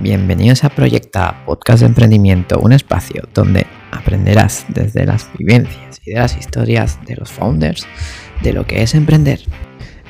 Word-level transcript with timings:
Bienvenidos 0.00 0.62
a 0.62 0.68
Proyecta, 0.68 1.44
podcast 1.44 1.80
de 1.80 1.86
emprendimiento, 1.86 2.60
un 2.60 2.72
espacio 2.72 3.24
donde 3.34 3.66
aprenderás 3.90 4.64
desde 4.68 5.04
las 5.04 5.28
vivencias 5.36 6.00
y 6.06 6.12
de 6.12 6.20
las 6.20 6.36
historias 6.36 7.04
de 7.04 7.16
los 7.16 7.32
founders 7.32 7.84
de 8.40 8.52
lo 8.52 8.64
que 8.64 8.82
es 8.82 8.94
emprender. 8.94 9.40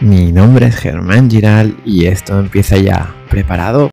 Mi 0.00 0.30
nombre 0.30 0.66
es 0.66 0.76
Germán 0.76 1.30
Giral 1.30 1.74
y 1.86 2.04
esto 2.04 2.38
empieza 2.38 2.76
ya. 2.76 3.14
¿Preparado? 3.30 3.88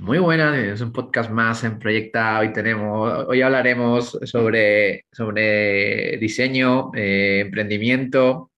Muy 0.00 0.18
buenas, 0.18 0.58
es 0.58 0.80
un 0.80 0.92
podcast 0.92 1.30
más 1.30 1.62
en 1.62 1.78
Proyecta. 1.78 2.40
Hoy 2.40 2.52
tenemos, 2.52 3.26
hoy 3.28 3.40
hablaremos 3.40 4.18
sobre, 4.24 5.04
sobre 5.12 6.18
diseño, 6.18 6.90
eh, 6.92 7.42
emprendimiento 7.46 8.50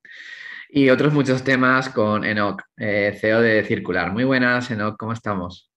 y 0.71 0.89
otros 0.89 1.13
muchos 1.13 1.45
temas 1.45 1.91
con 1.91 2.25
Enoch, 2.25 2.63
eh, 2.79 3.15
CEO 3.21 3.43
de 3.43 3.63
Circular. 3.65 4.11
Muy 4.11 4.25
buenas, 4.25 4.71
Enoch, 4.71 4.97
¿cómo 4.97 5.13
estamos? 5.13 5.68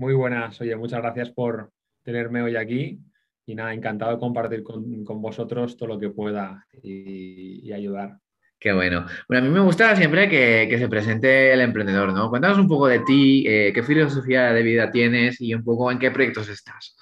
Muy 0.00 0.14
buenas, 0.14 0.58
oye, 0.62 0.74
muchas 0.76 1.02
gracias 1.02 1.28
por 1.30 1.72
tenerme 2.02 2.40
hoy 2.40 2.56
aquí 2.56 2.98
y 3.44 3.54
nada, 3.54 3.74
encantado 3.74 4.12
de 4.12 4.18
compartir 4.18 4.62
con, 4.62 5.04
vosotros 5.20 5.76
todo 5.76 5.90
lo 5.90 5.98
que 5.98 6.08
pueda 6.08 6.66
y, 6.82 7.70
ayudar. 7.70 8.16
Qué 8.58 8.72
bueno. 8.72 9.04
Bueno, 9.28 9.44
a 9.44 9.46
mí 9.46 9.52
me 9.52 9.60
gusta 9.60 9.94
siempre 9.94 10.26
que, 10.30 10.74
se 10.78 10.88
presente 10.88 11.52
el 11.52 11.60
emprendedor, 11.60 12.14
¿no? 12.14 12.30
Cuéntanos 12.30 12.56
un 12.56 12.66
poco 12.66 12.86
de 12.86 13.00
ti, 13.00 13.44
eh, 13.46 13.72
qué 13.74 13.82
filosofía 13.82 14.54
de 14.54 14.62
vida 14.62 14.90
tienes 14.90 15.38
y 15.38 15.52
un 15.52 15.62
poco 15.62 15.92
en 15.92 15.98
qué 15.98 16.10
proyectos 16.10 16.48
estás. 16.48 16.96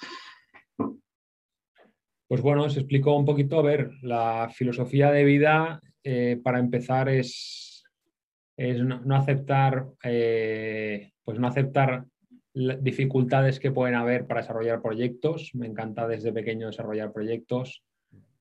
Pues 2.26 2.42
bueno, 2.42 2.64
os 2.64 2.76
explico 2.76 3.16
un 3.16 3.24
poquito. 3.24 3.60
A 3.60 3.62
ver, 3.62 3.92
la 4.02 4.50
filosofía 4.52 5.12
de 5.12 5.22
vida, 5.22 5.80
eh, 6.02 6.40
para 6.42 6.58
empezar, 6.58 7.08
es, 7.08 7.84
es 8.56 8.82
no, 8.82 9.14
aceptar, 9.14 9.86
eh, 10.02 11.12
pues 11.22 11.38
no 11.38 11.46
aceptar 11.46 12.04
dificultades 12.54 13.60
que 13.60 13.70
pueden 13.70 13.94
haber 13.94 14.26
para 14.26 14.40
desarrollar 14.40 14.82
proyectos. 14.82 15.50
Me 15.54 15.66
encanta 15.66 16.08
desde 16.08 16.32
pequeño 16.32 16.66
desarrollar 16.66 17.12
proyectos 17.12 17.84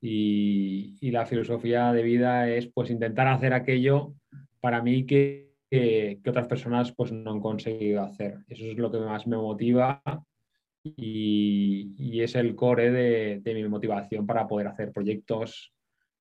y, 0.02 1.12
la 1.12 1.26
filosofía 1.26 1.92
de 1.94 2.04
vida 2.04 2.50
es 2.50 2.68
pues 2.68 2.90
intentar 2.90 3.28
hacer 3.28 3.54
aquello 3.54 4.14
para 4.60 4.82
mí 4.82 5.06
que, 5.06 5.54
que, 5.70 6.20
otras 6.28 6.48
personas 6.48 6.92
pues 6.92 7.12
no 7.12 7.32
han 7.32 7.40
conseguido 7.40 8.04
hacer. 8.04 8.40
Eso 8.48 8.66
es 8.66 8.78
lo 8.78 8.92
que 8.92 9.00
más 9.00 9.28
me 9.28 9.38
motiva 9.38 10.02
y, 10.84 12.22
es 12.22 12.36
el 12.36 12.56
core 12.56 12.92
de, 12.92 13.54
mi 13.54 13.68
motivación 13.68 14.26
para 14.26 14.48
poder 14.48 14.68
hacer 14.68 14.92
proyectos 14.92 15.74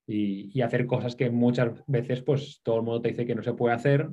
y, 0.05 0.51
y, 0.57 0.61
hacer 0.61 0.85
cosas 0.85 1.15
que 1.15 1.29
muchas 1.29 1.83
veces 1.87 2.21
pues 2.21 2.61
todo 2.63 2.77
el 2.77 2.83
mundo 2.83 3.01
te 3.01 3.09
dice 3.09 3.25
que 3.25 3.35
no 3.35 3.43
se 3.43 3.53
puede 3.53 3.75
hacer 3.75 4.09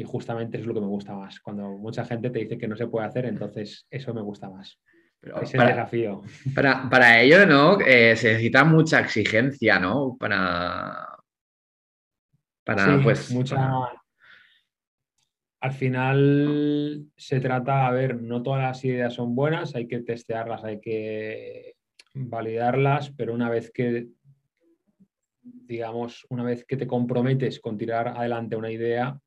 y 0.00 0.02
justamente 0.02 0.58
es 0.58 0.64
lo 0.64 0.72
que 0.72 0.80
me 0.80 0.86
gusta 0.86 1.14
más. 1.14 1.40
Cuando 1.40 1.76
mucha 1.76 2.06
gente 2.06 2.30
te 2.30 2.38
dice 2.38 2.56
que 2.56 2.66
no 2.66 2.74
se 2.74 2.86
puede 2.86 3.06
hacer, 3.06 3.26
entonces 3.26 3.86
eso 3.90 4.14
me 4.14 4.22
gusta 4.22 4.48
más. 4.48 4.80
Pero 5.20 5.42
es 5.42 5.52
el 5.52 5.60
desafío. 5.60 6.22
Para, 6.54 7.20
ello, 7.20 7.44
¿no? 7.44 7.78
Eh, 7.80 8.16
se 8.16 8.28
necesita 8.28 8.64
mucha 8.64 9.00
exigencia, 9.00 9.78
¿no? 9.78 10.16
Para. 10.18 11.06
Para, 12.64 12.98
pues. 13.02 13.30
Mucha. 13.30 13.90
Al 15.60 15.72
final 15.72 17.04
se 17.14 17.38
trata, 17.38 17.86
a 17.86 17.90
ver, 17.90 18.22
no 18.22 18.42
todas 18.42 18.62
las 18.62 18.82
ideas 18.82 19.12
son 19.12 19.34
buenas, 19.34 19.74
hay 19.74 19.86
que 19.86 20.00
testearlas, 20.00 20.64
hay 20.64 20.80
que 20.80 21.74
validarlas, 22.14 23.10
pero 23.10 23.34
una 23.34 23.50
vez 23.50 23.70
que, 23.70 24.06
digamos, 25.42 26.26
una 26.30 26.44
vez 26.44 26.64
que 26.64 26.78
te 26.78 26.86
comprometes 26.86 27.60
con 27.60 27.76
tirar 27.76 28.08
adelante 28.08 28.56
una 28.56 28.70
idea, 28.70 29.20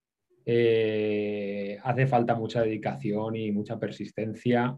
eh, 0.46 1.78
hace 1.84 2.08
falta 2.08 2.36
mucha 2.36 2.62
dedicación 2.62 3.36
y 3.36 3.52
mucha 3.52 3.80
persistencia. 3.80 4.78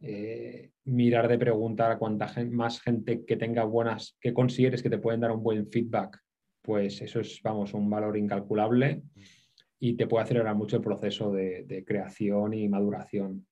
Eh, 0.00 0.70
mirar 0.84 1.28
de 1.28 1.38
preguntar 1.38 1.90
a 1.90 1.98
cuánta 1.98 2.30
más 2.50 2.80
gente 2.80 3.24
que 3.24 3.36
tenga 3.36 3.64
buenas, 3.64 4.18
que 4.20 4.34
consideres 4.34 4.82
que 4.82 4.90
te 4.90 4.98
pueden 4.98 5.20
dar 5.20 5.30
un 5.30 5.42
buen 5.42 5.66
feedback, 5.70 6.18
pues 6.60 7.00
eso 7.00 7.20
es, 7.20 7.40
vamos, 7.42 7.72
un 7.74 7.88
valor 7.88 8.16
incalculable 8.16 9.02
y 9.80 9.94
te 9.94 10.06
puede 10.06 10.24
acelerar 10.24 10.54
mucho 10.54 10.76
el 10.76 10.82
proceso 10.82 11.32
de, 11.32 11.84
creación 11.86 12.54
y 12.54 12.68
maduración. 12.68 13.46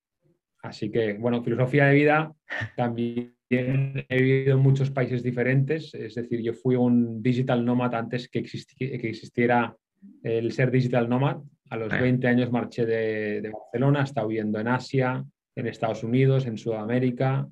Así 0.61 0.91
que, 0.91 1.13
bueno, 1.13 1.43
filosofía 1.43 1.87
de 1.87 1.95
vida, 1.95 2.33
también 2.75 3.35
he 3.49 4.21
vivido 4.21 4.55
en 4.55 4.63
muchos 4.63 4.89
países 4.91 5.21
diferentes, 5.21 5.93
es 5.93 6.15
decir, 6.15 6.41
yo 6.41 6.53
fui 6.53 6.75
un 6.75 7.21
digital 7.21 7.65
nomad 7.65 7.93
antes 7.93 8.29
que, 8.29 8.43
que 8.43 9.09
existiera 9.09 9.75
el 10.23 10.51
ser 10.51 10.71
digital 10.71 11.09
nomad. 11.09 11.37
A 11.69 11.77
los 11.77 11.89
20 11.89 12.27
años 12.27 12.51
marché 12.51 12.85
de, 12.85 13.51
Barcelona, 13.51 14.01
he 14.01 14.03
estado 14.03 14.27
viviendo 14.27 14.59
en 14.59 14.67
Asia, 14.67 15.25
en 15.55 15.67
Estados 15.67 16.03
Unidos, 16.03 16.45
en 16.45 16.57
Sudamérica. 16.57 17.47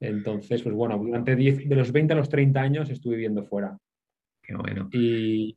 Entonces, 0.00 0.62
pues 0.62 0.74
bueno, 0.74 0.98
durante 0.98 1.36
de 1.36 1.76
los 1.76 1.92
20 1.92 2.12
a 2.12 2.16
los 2.16 2.28
30 2.28 2.60
años 2.60 2.90
estuve 2.90 3.16
viviendo 3.16 3.44
fuera. 3.44 3.76
Qué 4.42 4.54
bueno. 4.54 4.88
Y, 4.92 5.56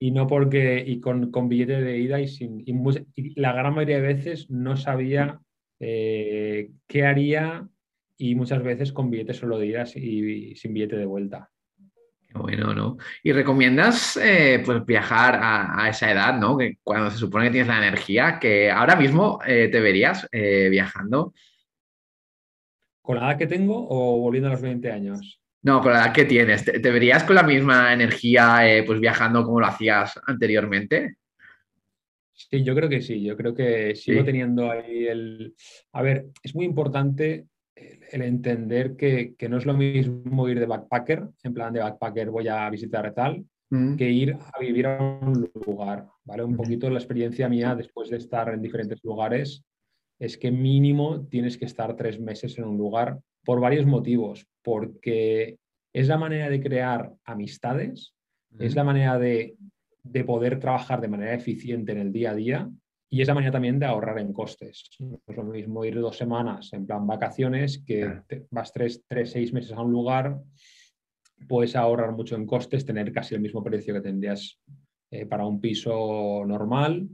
no 0.00 0.26
porque, 0.26 0.82
y 0.86 1.00
con, 1.00 1.30
con 1.30 1.48
billete 1.48 1.80
de 1.80 1.98
ida 1.98 2.20
y, 2.20 2.28
sin, 2.28 2.62
y, 2.64 3.40
la 3.40 3.52
gran 3.52 3.74
mayoría 3.74 4.00
de 4.00 4.14
veces 4.14 4.50
no 4.50 4.76
sabía 4.76 5.40
eh, 5.80 6.70
qué 6.86 7.04
haría 7.04 7.68
y 8.16 8.34
muchas 8.34 8.62
veces 8.62 8.92
con 8.92 9.10
billete 9.10 9.34
solo 9.34 9.58
de 9.58 9.66
ida 9.66 9.84
y 9.94 10.54
sin 10.56 10.72
billete 10.72 10.96
de 10.96 11.06
vuelta. 11.06 11.50
Bueno, 12.34 12.74
¿no? 12.74 12.98
¿Y 13.22 13.32
recomiendas 13.32 14.18
eh, 14.18 14.62
pues 14.64 14.84
viajar 14.84 15.38
a, 15.42 15.88
esa 15.88 16.10
edad, 16.12 16.38
¿no? 16.38 16.58
Que 16.58 16.78
cuando 16.82 17.10
se 17.10 17.16
supone 17.16 17.46
que 17.46 17.52
tienes 17.52 17.68
la 17.68 17.78
energía, 17.78 18.38
que 18.38 18.70
ahora 18.70 18.96
mismo 18.96 19.40
eh, 19.46 19.68
te 19.68 19.80
verías 19.80 20.28
eh, 20.30 20.68
viajando. 20.70 21.32
¿Con 23.00 23.16
la 23.16 23.28
edad 23.28 23.38
que 23.38 23.46
tengo 23.46 23.86
o 23.88 24.18
volviendo 24.18 24.48
a 24.48 24.52
los 24.52 24.60
20 24.60 24.92
años? 24.92 25.40
No, 25.62 25.80
con 25.80 25.92
la 25.92 26.04
edad 26.04 26.12
que 26.12 26.26
tienes. 26.26 26.64
¿Te, 26.64 26.78
verías 26.78 27.24
con 27.24 27.34
la 27.34 27.42
misma 27.42 27.92
energía 27.92 28.60
pues 28.86 29.00
viajando 29.00 29.44
como 29.44 29.60
lo 29.60 29.66
hacías 29.66 30.20
anteriormente? 30.26 31.16
Sí, 32.34 32.62
yo 32.62 32.74
creo 32.74 32.88
que 32.88 33.00
sí. 33.00 33.24
Yo 33.24 33.36
creo 33.36 33.54
que 33.54 33.96
sigo 33.96 34.22
teniendo 34.22 34.70
ahí 34.70 35.06
el. 35.06 35.54
A 35.92 36.02
ver, 36.02 36.26
es 36.42 36.54
muy 36.54 36.66
importante 36.66 37.46
el 38.10 38.22
entender 38.22 38.96
que, 38.96 39.34
no 39.48 39.58
es 39.58 39.66
lo 39.66 39.74
mismo 39.74 40.48
ir 40.48 40.60
de 40.60 40.66
backpacker, 40.66 41.28
en 41.42 41.54
plan 41.54 41.72
de 41.72 41.80
backpacker 41.80 42.30
voy 42.30 42.48
a 42.48 42.68
visitar 42.70 43.12
tal, 43.14 43.44
mm. 43.70 43.96
que 43.96 44.10
ir 44.10 44.34
a 44.34 44.58
vivir 44.60 44.86
a 44.86 45.00
un 45.00 45.50
lugar, 45.66 46.06
¿vale? 46.24 46.44
Un 46.44 46.56
poquito 46.56 46.90
la 46.90 46.98
experiencia 46.98 47.48
mía 47.48 47.74
después 47.74 48.10
de 48.10 48.16
estar 48.16 48.52
en 48.52 48.62
diferentes 48.62 49.02
lugares 49.04 49.64
es 50.18 50.36
que 50.36 50.50
mínimo 50.50 51.26
tienes 51.26 51.56
que 51.56 51.64
estar 51.64 51.94
tres 51.96 52.18
meses 52.20 52.58
en 52.58 52.64
un 52.64 52.76
lugar 52.76 53.18
por 53.44 53.60
varios 53.60 53.86
motivos, 53.86 54.46
porque 54.62 55.58
es 55.92 56.08
la 56.08 56.18
manera 56.18 56.50
de 56.50 56.60
crear 56.60 57.12
amistades, 57.24 58.14
es 58.58 58.74
la 58.74 58.84
manera 58.84 59.18
de, 59.18 59.56
de 60.02 60.24
poder 60.24 60.58
trabajar 60.58 61.00
de 61.00 61.08
manera 61.08 61.34
eficiente 61.34 61.92
en 61.92 61.98
el 61.98 62.12
día 62.12 62.32
a 62.32 62.34
día 62.34 62.70
y 63.10 63.22
esa 63.22 63.34
manera 63.34 63.52
también 63.52 63.78
de 63.78 63.86
ahorrar 63.86 64.18
en 64.18 64.32
costes. 64.32 64.90
No 64.98 65.20
es 65.26 65.36
lo 65.36 65.44
mismo 65.44 65.84
ir 65.84 65.98
dos 65.98 66.16
semanas 66.16 66.72
en 66.72 66.86
plan 66.86 67.06
vacaciones 67.06 67.82
que 67.86 68.22
vas 68.50 68.72
tres, 68.72 69.02
tres, 69.08 69.30
seis 69.30 69.52
meses 69.52 69.72
a 69.72 69.80
un 69.80 69.90
lugar, 69.90 70.40
puedes 71.48 71.74
ahorrar 71.76 72.12
mucho 72.12 72.36
en 72.36 72.46
costes, 72.46 72.84
tener 72.84 73.12
casi 73.12 73.34
el 73.34 73.40
mismo 73.40 73.62
precio 73.62 73.94
que 73.94 74.00
tendrías 74.00 74.58
eh, 75.10 75.24
para 75.24 75.46
un 75.46 75.60
piso 75.60 76.44
normal 76.46 77.08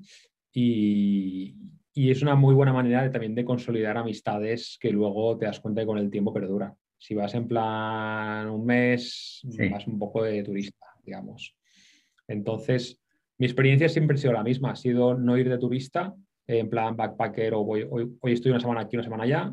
y, 0.52 1.54
es 1.94 2.22
una 2.22 2.34
muy 2.34 2.54
buena 2.54 2.72
manera 2.72 3.04
de, 3.04 3.10
también 3.10 3.36
de 3.36 3.44
consolidar 3.44 3.96
amistades 3.96 4.78
que 4.80 4.90
luego 4.90 5.38
te 5.38 5.46
das 5.46 5.60
cuenta 5.60 5.82
que 5.82 5.86
con 5.86 5.98
el 5.98 6.10
tiempo 6.10 6.32
perdura. 6.32 6.74
Si 6.98 7.14
vas 7.14 7.34
en 7.34 7.46
plan 7.46 8.50
un 8.50 8.66
mes, 8.66 9.42
vas 9.70 9.86
un 9.86 9.98
poco 9.98 10.24
de 10.24 10.42
turista, 10.42 10.86
digamos. 11.04 11.54
Entonces, 12.26 13.00
mi 13.38 13.46
experiencia 13.46 13.88
siempre 13.88 14.14
ha 14.14 14.18
sido 14.18 14.32
la 14.32 14.42
misma, 14.42 14.72
ha 14.72 14.76
sido 14.76 15.14
no 15.14 15.36
ir 15.36 15.48
de 15.48 15.58
turista, 15.58 16.14
en 16.46 16.68
plan 16.68 16.96
backpacker 16.96 17.54
o 17.54 17.64
voy, 17.64 17.86
hoy, 17.88 18.32
estoy 18.32 18.50
una 18.50 18.60
semana 18.60 18.82
aquí, 18.82 18.96
una 18.96 19.04
semana 19.04 19.24
allá. 19.24 19.52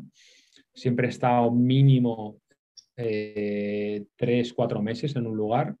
Siempre 0.74 1.06
he 1.06 1.10
estado 1.10 1.50
mínimo 1.50 2.40
eh, 2.96 4.04
tres, 4.16 4.52
cuatro 4.52 4.82
meses 4.82 5.16
en 5.16 5.26
un 5.26 5.36
lugar. 5.36 5.74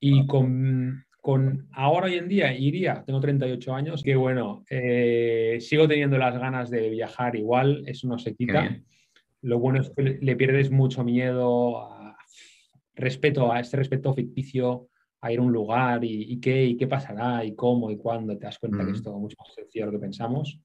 Y 0.00 0.26
con, 0.26 1.04
con, 1.20 1.68
ahora 1.72 2.06
hoy 2.06 2.16
en 2.16 2.28
día 2.28 2.52
iría, 2.52 3.02
tengo 3.06 3.20
38 3.20 3.74
años, 3.74 4.02
que 4.02 4.16
bueno, 4.16 4.64
eh, 4.68 5.56
sigo 5.60 5.88
teniendo 5.88 6.18
las 6.18 6.38
ganas 6.38 6.68
de 6.68 6.90
viajar 6.90 7.36
igual, 7.36 7.84
eso 7.86 8.06
no 8.06 8.18
se 8.18 8.34
quita. 8.34 8.82
Lo 9.40 9.58
bueno 9.58 9.80
es 9.80 9.90
que 9.90 10.02
le 10.02 10.36
pierdes 10.36 10.70
mucho 10.70 11.04
miedo, 11.04 11.78
a, 11.78 12.18
respeto 12.94 13.52
a 13.52 13.60
este 13.60 13.76
respeto 13.76 14.14
ficticio 14.14 14.88
a 15.24 15.32
ir 15.32 15.38
a 15.38 15.42
un 15.42 15.52
lugar 15.52 16.04
y, 16.04 16.38
qué, 16.38 16.64
y 16.64 16.76
qué 16.76 16.86
pasará 16.86 17.44
y 17.44 17.54
cómo 17.54 17.90
y 17.90 17.96
cuándo, 17.96 18.36
te 18.36 18.44
das 18.44 18.58
cuenta 18.58 18.84
que 18.84 18.92
es 18.92 19.02
todo 19.02 19.18
mucho 19.18 19.36
más 19.38 19.54
sencillo 19.54 19.86
de 19.86 19.92
lo 19.92 19.98
que 19.98 20.02
pensamos. 20.02 20.60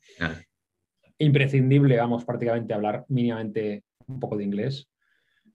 Imprescindible, 1.18 1.98
vamos, 1.98 2.26
prácticamente 2.26 2.74
hablar 2.74 3.06
mínimamente 3.08 3.84
un 4.08 4.20
poco 4.20 4.36
de 4.36 4.44
inglés, 4.44 4.90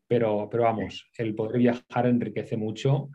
pero, 0.06 0.48
pero 0.50 0.62
vamos, 0.62 1.06
el 1.18 1.34
poder 1.34 1.58
viajar 1.58 2.06
enriquece 2.06 2.56
mucho 2.56 3.10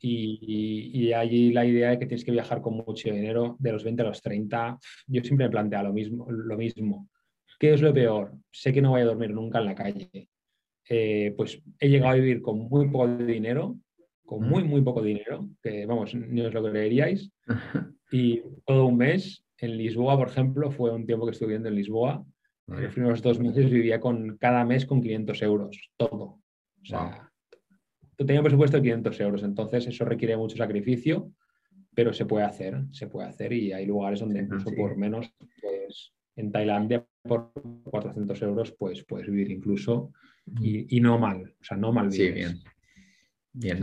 y, 0.00 0.90
y, 0.94 1.12
allí 1.12 1.52
la 1.52 1.66
idea 1.66 1.90
de 1.90 1.98
que 1.98 2.06
tienes 2.06 2.24
que 2.24 2.30
viajar 2.30 2.62
con 2.62 2.74
mucho 2.74 3.10
dinero 3.10 3.56
de 3.58 3.72
los 3.72 3.84
20 3.84 4.02
a 4.02 4.06
los 4.06 4.22
30, 4.22 4.78
yo 5.08 5.22
siempre 5.22 5.46
me 5.46 5.50
plantea 5.50 5.82
lo 5.82 5.92
mismo. 5.92 6.26
Lo 6.30 6.56
mismo. 6.56 7.08
¿Qué 7.58 7.74
es 7.74 7.82
lo 7.82 7.92
peor? 7.92 8.32
Sé 8.52 8.72
que 8.72 8.80
no 8.80 8.90
voy 8.90 9.00
a 9.00 9.06
dormir 9.06 9.30
nunca 9.30 9.58
en 9.58 9.64
la 9.64 9.74
calle. 9.74 10.28
Eh, 10.88 11.34
pues 11.36 11.60
he 11.80 11.88
llegado 11.88 12.12
a 12.12 12.16
vivir 12.16 12.40
con 12.40 12.68
muy 12.68 12.88
poco 12.88 13.08
dinero, 13.08 13.76
con 14.26 14.42
muy, 14.42 14.64
muy 14.64 14.82
poco 14.82 15.02
dinero, 15.02 15.48
que 15.62 15.86
vamos, 15.86 16.14
ni 16.14 16.40
os 16.42 16.52
lo 16.52 16.62
creeríais. 16.62 17.30
Y 18.10 18.42
todo 18.64 18.86
un 18.86 18.98
mes 18.98 19.44
en 19.58 19.76
Lisboa, 19.76 20.16
por 20.16 20.28
ejemplo, 20.28 20.70
fue 20.70 20.92
un 20.92 21.06
tiempo 21.06 21.24
que 21.26 21.32
estuve 21.32 21.48
viviendo 21.48 21.68
en 21.68 21.74
Lisboa. 21.76 22.24
En 22.68 22.82
los 22.82 22.92
primeros 22.92 23.22
dos 23.22 23.38
meses 23.38 23.70
vivía 23.70 24.00
con 24.00 24.36
cada 24.38 24.64
mes 24.64 24.86
con 24.86 25.00
500 25.00 25.42
euros, 25.42 25.90
todo. 25.96 26.40
O 26.82 26.84
sea, 26.84 27.30
tenía 28.16 28.40
un 28.40 28.44
presupuesto 28.44 28.76
de 28.76 28.82
500 28.82 29.20
euros, 29.20 29.42
entonces 29.42 29.86
eso 29.86 30.04
requiere 30.04 30.36
mucho 30.36 30.56
sacrificio, 30.56 31.30
pero 31.94 32.12
se 32.12 32.26
puede 32.26 32.44
hacer, 32.44 32.84
se 32.90 33.06
puede 33.06 33.28
hacer 33.28 33.52
y 33.52 33.72
hay 33.72 33.86
lugares 33.86 34.20
donde 34.20 34.40
incluso 34.40 34.70
por 34.74 34.96
menos, 34.96 35.32
pues 35.60 36.12
en 36.36 36.52
Tailandia 36.52 37.06
por 37.22 37.52
400 37.84 38.42
euros 38.42 38.72
pues 38.72 39.04
puedes 39.04 39.28
vivir 39.28 39.50
incluso 39.50 40.12
y, 40.60 41.00
no 41.00 41.18
mal, 41.18 41.54
o 41.60 41.64
sea, 41.64 41.76
no 41.76 41.92
mal 41.92 42.12
Sí, 42.12 42.30
bien. 42.30 42.58
Bien, 43.58 43.80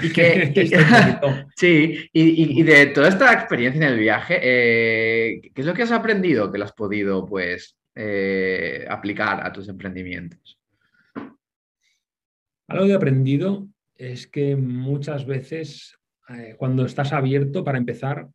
Y 0.00 0.12
que, 0.12 0.52
sí, 1.56 2.08
y, 2.12 2.62
de 2.62 2.86
toda 2.86 3.08
esta 3.08 3.32
experiencia 3.32 3.84
en 3.84 3.94
el 3.94 3.98
viaje, 3.98 4.38
eh, 4.40 5.40
¿qué 5.52 5.60
es 5.60 5.66
lo 5.66 5.74
que 5.74 5.82
has 5.82 5.90
aprendido 5.90 6.52
que 6.52 6.58
lo 6.58 6.64
has 6.64 6.72
podido 6.72 7.26
pues 7.26 7.76
eh, 7.96 8.86
aplicar 8.88 9.44
a 9.44 9.52
tus 9.52 9.68
emprendimientos? 9.68 10.60
Algo 12.68 12.84
que 12.86 12.92
he 12.92 12.94
aprendido 12.94 13.66
es 13.96 14.28
que 14.28 14.54
muchas 14.54 15.26
veces 15.26 15.98
eh, 16.28 16.54
cuando 16.56 16.84
estás 16.84 17.12
abierto, 17.12 17.64
para 17.64 17.78
empezar, 17.78 18.28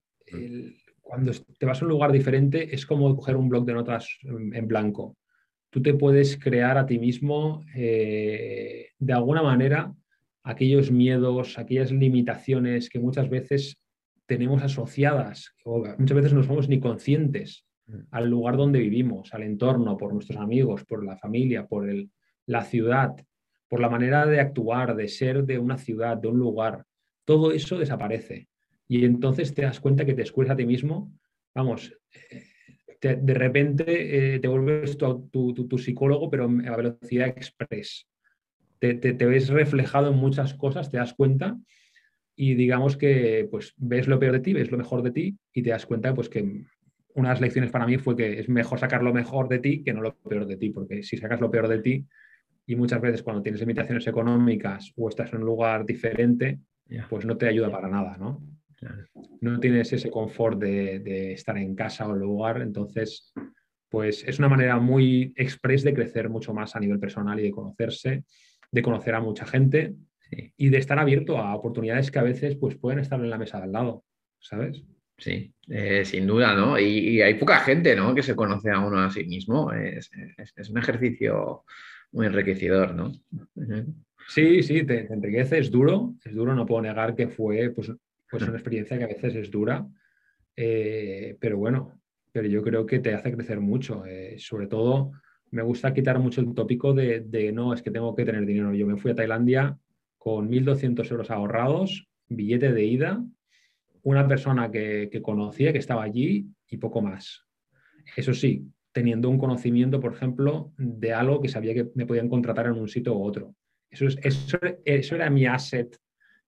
cuando 0.99 1.31
te 1.31 1.65
vas 1.65 1.81
a 1.81 1.85
un 1.85 1.91
lugar 1.91 2.11
diferente 2.11 2.75
es 2.75 2.85
como 2.85 3.15
coger 3.15 3.37
un 3.37 3.47
blog 3.47 3.63
de 3.65 3.73
notas 3.73 4.17
en 4.23 4.67
blanco. 4.67 5.15
Tú 5.69 5.81
te 5.81 5.93
puedes 5.93 6.37
crear 6.37 6.77
a 6.77 6.85
ti 6.85 6.97
mismo 6.97 7.63
de 7.73 9.13
alguna 9.13 9.43
manera 9.43 9.93
aquellos 10.43 10.91
miedos, 10.91 11.57
aquellas 11.57 11.91
limitaciones 11.91 12.89
que 12.89 12.99
muchas 12.99 13.29
veces 13.29 13.79
tenemos 14.25 14.63
asociadas 14.63 15.53
o 15.65 15.83
muchas 15.97 16.15
veces 16.15 16.33
no 16.33 16.43
somos 16.43 16.69
ni 16.69 16.79
conscientes 16.79 17.65
mm. 17.87 17.99
al 18.11 18.29
lugar 18.29 18.57
donde 18.57 18.79
vivimos, 18.79 19.33
al 19.33 19.43
entorno, 19.43 19.97
por 19.97 20.13
nuestros 20.13 20.39
amigos, 20.39 20.85
por 20.85 21.05
la 21.05 21.17
familia, 21.17 21.65
por 21.65 21.87
la 22.45 22.63
ciudad, 22.63 23.15
por 23.67 23.79
la 23.79 23.89
manera 23.89 24.25
de 24.25 24.39
actuar, 24.39 24.95
de 24.95 25.07
ser 25.07 25.45
de 25.45 25.57
una 25.57 25.77
ciudad, 25.77 26.17
de 26.17 26.27
un 26.27 26.37
lugar. 26.37 26.85
Todo 27.25 27.51
eso 27.51 27.77
desaparece. 27.77 28.47
Y 28.87 29.05
entonces 29.05 29.53
te 29.53 29.63
das 29.63 29.79
cuenta 29.79 30.05
que 30.05 30.13
te 30.13 30.21
descubres 30.21 30.51
a 30.51 30.55
ti 30.55 30.65
mismo, 30.65 31.11
vamos, 31.55 31.93
eh, 32.29 32.43
de 33.01 33.33
repente 33.33 34.35
eh, 34.35 34.39
te 34.39 34.47
vuelves 34.47 34.97
tu, 34.97 35.77
psicólogo, 35.77 36.29
pero 36.29 36.45
a 36.45 36.77
velocidad 36.77 37.27
express. 37.27 38.07
Te, 38.91 39.13
ves 39.13 39.47
reflejado 39.47 40.11
en 40.11 40.17
muchas 40.17 40.53
cosas, 40.55 40.91
te 40.91 40.97
das 40.97 41.13
cuenta 41.13 41.57
y 42.35 42.55
digamos 42.55 42.97
que 42.97 43.47
pues 43.49 43.73
ves 43.77 44.07
lo 44.07 44.19
peor 44.19 44.33
de 44.33 44.39
ti, 44.41 44.51
ves 44.51 44.71
lo 44.71 44.77
mejor 44.77 45.03
de 45.03 45.11
ti 45.11 45.37
y 45.53 45.63
te 45.63 45.69
das 45.69 45.85
cuenta 45.85 46.13
pues 46.13 46.27
que 46.27 46.41
una 47.15 47.29
de 47.29 47.33
las 47.35 47.39
lecciones 47.39 47.71
para 47.71 47.85
mí 47.85 47.97
fue 47.97 48.17
que 48.17 48.41
es 48.41 48.49
mejor 48.49 48.79
sacar 48.79 49.01
lo 49.01 49.13
mejor 49.13 49.47
de 49.47 49.59
ti 49.59 49.83
que 49.83 49.93
no 49.93 50.01
lo 50.01 50.15
peor 50.17 50.45
de 50.45 50.57
ti, 50.57 50.69
porque 50.71 51.01
si 51.01 51.15
sacas 51.15 51.39
lo 51.39 51.49
peor 51.49 51.69
de 51.69 51.79
ti 51.79 52.05
y 52.65 52.75
muchas 52.75 52.99
veces 52.99 53.23
cuando 53.23 53.41
tienes 53.41 53.61
limitaciones 53.61 54.05
económicas 54.05 54.91
o 54.97 55.07
estás 55.07 55.31
en 55.31 55.39
un 55.39 55.45
lugar 55.45 55.85
diferente, 55.85 56.59
pues 57.09 57.25
no 57.25 57.37
te 57.37 57.47
ayuda 57.47 57.71
para 57.71 57.87
nada, 57.87 58.17
¿no? 58.17 58.41
No 59.39 59.59
tienes 59.61 59.93
ese 59.93 60.09
confort 60.09 60.59
de, 60.59 61.31
estar 61.31 61.57
en 61.57 61.73
casa 61.73 62.05
o 62.05 62.13
en 62.13 62.19
lugar, 62.19 62.61
entonces, 62.61 63.33
pues 63.87 64.25
es 64.27 64.39
una 64.39 64.49
manera 64.49 64.77
muy 64.77 65.33
express 65.37 65.83
de 65.83 65.93
crecer 65.93 66.29
mucho 66.29 66.53
más 66.53 66.75
a 66.75 66.81
nivel 66.81 66.99
personal 66.99 67.39
y 67.39 67.43
de 67.43 67.51
conocerse, 67.51 68.23
de 68.73 68.81
conocer 68.81 69.13
a 69.13 69.21
mucha 69.21 69.45
gente 69.45 69.95
y 70.57 70.69
de 70.69 70.77
estar 70.79 70.97
abierto 70.97 71.37
a 71.37 71.55
oportunidades 71.55 72.09
que 72.09 72.17
a 72.17 72.23
veces 72.23 72.55
pues, 72.55 72.75
pueden 72.75 72.99
estar 72.99 73.19
en 73.19 73.29
la 73.29 73.37
mesa 73.37 73.59
de 73.59 73.65
al 73.65 73.71
lado, 73.71 74.03
¿sabes? 74.39 74.83
Sí, 75.15 75.53
eh, 75.69 76.03
sin 76.03 76.25
duda, 76.25 76.55
¿no? 76.55 76.79
Y, 76.79 77.21
hay 77.21 77.35
poca 77.35 77.59
gente, 77.59 77.95
¿no? 77.95 78.15
Que 78.15 78.23
se 78.23 78.35
conoce 78.35 78.71
a 78.71 78.79
uno 78.79 78.99
a 78.99 79.11
sí 79.11 79.25
mismo. 79.25 79.71
Es, 79.71 80.09
un 80.71 80.79
ejercicio 80.79 81.63
muy 82.11 82.25
enriquecedor, 82.25 82.95
¿no? 82.95 83.11
Sí, 84.27 84.63
sí, 84.63 84.83
te, 84.83 85.03
te, 85.03 85.13
enriquece, 85.13 85.59
es 85.59 85.69
duro, 85.69 86.15
es 86.25 86.33
duro, 86.33 86.55
no 86.55 86.65
puedo 86.65 86.81
negar 86.81 87.15
que 87.15 87.27
fue 87.27 87.69
pues, 87.69 87.91
pues 88.27 88.43
una 88.43 88.53
experiencia 88.53 88.97
que 88.97 89.03
a 89.03 89.07
veces 89.07 89.35
es 89.35 89.51
dura, 89.51 89.85
eh, 90.55 91.37
pero 91.39 91.57
bueno, 91.59 92.01
pero 92.31 92.47
yo 92.47 92.63
creo 92.63 92.87
que 92.87 92.99
te 92.99 93.13
hace 93.13 93.31
crecer 93.31 93.59
mucho. 93.59 94.03
Eh, 94.07 94.35
sobre 94.39 94.65
todo, 94.65 95.11
me 95.53 95.61
gusta 95.61 95.93
quitar 95.93 96.19
mucho 96.19 96.41
el 96.41 96.53
tópico 96.53 96.93
de, 96.93 97.51
no, 97.53 97.73
es 97.73 97.81
que 97.81 97.91
tengo 97.91 98.15
que 98.15 98.25
tener 98.25 98.45
dinero. 98.45 98.73
Yo 98.73 98.87
me 98.87 98.97
fui 98.97 99.11
a 99.11 99.15
Tailandia 99.15 99.77
con 100.17 100.49
1.200 100.49 101.09
euros 101.11 101.31
ahorrados, 101.31 102.09
billete 102.27 102.71
de 102.71 102.83
ida, 102.83 103.23
una 104.01 104.27
persona 104.27 104.71
que, 104.71 105.21
conocía, 105.21 105.71
que 105.71 105.79
estaba 105.79 106.03
allí 106.03 106.47
y 106.67 106.77
poco 106.77 107.01
más. 107.01 107.45
Eso 108.17 108.33
sí, 108.33 108.65
teniendo 108.91 109.29
un 109.29 109.37
conocimiento, 109.37 109.99
por 109.99 110.13
ejemplo, 110.13 110.73
de 110.77 111.13
algo 111.13 111.39
que 111.39 111.49
sabía 111.49 111.73
que 111.73 111.89
me 111.93 112.05
podían 112.05 112.29
contratar 112.29 112.65
en 112.65 112.73
un 112.73 112.87
sitio 112.87 113.13
u 113.13 113.23
otro. 113.23 113.55
Eso, 113.89 114.07
es, 114.07 114.17
eso, 114.23 114.57
eso 114.85 115.15
era 115.15 115.29
mi 115.29 115.45
asset 115.45 115.97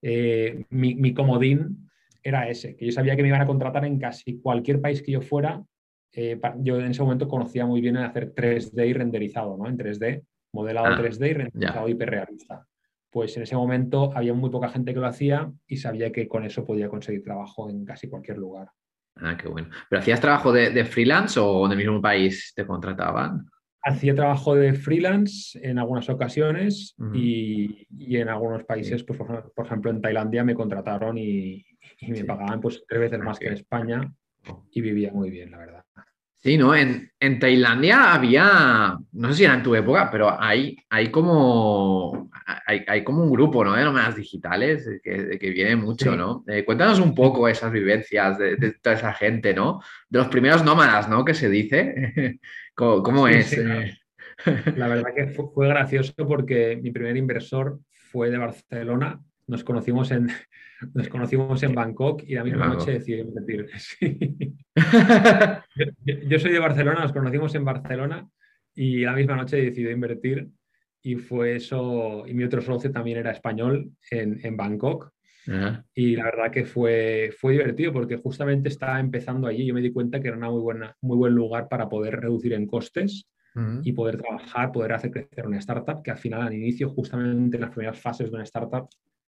eh, 0.02 0.64
mi, 0.70 1.14
comodín 1.14 1.90
era 2.22 2.48
ese, 2.48 2.76
que 2.76 2.86
yo 2.86 2.92
sabía 2.92 3.16
que 3.16 3.22
me 3.22 3.28
iban 3.28 3.40
a 3.40 3.46
contratar 3.46 3.84
en 3.84 3.98
casi 3.98 4.40
cualquier 4.40 4.80
país 4.80 5.02
que 5.02 5.12
yo 5.12 5.20
fuera. 5.20 5.64
Eh, 6.12 6.40
yo 6.58 6.80
en 6.80 6.90
ese 6.90 7.02
momento 7.02 7.28
conocía 7.28 7.66
muy 7.66 7.80
bien 7.80 7.96
hacer 7.96 8.34
3D 8.34 8.88
y 8.88 8.92
renderizado, 8.92 9.56
¿no? 9.56 9.68
En 9.68 9.76
3D, 9.76 10.22
modelado 10.52 10.86
3D 10.86 11.22
ah, 11.22 11.26
y 11.26 11.32
renderizado 11.34 11.88
hiperrealista. 11.88 12.66
Pues 13.10 13.36
en 13.36 13.42
ese 13.42 13.56
momento 13.56 14.12
había 14.14 14.34
muy 14.34 14.50
poca 14.50 14.68
gente 14.68 14.92
que 14.92 15.00
lo 15.00 15.06
hacía 15.06 15.50
y 15.66 15.76
sabía 15.76 16.12
que 16.12 16.28
con 16.28 16.44
eso 16.44 16.64
podía 16.64 16.88
conseguir 16.88 17.22
trabajo 17.22 17.68
en 17.70 17.84
casi 17.84 18.08
cualquier 18.08 18.38
lugar. 18.38 18.68
Ah, 19.16 19.36
qué 19.36 19.48
bueno. 19.48 19.68
¿Pero 19.88 20.00
hacías 20.00 20.20
trabajo 20.20 20.52
de, 20.52 20.70
de 20.70 20.84
freelance 20.84 21.40
o 21.40 21.66
en 21.66 21.72
el 21.72 21.78
mismo 21.78 22.00
país 22.00 22.52
te 22.54 22.66
contrataban? 22.66 23.46
Hacía 23.82 24.14
trabajo 24.14 24.56
de 24.56 24.74
freelance 24.74 25.58
en 25.62 25.78
algunas 25.78 26.08
ocasiones 26.08 26.96
y, 27.14 27.86
en 28.16 28.28
algunos 28.28 28.64
países, 28.64 29.04
pues, 29.04 29.16
por, 29.16 29.64
ejemplo, 29.64 29.92
en 29.92 30.00
Tailandia 30.00 30.42
me 30.42 30.56
contrataron 30.56 31.16
y, 31.16 31.64
me 32.08 32.24
pagaban 32.24 32.60
pues 32.60 32.84
tres 32.88 33.02
veces 33.02 33.20
más 33.20 33.38
que 33.38 33.46
en 33.46 33.52
España 33.52 34.12
y 34.70 34.80
vivía 34.80 35.12
muy 35.12 35.30
bien, 35.30 35.50
la 35.50 35.58
verdad. 35.58 35.82
Sí, 36.36 36.56
¿no? 36.56 36.76
En, 36.76 37.10
Tailandia 37.40 38.14
había, 38.14 38.96
no 39.12 39.28
sé 39.28 39.34
si 39.34 39.44
era 39.44 39.54
en 39.54 39.64
tu 39.64 39.74
época, 39.74 40.08
pero 40.12 40.40
hay, 40.40 40.76
hay, 40.90 41.10
como, 41.10 42.30
hay, 42.66 43.02
como 43.02 43.24
un 43.24 43.32
grupo, 43.32 43.64
¿no? 43.64 43.74
De 43.74 43.82
nómadas 43.82 44.14
digitales 44.14 44.88
que, 45.02 45.38
que 45.40 45.50
viene 45.50 45.74
mucho, 45.74 46.14
¿no? 46.14 46.44
Eh, 46.46 46.64
cuéntanos 46.64 47.00
un 47.00 47.16
poco 47.16 47.48
esas 47.48 47.72
vivencias 47.72 48.38
de, 48.38 48.54
de, 48.56 48.72
toda 48.74 48.94
esa 48.94 49.12
gente, 49.12 49.54
¿no? 49.54 49.80
De 50.08 50.20
los 50.20 50.28
primeros 50.28 50.64
nómadas, 50.64 51.08
¿no? 51.08 51.24
Que 51.24 51.34
se 51.34 51.48
dice. 51.48 52.38
¿Cómo, 52.76 53.26
es? 53.26 53.52
Eh? 53.54 53.98
La 54.76 54.86
verdad 54.86 55.14
que 55.16 55.28
fue, 55.28 55.68
gracioso 55.68 56.14
porque 56.28 56.78
mi 56.80 56.90
primer 56.90 57.16
inversor 57.16 57.80
fue 57.90 58.30
de 58.30 58.38
Barcelona. 58.38 59.20
Nos 59.46 59.64
conocimos 59.64 60.10
en, 60.10 60.28
nos 60.94 61.08
conocimos 61.08 61.62
en 61.62 61.74
Bangkok 61.74 62.22
y 62.26 62.34
la 62.34 62.44
misma 62.44 62.66
noche 62.68 62.92
decidí 62.92 63.20
invertir. 63.20 63.68
Yo, 66.28 66.38
soy 66.38 66.52
de 66.52 66.58
Barcelona, 66.58 67.00
nos 67.00 67.12
conocimos 67.12 67.54
en 67.54 67.64
Barcelona 67.64 68.28
y 68.74 69.00
la 69.00 69.12
misma 69.12 69.36
noche 69.36 69.56
decidí 69.56 69.90
invertir 69.90 70.48
y 71.02 71.16
fue 71.16 71.56
eso, 71.56 72.24
y 72.26 72.34
mi 72.34 72.42
otro 72.42 72.60
socio 72.60 72.90
también 72.90 73.18
era 73.18 73.30
español 73.30 73.92
en, 74.10 74.40
en 74.44 74.56
Bangkok. 74.56 75.12
Y 75.94 76.16
la 76.16 76.24
verdad 76.24 76.50
que 76.50 76.64
fue, 76.64 77.32
fue 77.38 77.52
divertido 77.52 77.92
porque 77.92 78.16
justamente 78.16 78.68
estaba 78.68 78.98
empezando 78.98 79.46
allí. 79.46 79.64
Yo 79.64 79.74
me 79.74 79.80
di 79.80 79.92
cuenta 79.92 80.20
que 80.20 80.28
era 80.28 80.36
un 80.36 80.42
muy, 80.42 80.60
buena, 80.60 80.96
muy 81.00 81.16
buen 81.16 81.34
lugar 81.34 81.68
para 81.68 81.88
poder 81.88 82.20
reducir 82.20 82.52
en 82.52 82.66
costes 82.66 83.28
y 83.82 83.92
poder 83.92 84.18
trabajar, 84.18 84.70
poder 84.70 84.92
hacer 84.92 85.10
crecer 85.10 85.46
una 85.46 85.58
startup, 85.58 86.02
que 86.02 86.10
al 86.10 86.18
final, 86.18 86.42
al 86.42 86.52
inicio, 86.52 86.90
justamente 86.90 87.56
en 87.56 87.62
las 87.62 87.70
primeras 87.70 87.98
fases 87.98 88.28
de 88.28 88.34
una 88.34 88.44
startup, 88.44 88.86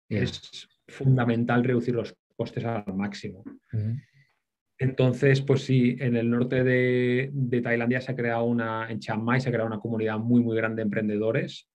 es 0.10 0.68
fundamental 0.88 1.64
reducir 1.64 1.96
los 1.96 2.16
costes 2.36 2.64
al 2.66 2.94
máximo. 2.96 3.44
Entonces, 4.78 5.42
pues 5.42 5.64
sí, 5.64 5.96
en 6.00 6.16
el 6.16 6.30
norte 6.30 6.64
de, 6.64 7.30
de, 7.32 7.62
Tailandia 7.62 8.02
se 8.02 8.12
ha 8.12 8.16
creado 8.16 8.44
una, 8.44 8.90
en 8.90 9.00
Chiang 9.00 9.24
Mai 9.24 9.40
se 9.40 9.50
ha 9.50 9.52
creado 9.52 9.68
una 9.68 9.80
comunidad 9.80 10.18
muy, 10.20 10.42
muy 10.42 10.56
grande 10.58 10.78
de 10.78 10.84
emprendedores 10.84 11.70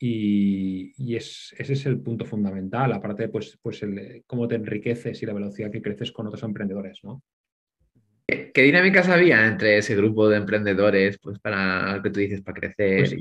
y, 0.00 1.16
ese 1.16 1.72
es 1.72 1.86
el 1.86 2.00
punto 2.00 2.24
fundamental, 2.24 2.92
aparte 2.92 3.28
pues, 3.28 3.58
pues 3.60 3.82
el, 3.82 4.22
cómo 4.26 4.46
te 4.46 4.54
enriqueces 4.54 5.20
y 5.20 5.26
la 5.26 5.32
velocidad 5.32 5.72
que 5.72 5.82
creces 5.82 6.12
con 6.12 6.28
otros 6.28 6.44
emprendedores, 6.44 7.00
¿no? 7.02 7.22
¿Qué, 8.26 8.62
dinámicas 8.62 9.08
había 9.08 9.46
entre 9.46 9.78
ese 9.78 9.96
grupo 9.96 10.28
de 10.28 10.36
emprendedores 10.36 11.18
pues, 11.18 11.38
para 11.40 11.96
lo 11.96 12.02
que 12.02 12.10
tú 12.10 12.20
dices, 12.20 12.42
para 12.42 12.60
crecer? 12.60 13.00
Pues, 13.00 13.16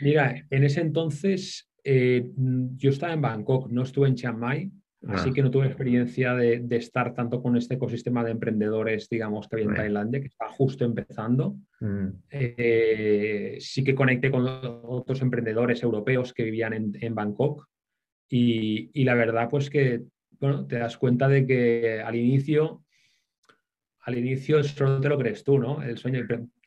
mira, 0.00 0.46
en 0.50 0.64
ese 0.64 0.80
entonces 0.80 1.71
eh, 1.84 2.30
yo 2.76 2.90
estaba 2.90 3.12
en 3.12 3.20
Bangkok, 3.20 3.70
no 3.70 3.82
estuve 3.82 4.08
en 4.08 4.14
Chiang 4.14 4.38
Mai, 4.38 4.70
Así 5.08 5.30
Ah. 5.30 5.32
que 5.32 5.42
no 5.42 5.50
tuve 5.50 5.66
experiencia 5.66 6.32
de, 6.34 6.60
de 6.60 6.76
estar 6.76 7.12
tanto 7.12 7.42
con 7.42 7.56
este 7.56 7.74
ecosistema 7.74 8.22
de 8.22 8.30
emprendedores, 8.30 9.08
digamos, 9.08 9.48
que 9.48 9.56
había 9.56 9.66
en. 9.70 9.74
Tailandia, 9.74 10.20
que 10.20 10.28
estaba 10.28 10.52
justo 10.52 10.84
empezando. 10.84 11.56
Mm, 11.80 12.06
Eh, 12.30 13.56
sí 13.58 13.82
que 13.82 13.96
conecté 13.96 14.30
con 14.30 14.46
otros 14.46 15.20
emprendedores 15.22 15.82
europeos 15.82 16.32
que 16.32 16.44
vivían 16.44 16.72
en, 16.74 16.92
en 17.00 17.14
Bangkok 17.16 17.66
y, 18.28 18.90
y 18.94 19.02
la 19.02 19.14
verdad 19.16 19.48
pues 19.50 19.70
que 19.70 20.02
bueno, 20.38 20.66
te 20.68 20.78
das 20.78 20.96
cuenta 20.96 21.26
de 21.28 21.46
que 21.48 22.00
al 22.00 22.14
inicio, 22.14 22.84
al 24.02 24.18
inicio 24.18 24.62
solo 24.62 25.00
te 25.00 25.08
lo 25.08 25.18
crees 25.18 25.42
tú, 25.42 25.58
¿no? 25.58 25.82
El 25.82 25.98
sueño, 25.98 26.24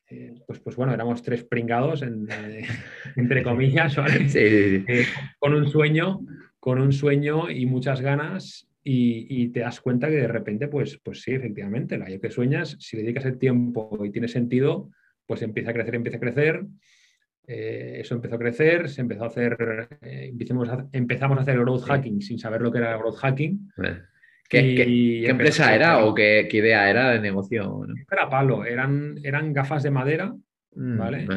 eh, 0.09 0.33
pues, 0.45 0.59
pues 0.59 0.75
bueno, 0.75 0.93
éramos 0.93 1.21
tres 1.23 1.43
pringados, 1.43 2.01
en- 2.01 2.27
eh, 2.29 2.65
entre 3.15 3.43
comillas, 3.43 3.95
¿vale? 3.95 4.29
Sí, 4.29 4.39
sí, 4.49 4.79
sí. 4.79 4.85
Eh, 4.87 5.05
con 5.39 5.53
un 5.53 5.67
sueño, 5.67 6.19
con 6.59 6.79
un 6.79 6.91
sueño 6.93 7.49
y 7.49 7.65
muchas 7.65 8.01
ganas 8.01 8.67
y, 8.83 9.25
y 9.29 9.49
te 9.49 9.61
das 9.61 9.81
cuenta 9.81 10.07
que 10.07 10.15
de 10.15 10.27
repente, 10.27 10.67
pues, 10.67 10.99
pues 11.03 11.21
sí, 11.21 11.31
efectivamente, 11.33 11.97
la 11.97 12.05
que 12.05 12.29
sueñas, 12.29 12.77
si 12.79 12.97
le 12.97 13.03
dedicas 13.03 13.25
el 13.25 13.37
tiempo 13.37 13.99
y 14.05 14.11
tiene 14.11 14.27
sentido, 14.27 14.91
pues 15.25 15.41
empieza 15.41 15.71
a 15.71 15.73
crecer, 15.73 15.95
empieza 15.95 16.17
a 16.17 16.21
crecer. 16.21 16.65
Eh, 17.47 17.97
eso 18.01 18.15
empezó 18.15 18.35
a 18.35 18.39
crecer, 18.39 18.89
se 18.89 19.01
empezó 19.01 19.23
a 19.23 19.27
hacer, 19.27 19.55
eh, 20.01 20.29
empezamos, 20.31 20.67
a, 20.69 20.87
empezamos 20.91 21.37
a 21.37 21.41
hacer 21.41 21.59
growth 21.59 21.83
hacking 21.83 22.21
sin 22.21 22.39
saber 22.39 22.61
lo 22.61 22.71
que 22.71 22.79
era 22.79 22.97
growth 22.97 23.17
hacking. 23.17 23.71
¿Qué, 24.47 24.61
Y 24.61 24.75
qué- 24.75 24.85
qué 24.85 25.29
empezó 25.29 25.31
empresa 25.31 25.75
era 25.75 26.05
o 26.05 26.13
qué, 26.13 26.47
qué 26.49 26.57
idea 26.57 26.89
era 26.89 27.11
de 27.11 27.19
negocio? 27.19 27.63
¿no? 27.87 27.95
Era 28.11 28.29
palo, 28.29 28.63
eran, 28.65 29.19
eran 29.23 29.53
gafas 29.53 29.83
de 29.83 29.91
madera, 29.91 30.35
Mm, 30.77 30.97
Vale. 30.97 31.27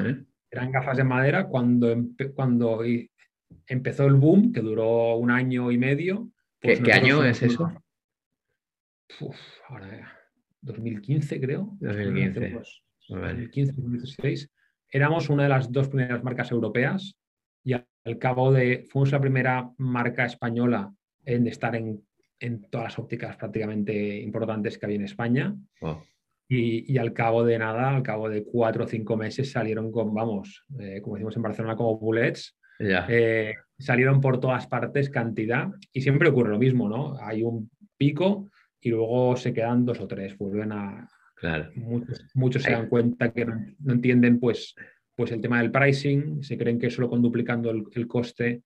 eran 0.51 0.73
gafas 0.73 0.97
de 0.97 1.05
madera 1.05 1.47
cuando, 1.47 1.95
empe- 1.95 2.35
cuando 2.35 2.83
empezó 3.67 4.07
el 4.07 4.15
boom, 4.15 4.53
que 4.53 4.61
duró 4.61 5.15
un 5.17 5.31
año 5.31 5.71
y 5.71 5.79
medio. 5.79 6.31
¿Qué, 6.61 6.69
pues 6.71 6.81
qué 6.81 6.93
año 6.93 7.25
es 7.25 7.41
eso? 7.43 7.73
Uf, 9.21 9.37
ahora, 9.69 10.13
2015 10.61 11.41
creo. 11.41 11.77
2015. 11.81 12.51
pues, 12.51 12.83
Vale. 13.11 13.27
2015, 13.47 13.73
2016. 13.81 14.51
Éramos 14.91 15.31
una 15.31 15.45
de 15.45 15.49
las 15.51 15.71
dos 15.71 15.89
primeras 15.89 16.23
marcas 16.25 16.51
europeas 16.51 17.17
y 17.65 17.73
al 17.75 17.87
al 18.05 18.17
cabo 18.19 18.51
de, 18.51 18.87
fuimos 18.91 19.13
la 19.13 19.21
primera 19.21 19.71
marca 19.77 20.25
española 20.25 20.91
en 21.27 21.47
estar 21.47 21.77
en, 21.77 22.03
en 22.41 22.63
todas 22.71 22.85
las 22.85 22.99
ópticas 22.99 23.37
prácticamente 23.37 24.19
importantes 24.21 24.79
que 24.79 24.87
había 24.87 24.97
en 24.97 25.05
España. 25.05 25.55
Oh, 25.81 26.03
Y, 26.51 26.91
y 26.93 26.97
al 26.99 27.13
cabo 27.13 27.45
de 27.45 27.59
nada, 27.59 27.95
al 27.95 28.03
cabo 28.03 28.29
de 28.31 28.43
cuatro 28.45 28.85
o 28.85 28.89
cinco 28.89 29.17
meses 29.17 29.51
salieron 29.51 29.93
con, 29.93 30.15
vamos, 30.15 30.65
eh, 30.81 31.01
como 31.03 31.17
decimos 31.17 31.37
en 31.37 31.43
Barcelona, 31.43 31.77
como 31.77 31.99
bullets, 31.99 32.57
ya. 32.79 33.07
eh, 33.09 33.55
salieron 33.79 34.21
por 34.21 34.41
todas 34.41 34.67
partes 34.67 35.11
cantidad 35.11 35.69
y 35.93 36.01
siempre 36.01 36.29
ocurre 36.31 36.51
lo 36.51 36.59
mismo, 36.59 36.89
¿no? 36.89 37.19
Hay 37.21 37.43
un 37.43 37.71
pico 37.99 38.49
y 38.81 38.89
luego 38.91 39.37
se 39.37 39.53
quedan 39.53 39.85
dos 39.85 40.01
o 40.01 40.07
tres, 40.07 40.39
vuelven 40.39 40.73
a... 40.73 41.07
Claro. 41.35 41.71
Muchos, 41.77 42.25
muchos 42.35 42.63
se 42.63 42.71
Ahí. 42.71 42.77
dan 42.77 42.89
cuenta 42.89 43.31
que 43.33 43.45
no, 43.45 43.55
no 43.81 43.93
entienden 43.93 44.41
pues, 44.41 44.75
pues 45.15 45.31
el 45.33 45.41
tema 45.41 45.61
del 45.61 45.71
pricing, 45.71 46.43
se 46.43 46.57
creen 46.57 46.79
que 46.79 46.89
solo 46.91 47.09
con 47.11 47.21
duplicando 47.21 47.71
el, 47.71 47.85
el 47.93 48.07
coste 48.07 48.63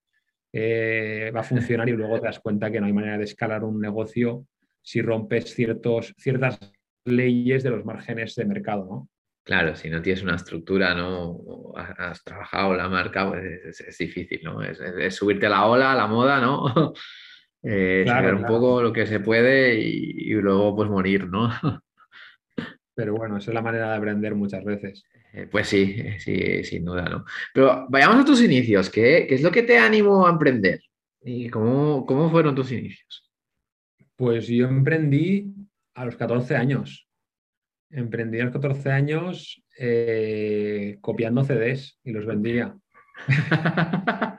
eh, 0.52 1.32
va 1.34 1.40
a 1.40 1.44
funcionar 1.44 1.88
y 1.88 1.92
luego 1.92 2.20
te 2.20 2.26
das 2.26 2.40
cuenta 2.40 2.70
que 2.70 2.80
no 2.80 2.86
hay 2.86 2.92
manera 2.92 3.18
de 3.18 3.24
escalar 3.24 3.64
un 3.64 3.80
negocio 3.80 4.46
si 4.82 5.00
rompes 5.00 5.54
ciertos, 5.54 6.14
ciertas 6.18 6.58
leyes 7.04 7.62
de 7.62 7.70
los 7.70 7.84
márgenes 7.84 8.34
de 8.34 8.44
mercado, 8.44 8.84
¿no? 8.84 9.08
Claro, 9.44 9.74
si 9.74 9.90
no 9.90 10.00
tienes 10.02 10.22
una 10.22 10.36
estructura, 10.36 10.94
¿no? 10.94 11.72
Has, 11.76 12.22
trabajado 12.22 12.74
la 12.76 12.88
marca, 12.88 13.28
pues 13.28 13.44
es, 13.64 13.80
es 13.80 13.98
difícil, 13.98 14.40
¿no? 14.44 14.62
Es, 14.62 14.80
es- 14.80 14.94
es 14.98 15.14
subirte 15.16 15.46
a 15.46 15.50
la 15.50 15.66
ola, 15.66 15.92
a 15.92 15.96
la 15.96 16.06
moda, 16.06 16.40
¿no? 16.40 16.64
Eh, 17.64 18.02
Claro, 18.04 18.18
saber 18.22 18.34
un 18.34 18.40
claro. 18.40 18.54
poco 18.54 18.82
lo 18.82 18.92
que 18.92 19.06
se 19.06 19.20
puede 19.20 19.78
y, 19.78 20.32
y 20.32 20.34
luego 20.34 20.74
pues 20.74 20.90
morir, 20.90 21.28
¿no? 21.28 21.48
Pero 22.94 23.14
bueno, 23.14 23.38
esa 23.38 23.50
es 23.50 23.54
la 23.54 23.62
manera 23.62 23.90
de 23.90 23.96
aprender 23.96 24.34
muchas 24.34 24.64
veces. 24.64 25.04
Eh, 25.32 25.48
Pues 25.50 25.68
sí, 25.68 25.94
eh, 25.98 26.18
sí, 26.18 26.62
sin 26.64 26.84
duda, 26.84 27.04
¿no? 27.04 27.24
Pero 27.54 27.86
vayamos 27.88 28.20
a 28.20 28.24
tus 28.24 28.42
inicios. 28.42 28.90
¿Qué, 28.90 29.26
qué 29.28 29.34
es 29.34 29.42
lo 29.42 29.50
que 29.50 29.62
te 29.62 29.78
animó 29.78 30.26
a 30.26 30.30
emprender? 30.30 30.80
¿Y 31.22 31.48
cómo, 31.48 32.04
cómo 32.04 32.30
fueron 32.30 32.54
tus 32.54 32.72
inicios? 32.72 33.30
Pues 34.16 34.46
yo 34.46 34.66
emprendí 34.66 35.54
a 35.94 36.04
los 36.04 36.16
14 36.16 36.56
años. 36.56 37.08
Emprendí 37.90 38.40
a 38.40 38.44
los 38.44 38.52
14 38.52 38.90
años 38.90 39.62
eh, 39.78 40.98
copiando 41.00 41.44
CDs 41.44 41.98
y 42.04 42.12
los 42.12 42.26
vendía. 42.26 42.76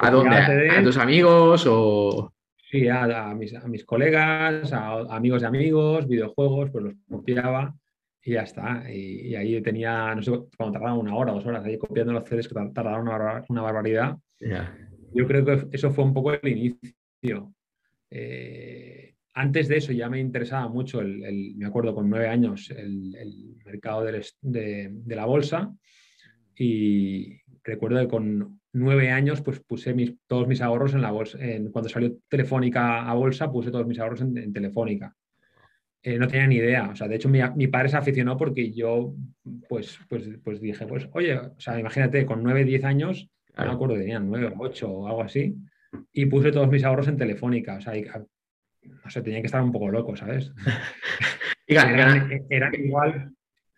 ¿A 0.00 0.10
dónde? 0.10 0.36
¿A, 0.36 0.46
CDs. 0.46 0.78
a 0.78 0.82
tus 0.82 0.96
amigos 0.96 1.64
o...? 1.68 2.32
Sí, 2.70 2.86
a, 2.88 3.30
a 3.30 3.34
mis, 3.34 3.54
a 3.54 3.66
mis 3.66 3.84
colegas, 3.84 4.72
a, 4.72 4.88
a 5.00 5.16
amigos 5.16 5.40
de 5.40 5.46
amigos, 5.48 6.06
videojuegos, 6.06 6.70
pues 6.70 6.84
los 6.84 6.94
copiaba 7.08 7.74
y 8.22 8.32
ya 8.32 8.42
está. 8.42 8.84
Y, 8.92 9.28
y 9.28 9.34
ahí 9.36 9.62
tenía, 9.62 10.14
no 10.14 10.22
sé, 10.22 10.32
cuando 10.56 10.72
tardaba 10.78 10.94
una 10.98 11.14
hora, 11.16 11.32
dos 11.32 11.46
horas 11.46 11.64
ahí 11.64 11.78
copiando 11.78 12.12
los 12.12 12.28
CDs 12.28 12.46
que 12.48 12.54
tar- 12.54 12.72
tardaron 12.74 13.08
una, 13.08 13.44
una 13.48 13.62
barbaridad. 13.62 14.16
Ya. 14.40 14.76
Yo 15.14 15.26
creo 15.26 15.44
que 15.44 15.66
eso 15.72 15.90
fue 15.90 16.04
un 16.04 16.12
poco 16.12 16.32
el 16.34 16.46
inicio. 16.48 17.54
Eh, 18.10 19.14
antes 19.34 19.68
de 19.68 19.76
eso 19.78 19.92
ya 19.92 20.10
me 20.10 20.20
interesaba 20.20 20.68
mucho, 20.68 21.00
el, 21.00 21.24
el- 21.24 21.54
me 21.56 21.66
acuerdo 21.66 21.94
con 21.94 22.10
nueve 22.10 22.28
años, 22.28 22.70
el, 22.70 23.14
el 23.16 23.56
mercado 23.64 24.04
del 24.04 24.22
de, 24.42 24.90
de 24.92 25.16
la 25.16 25.24
bolsa 25.24 25.74
y 26.54 27.40
recuerdo 27.62 28.00
que 28.00 28.08
con 28.08 28.57
nueve 28.72 29.10
años 29.10 29.40
pues 29.42 29.60
puse 29.60 29.94
mis, 29.94 30.14
todos 30.26 30.46
mis 30.46 30.60
ahorros 30.60 30.94
en 30.94 31.02
la 31.02 31.10
bolsa. 31.10 31.38
En- 31.40 31.70
cuando 31.70 31.88
salió 31.88 32.16
Telefónica 32.28 33.08
a 33.08 33.14
bolsa 33.14 33.50
puse 33.50 33.70
todos 33.70 33.86
mis 33.86 33.98
ahorros 33.98 34.20
en, 34.20 34.36
en 34.38 34.52
Telefónica. 34.52 35.14
Eh, 36.02 36.18
no 36.18 36.28
tenía 36.28 36.46
ni 36.46 36.56
idea. 36.56 36.90
O 36.90 36.96
sea, 36.96 37.08
de 37.08 37.16
hecho, 37.16 37.28
mi, 37.28 37.40
mi 37.56 37.66
padre 37.66 37.88
se 37.88 37.96
aficionó 37.96 38.36
porque 38.36 38.72
yo, 38.72 39.14
pues, 39.68 39.98
pues, 40.08 40.28
pues 40.44 40.60
dije, 40.60 40.86
pues, 40.86 41.08
oye, 41.12 41.36
o 41.36 41.58
sea, 41.58 41.78
imagínate, 41.78 42.24
con 42.24 42.42
9, 42.42 42.64
10 42.64 42.84
años, 42.84 43.28
no 43.56 43.66
me 43.66 43.72
acuerdo, 43.72 43.96
tenían 43.96 44.28
9 44.28 44.52
o 44.56 44.62
8 44.62 44.88
o 44.88 45.08
algo 45.08 45.22
así, 45.22 45.56
y 46.12 46.26
puse 46.26 46.52
todos 46.52 46.68
mis 46.68 46.84
ahorros 46.84 47.08
en 47.08 47.16
Telefónica. 47.16 47.76
O 47.76 47.80
sea, 47.80 47.96
y, 47.96 48.02
no 48.02 49.10
sé, 49.10 49.22
tenían 49.22 49.42
que 49.42 49.46
estar 49.46 49.62
un 49.62 49.72
poco 49.72 49.90
locos, 49.90 50.20
¿sabes? 50.20 50.52
¿Y 51.66 51.74
eran 51.74 52.74
igual. 52.74 53.32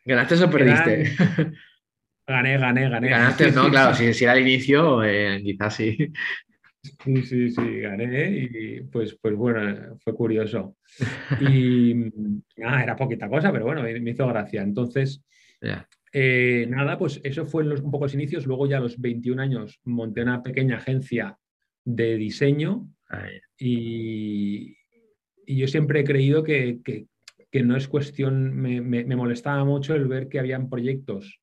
¿Ganaste 0.04 0.44
o 0.44 0.50
perdiste? 0.50 1.04
Gané, 2.30 2.58
gané, 2.58 2.88
gané. 2.88 3.08
Ganaste, 3.08 3.50
no, 3.52 3.68
claro, 3.70 3.94
si, 3.94 4.14
si 4.14 4.24
era 4.24 4.34
el 4.36 4.42
inicio, 4.46 5.02
eh, 5.02 5.40
quizás 5.42 5.74
sí. 5.74 5.96
Sí, 7.04 7.22
sí, 7.22 7.50
sí, 7.50 7.80
gané 7.80 8.30
y 8.50 8.80
pues, 8.82 9.18
pues 9.20 9.34
bueno, 9.34 9.98
fue 10.02 10.14
curioso. 10.14 10.76
Y 11.40 11.94
nada, 12.56 12.82
era 12.82 12.96
poquita 12.96 13.28
cosa, 13.28 13.50
pero 13.52 13.64
bueno, 13.66 13.82
me 13.82 14.10
hizo 14.10 14.26
gracia. 14.28 14.62
Entonces, 14.62 15.22
eh, 16.12 16.66
nada, 16.68 16.96
pues 16.98 17.20
eso 17.24 17.46
fue 17.46 17.62
en 17.64 17.70
los, 17.70 17.80
un 17.80 17.90
poco 17.90 18.04
los 18.04 18.14
inicios. 18.14 18.46
Luego 18.46 18.66
ya 18.68 18.78
a 18.78 18.80
los 18.80 19.00
21 19.00 19.40
años 19.40 19.80
monté 19.84 20.22
una 20.22 20.42
pequeña 20.42 20.76
agencia 20.76 21.36
de 21.84 22.16
diseño 22.16 22.88
y, 23.58 24.76
y 25.46 25.56
yo 25.56 25.66
siempre 25.68 26.00
he 26.00 26.04
creído 26.04 26.42
que, 26.44 26.78
que- 26.84 27.06
que 27.52 27.62
no 27.64 27.76
es 27.76 27.88
cuestión, 27.88 28.54
me, 28.54 28.80
me- 28.80 29.04
me 29.04 29.16
molestaba 29.16 29.64
mucho 29.64 29.94
el 29.96 30.06
ver 30.06 30.28
que 30.28 30.38
habían 30.38 30.68
proyectos 30.70 31.40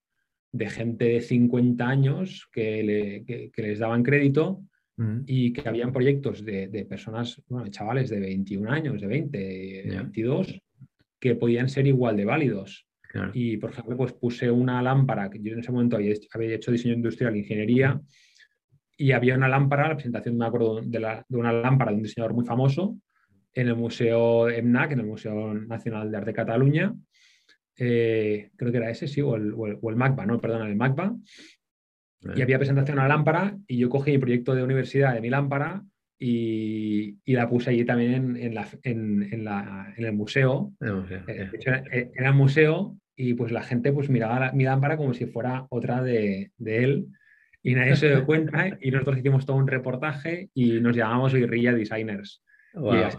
de 0.51 0.69
gente 0.69 1.05
de 1.05 1.21
50 1.21 1.87
años 1.87 2.47
que, 2.51 2.83
le- 2.83 3.23
que- 3.25 3.51
que 3.51 3.61
les 3.61 3.79
daban 3.79 4.03
crédito 4.03 4.63
Mm. 4.99 5.21
y 5.27 5.53
que 5.53 5.69
habían 5.69 5.91
proyectos 5.93 6.43
de, 6.43 6.69
de 6.69 6.83
personas, 6.85 7.39
bueno, 7.47 7.67
chavales 7.67 8.09
de 8.09 8.19
21 8.19 8.67
años, 8.67 8.99
de 8.99 9.05
20, 9.07 9.37
de 9.37 9.83
Ya. 9.91 10.01
22, 10.01 10.59
que 11.19 11.35
podían 11.35 11.69
ser 11.69 11.85
igual 11.85 12.17
de 12.17 12.25
válidos. 12.25 12.87
Claro. 13.03 13.29
Y, 13.33 13.57
por 13.57 13.69
ejemplo, 13.69 13.95
pues 13.95 14.13
puse 14.13 14.49
una 14.49 14.81
lámpara, 14.81 15.29
que 15.29 15.39
yo 15.39 15.53
en 15.53 15.59
ese 15.59 15.71
momento 15.71 15.97
había, 15.97 16.15
había 16.33 16.55
hecho 16.55 16.71
diseño 16.71 16.95
industrial 16.95 17.37
ingeniería, 17.37 18.01
y 18.97 19.11
había 19.11 19.35
una 19.35 19.47
lámpara, 19.47 19.87
la 19.89 19.95
presentación, 19.95 20.35
me 20.35 20.45
acuerdo, 20.47 20.81
de, 20.81 20.99
la- 20.99 21.23
de 21.29 21.37
una 21.37 21.53
lámpara 21.53 21.91
de 21.91 21.97
un 21.97 22.03
diseñador 22.03 22.33
muy 22.33 22.45
famoso 22.45 22.97
en 23.53 23.67
el 23.67 23.75
Museo 23.75 24.49
EMNAC, 24.49 24.93
en 24.93 24.99
el 25.01 25.05
Museo 25.05 25.53
Nacional 25.53 26.09
de 26.09 26.17
Arte 26.17 26.31
de 26.31 26.35
Cataluña. 26.35 26.93
Eh, 27.77 28.49
creo 28.55 28.71
que 28.71 28.77
era 28.77 28.89
ese, 28.89 29.07
sí, 29.07 29.21
o 29.21 29.35
el, 29.35 29.53
o 29.53 29.67
el, 29.67 29.77
o 29.81 29.89
el 29.89 29.95
MACBA, 29.95 30.25
no, 30.25 30.39
perdón, 30.39 30.67
el 30.67 30.75
MACBA. 30.75 31.15
Y 32.35 32.41
había 32.41 32.57
presentación 32.57 32.97
a 32.99 33.03
la 33.03 33.09
lámpara 33.09 33.55
y 33.67 33.77
yo 33.77 33.89
cogí 33.89 34.11
mi 34.11 34.17
proyecto 34.17 34.55
de 34.55 34.63
universidad 34.63 35.13
de 35.13 35.21
mi 35.21 35.29
lámpara 35.29 35.83
y, 36.19 37.17
y 37.23 37.33
la 37.33 37.47
puse 37.47 37.69
allí 37.69 37.85
también 37.85 38.13
en, 38.13 38.35
en 38.37 38.55
la- 38.55 38.67
en- 38.83 39.29
en 39.31 39.45
la- 39.45 39.93
el 39.97 40.11
museo. 40.13 40.73
Eh, 41.27 41.49
era, 41.63 41.83
era 42.15 42.31
un 42.31 42.37
museo 42.37 42.97
y 43.15 43.33
pues 43.35 43.51
la 43.51 43.61
gente 43.61 43.91
pues 43.93 44.09
miraba 44.09 44.39
la- 44.39 44.51
mi 44.51 44.63
lámpara 44.63 44.97
como 44.97 45.13
si 45.13 45.25
fuera 45.27 45.67
otra 45.69 46.01
de, 46.01 46.51
de 46.57 46.83
él 46.83 47.07
y 47.61 47.75
nadie 47.75 47.95
se 47.95 48.07
dio 48.09 48.25
cuenta 48.25 48.77
y 48.81 48.89
nosotros 48.91 49.17
hicimos 49.19 49.45
todo 49.45 49.57
un 49.57 49.67
reportaje 49.67 50.49
y 50.55 50.81
nos 50.81 50.95
llamamos 50.95 51.33
Guerrilla 51.33 51.73
Designers. 51.73 52.41
Y 52.73 52.79
Guau. 52.79 53.03
as- 53.05 53.17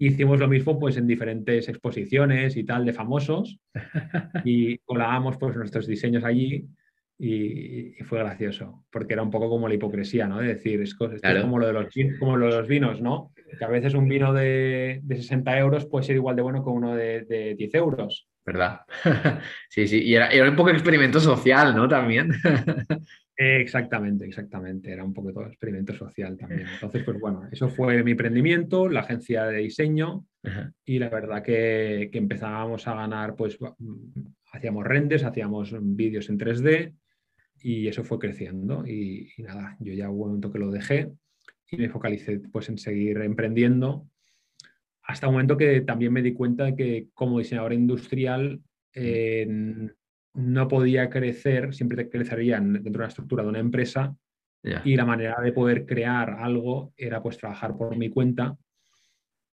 hicimos 0.00 0.40
lo 0.40 0.48
mismo 0.48 0.78
pues 0.78 0.96
en 0.96 1.06
diferentes 1.06 1.68
exposiciones 1.68 2.56
y 2.56 2.64
tal 2.64 2.84
de 2.84 2.92
famosos 2.92 3.58
y 4.44 4.78
colábamos 4.78 5.36
pues 5.36 5.56
nuestros 5.56 5.86
diseños 5.86 6.24
allí 6.24 6.66
y, 7.18 8.00
y 8.00 8.04
fue 8.04 8.18
gracioso 8.18 8.86
porque 8.90 9.12
era 9.12 9.22
un 9.22 9.30
poco 9.30 9.50
como 9.50 9.68
la 9.68 9.74
hipocresía, 9.74 10.26
¿no? 10.26 10.38
De 10.38 10.48
decir, 10.48 10.80
es, 10.80 10.90
esto 10.90 11.12
es 11.12 11.42
como 11.42 11.58
lo 11.58 11.66
de 11.66 11.72
los, 11.74 11.86
como 12.18 12.36
lo 12.36 12.46
de 12.46 12.58
los 12.58 12.66
vinos, 12.66 13.02
¿no? 13.02 13.32
Que 13.58 13.64
a 13.64 13.68
veces 13.68 13.94
un 13.94 14.08
vino 14.08 14.32
de, 14.32 15.02
60 15.08 15.58
euros 15.58 15.86
puede 15.86 16.06
ser 16.06 16.16
igual 16.16 16.36
de 16.36 16.42
bueno 16.42 16.64
que 16.64 16.70
uno 16.70 16.94
de, 16.94 17.54
10 17.56 17.74
euros. 17.74 18.26
¿Verdad? 18.44 18.80
sí, 19.68 19.86
sí. 19.86 20.02
Y 20.02 20.14
era, 20.14 20.48
un 20.48 20.56
poco 20.56 20.70
experimento 20.70 21.20
social, 21.20 21.76
¿no? 21.76 21.86
También. 21.86 22.32
exactamente, 23.40 24.26
exactamente. 24.26 24.92
Era 24.92 25.04
un 25.04 25.14
poco 25.14 25.32
todo 25.32 25.46
experimento 25.46 25.94
social 25.94 26.36
también. 26.36 26.66
Entonces, 26.74 27.02
pues 27.04 27.18
bueno, 27.18 27.48
eso 27.50 27.68
fue 27.68 28.02
mi 28.02 28.12
emprendimiento, 28.12 28.88
la 28.88 29.00
agencia 29.00 29.44
de 29.44 29.58
diseño. 29.58 30.26
Y 30.84 30.98
la 30.98 31.08
verdad 31.08 31.42
que, 31.42 32.08
que, 32.12 32.18
empezábamos 32.18 32.86
a 32.86 32.94
ganar, 32.94 33.34
pues 33.36 33.58
hacíamos 34.52 34.84
renders, 34.84 35.24
hacíamos 35.24 35.74
vídeos 35.80 36.28
en 36.28 36.38
3D 36.38 36.94
y 37.62 37.88
eso 37.88 38.04
fue 38.04 38.18
creciendo. 38.18 38.86
Y, 38.86 39.32
nada, 39.38 39.76
yo 39.80 39.92
ya 39.92 40.10
hubo 40.10 40.24
un 40.24 40.28
momento 40.28 40.52
que 40.52 40.58
lo 40.58 40.70
dejé 40.70 41.10
y 41.70 41.76
me 41.76 41.88
focalicé 41.88 42.40
pues, 42.40 42.68
en 42.68 42.78
seguir 42.78 43.18
emprendiendo 43.18 44.06
hasta 45.02 45.26
un 45.26 45.34
momento 45.34 45.56
que 45.56 45.80
también 45.80 46.12
me 46.12 46.22
di 46.22 46.32
cuenta 46.32 46.64
de 46.64 46.76
que 46.76 47.08
como 47.14 47.38
diseñador 47.38 47.72
industrial 47.72 48.60
eh, 48.94 49.46
no 50.34 50.68
podía 50.68 51.10
crecer, 51.10 51.74
siempre 51.74 52.08
crecería 52.08 52.60
dentro 52.60 52.82
de 52.82 52.98
una 52.98 53.06
estructura 53.06 53.42
de 53.42 53.48
una 53.48 53.58
empresa 53.58 54.14
y 54.84 54.94
la 54.94 55.06
manera 55.06 55.40
de 55.42 55.52
poder 55.52 55.86
crear 55.86 56.30
algo 56.38 56.92
era 56.96 57.22
pues 57.22 57.38
trabajar 57.38 57.76
por 57.76 57.96
mi 57.96 58.10
cuenta 58.10 58.56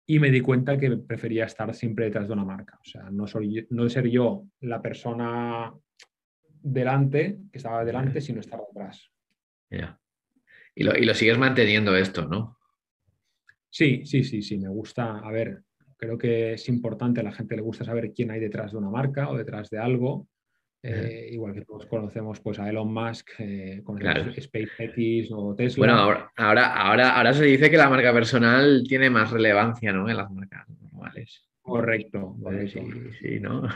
y 0.06 0.18
me 0.18 0.30
di 0.30 0.40
cuenta 0.40 0.78
que 0.78 0.96
prefería 0.96 1.44
estar 1.44 1.74
siempre 1.74 2.06
detrás 2.06 2.26
de 2.26 2.34
una 2.34 2.44
marca. 2.44 2.78
O 2.80 2.84
sea, 2.84 3.10
no, 3.10 3.26
soy, 3.26 3.66
no 3.70 3.88
ser 3.88 4.08
yo 4.08 4.44
la 4.60 4.80
persona 4.82 5.72
delante, 6.48 7.38
que 7.50 7.58
estaba 7.58 7.84
delante, 7.84 8.20
sino 8.20 8.40
estar 8.40 8.60
detrás. 8.66 9.10
Y, 10.74 10.84
lo, 10.84 10.96
y 10.96 11.04
lo 11.04 11.14
sigues 11.14 11.38
manteniendo 11.38 11.96
esto, 11.96 12.26
¿no? 12.26 12.58
Sí, 13.70 14.04
sí, 14.04 14.24
sí, 14.24 14.42
sí, 14.42 14.58
me 14.58 14.68
gusta. 14.68 15.18
A 15.18 15.30
ver, 15.30 15.62
creo 15.96 16.18
que 16.18 16.54
es 16.54 16.68
importante, 16.68 17.20
a 17.20 17.24
la 17.24 17.32
gente 17.32 17.56
le 17.56 17.62
gusta 17.62 17.84
saber 17.84 18.12
quién 18.12 18.30
hay 18.30 18.40
detrás 18.40 18.72
de 18.72 18.78
una 18.78 18.90
marca 18.90 19.30
o 19.30 19.36
detrás 19.36 19.70
de 19.70 19.78
algo. 19.78 20.28
Eh, 20.86 21.30
igual 21.32 21.54
que 21.54 21.62
todos 21.62 21.86
conocemos 21.86 22.40
pues, 22.40 22.58
a 22.58 22.68
Elon 22.68 22.92
Musk 22.92 23.30
eh, 23.38 23.80
con 23.82 23.98
SpaceX 23.98 25.30
o 25.30 25.54
Tesla. 25.54 25.80
Bueno, 25.80 25.98
ahora, 25.98 26.30
ahora, 26.76 27.16
ahora, 27.16 27.32
se 27.32 27.46
dice 27.46 27.70
que 27.70 27.78
la 27.78 27.88
marca 27.88 28.12
personal 28.12 28.84
tiene 28.86 29.08
más 29.08 29.30
relevancia 29.30 29.94
¿no? 29.94 30.10
en 30.10 30.18
las 30.18 30.30
marcas 30.30 30.68
normales. 30.68 31.46
Correcto, 31.62 32.36
Sí, 32.66 32.82
sí, 33.18 33.40
¿no? 33.40 33.62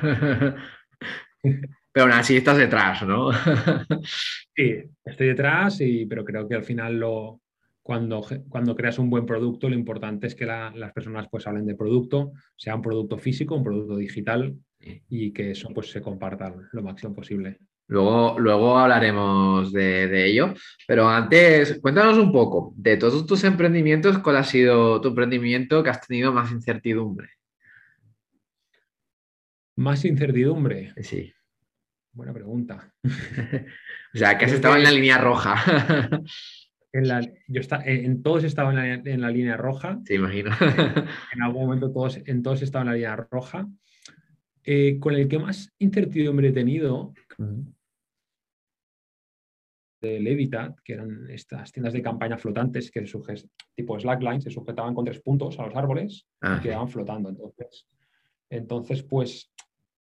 pero 1.90 2.04
aún 2.04 2.12
así 2.12 2.36
estás 2.36 2.58
detrás, 2.58 3.02
¿no? 3.06 3.30
sí, 4.54 4.74
estoy 5.02 5.28
detrás, 5.28 5.80
y, 5.80 6.04
pero 6.04 6.26
creo 6.26 6.46
que 6.46 6.56
al 6.56 6.64
final 6.64 7.00
lo, 7.00 7.40
cuando, 7.82 8.22
cuando 8.50 8.76
creas 8.76 8.98
un 8.98 9.08
buen 9.08 9.24
producto, 9.24 9.70
lo 9.70 9.74
importante 9.74 10.26
es 10.26 10.34
que 10.34 10.44
las 10.44 10.92
personas 10.92 11.26
pues 11.30 11.46
hablen 11.46 11.64
de 11.64 11.74
producto, 11.74 12.32
sea 12.54 12.74
un 12.74 12.82
producto 12.82 13.16
físico, 13.16 13.54
un 13.54 13.64
producto 13.64 13.96
digital, 13.96 14.58
y 14.80 15.32
que 15.32 15.50
eso 15.52 15.68
pues 15.74 15.90
se 15.90 16.00
comparta 16.00 16.54
lo 16.72 16.82
máximo 16.82 17.14
posible. 17.14 17.58
Luego, 17.88 18.38
luego 18.38 18.78
hablaremos 18.78 19.72
de, 19.72 20.26
ello, 20.26 20.52
pero 20.86 21.08
antes 21.08 21.80
cuéntanos 21.80 22.18
un 22.18 22.30
poco 22.30 22.74
de 22.76 22.98
todos 22.98 23.26
tus 23.26 23.44
emprendimientos, 23.44 24.18
¿cuál 24.18 24.36
ha 24.36 24.44
sido 24.44 25.00
tu 25.00 25.08
emprendimiento 25.08 25.82
que 25.82 25.88
has 25.88 26.06
tenido 26.06 26.30
más 26.30 26.52
incertidumbre? 26.52 27.30
Más 29.76 30.04
incertidumbre. 30.04 30.92
Sí. 31.00 31.32
Buena 32.12 32.34
pregunta. 32.34 32.92
o 33.04 34.18
sea, 34.18 34.36
que 34.36 34.44
has 34.44 34.52
estado 34.52 34.76
en 34.76 34.82
la 34.82 34.90
línea 34.90 35.16
roja. 35.16 35.54
en 36.92 37.08
la, 37.08 37.20
yo 37.46 37.60
está, 37.60 37.82
en, 37.86 38.22
todos 38.22 38.44
estaba 38.44 38.70
en 38.70 39.20
la, 39.20 39.30
línea 39.30 39.56
roja. 39.56 39.98
Sí, 40.04 40.14
imagino. 40.14 40.50
en 41.32 41.42
algún 41.42 41.62
momento 41.62 41.90
todos, 41.90 42.20
en 42.26 42.42
todos 42.42 42.60
estaba 42.60 42.82
en 42.82 42.88
la 42.88 42.94
línea 42.94 43.16
roja. 43.16 43.66
Eh, 44.70 45.00
con 45.00 45.14
el 45.14 45.26
que 45.28 45.38
más 45.38 45.72
incertidumbre 45.78 46.48
he 46.48 46.52
tenido, 46.52 47.14
de 50.02 50.20
Levitat, 50.20 50.78
que 50.84 50.92
eran 50.92 51.30
estas 51.30 51.72
tiendas 51.72 51.94
de 51.94 52.02
campaña 52.02 52.36
flotantes 52.36 52.90
que 52.90 53.02
tipo 53.74 53.98
slackline, 53.98 54.42
se 54.42 54.50
sujetaban 54.50 54.94
con 54.94 55.06
tres 55.06 55.22
puntos 55.22 55.58
a 55.58 55.64
los 55.64 55.74
árboles 55.74 56.26
y 56.34 56.36
ah, 56.42 56.60
quedaban 56.62 56.90
flotando. 56.90 57.30
Entonces, 57.30 57.86
entonces, 58.50 59.02
pues, 59.02 59.50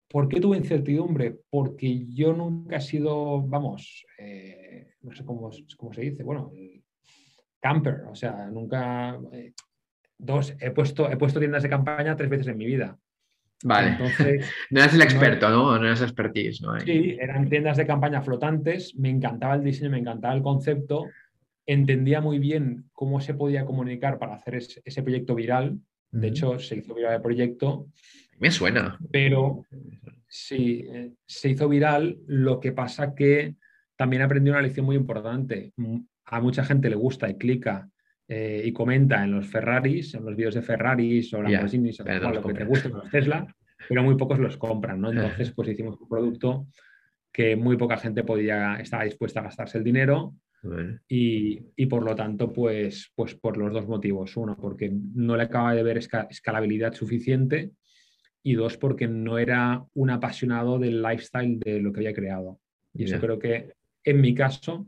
¿por 0.09 0.31
qué 0.31 0.41
tuve 0.41 0.57
incertidumbre? 0.57 1.41
Porque 1.51 2.07
yo 2.07 2.33
nunca 2.33 2.77
he 2.77 2.81
sido, 2.81 3.43
vamos, 3.43 4.07
eh, 4.17 4.95
no 5.03 5.15
sé 5.15 5.27
cómo, 5.27 5.53
se 5.53 6.01
dice, 6.01 6.23
bueno, 6.23 6.51
camper, 7.61 8.05
o 8.11 8.15
sea, 8.15 8.47
nunca... 8.47 9.21
Eh, 9.31 9.53
dos, 10.17 10.57
he 10.59 10.71
puesto, 10.71 11.11
he 11.11 11.19
puesto 11.19 11.39
tiendas 11.39 11.63
de 11.63 11.69
campaña 11.69 12.17
tres 12.17 12.31
veces 12.31 12.47
en 12.47 12.57
mi 12.57 12.65
vida. 12.65 12.99
Vale. 13.65 13.91
Entonces, 13.91 14.47
no 14.71 14.81
eres 14.81 14.95
el 14.95 15.03
experto, 15.03 15.49
¿no? 15.51 15.79
No, 15.79 15.87
eres 15.87 16.03
expertise, 16.03 16.63
¿no? 16.63 16.79
Sí, 16.81 17.17
eran 17.21 17.49
tiendas 17.49 17.77
de 17.77 17.87
campaña 17.87 18.23
flotantes, 18.23 18.95
me 18.97 19.11
encantaba 19.11 19.55
el 19.55 19.65
diseño, 19.65 19.91
me 19.91 19.99
encantaba 19.99 20.35
el 20.35 20.43
concepto, 20.43 21.07
entendía 21.67 22.21
muy 22.21 22.39
bien 22.39 22.89
cómo 22.93 23.21
se 23.21 23.35
podía 23.35 23.65
comunicar 23.65 24.19
para 24.19 24.35
hacer 24.35 24.55
ese, 24.55 25.03
proyecto 25.03 25.35
viral. 25.35 25.79
De 26.11 26.29
hecho, 26.29 26.59
se 26.59 26.77
hizo 26.77 26.95
viral 26.95 27.15
el 27.15 27.23
proyecto. 27.23 27.87
Me 28.39 28.51
suena. 28.51 28.99
Pero 29.11 29.65
sí, 30.29 30.87
eh, 30.89 31.13
se 31.27 31.51
hizo 31.51 31.69
viral, 31.69 32.19
lo 32.27 32.61
que 32.61 32.73
pasa 32.73 33.15
que 33.15 33.57
también 33.97 34.23
aprendí 34.23 34.51
una 34.51 34.63
lección 34.63 34.87
muy 34.87 34.97
importante. 34.97 35.73
A 36.25 36.41
mucha 36.41 36.65
gente 36.65 36.89
le 36.89 36.97
gusta 36.97 37.29
y 37.29 37.35
clica 37.35 37.89
eh, 38.29 38.63
y 38.65 38.73
comenta 38.73 39.25
en 39.25 39.33
los 39.33 39.47
Ferraris, 39.47 40.15
en 40.15 40.25
los 40.25 40.37
vídeos 40.37 40.55
de 40.55 40.63
Ferraris 40.63 41.33
o 41.33 41.43
Lamborghinis, 41.43 42.01
o 42.01 42.05
lo 42.05 42.43
que 42.43 42.55
te 42.55 42.65
guste 42.65 42.91
los 42.91 43.11
Tesla, 43.11 43.47
pero 43.89 44.03
muy 44.03 44.17
pocos 44.17 44.39
los 44.39 44.59
compran, 44.59 45.01
¿no? 45.01 45.11
Entonces, 45.11 45.51
pues 45.53 45.69
hicimos 45.71 45.99
un 45.99 46.09
producto 46.09 46.67
que 47.33 47.57
muy 47.57 47.77
poca 47.77 47.97
gente 47.97 48.25
podía, 48.25 48.77
estaba 48.77 49.05
dispuesta 49.05 49.41
a 49.41 49.45
gastarse 49.45 49.79
el 49.79 49.85
dinero 49.85 50.35
y, 51.09 51.87
por 51.87 52.03
lo 52.03 52.15
tanto, 52.15 52.53
pues, 52.53 53.13
pues 53.15 53.35
por 53.35 53.57
los 53.57 53.73
dos 53.73 53.87
motivos. 53.87 54.37
Uno, 54.37 54.57
porque 54.57 54.91
no 54.93 55.37
le 55.37 55.45
acaba 55.45 55.75
de 55.75 55.83
ver 55.83 55.99
escalabilidad 55.99 56.93
suficiente 56.95 57.71
y 58.43 58.55
dos, 58.55 58.77
porque 58.77 59.07
no 59.07 59.39
era 59.39 59.85
un 59.95 60.11
apasionado 60.11 60.79
del 60.79 61.03
lifestyle 61.03 61.59
de 61.59 61.81
lo 61.81 61.93
que 61.93 62.01
había 62.01 62.15
creado. 62.15 62.61
Y 62.93 63.05
eso 63.05 63.21
creo 63.21 63.39
que, 63.39 63.73
en 64.05 64.21
mi 64.21 64.35
caso, 64.35 64.87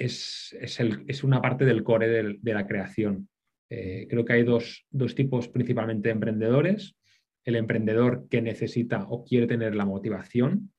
es, 0.00 1.24
una 1.24 1.42
parte 1.42 1.64
del 1.64 1.82
core 1.82 2.38
de 2.40 2.54
la 2.54 2.66
creación. 2.66 3.28
Eh, 3.68 4.06
creo 4.10 4.24
que 4.24 4.32
hay 4.32 4.42
dos, 4.42 4.86
tipos 5.14 5.48
principalmente 5.48 6.08
de 6.08 6.14
emprendedores. 6.14 6.96
El 7.44 7.56
emprendedor 7.56 8.26
que 8.28 8.42
necesita 8.42 9.04
o 9.08 9.24
quiere 9.24 9.46
tener 9.46 9.74
la 9.74 9.84
motivación, 9.84 10.72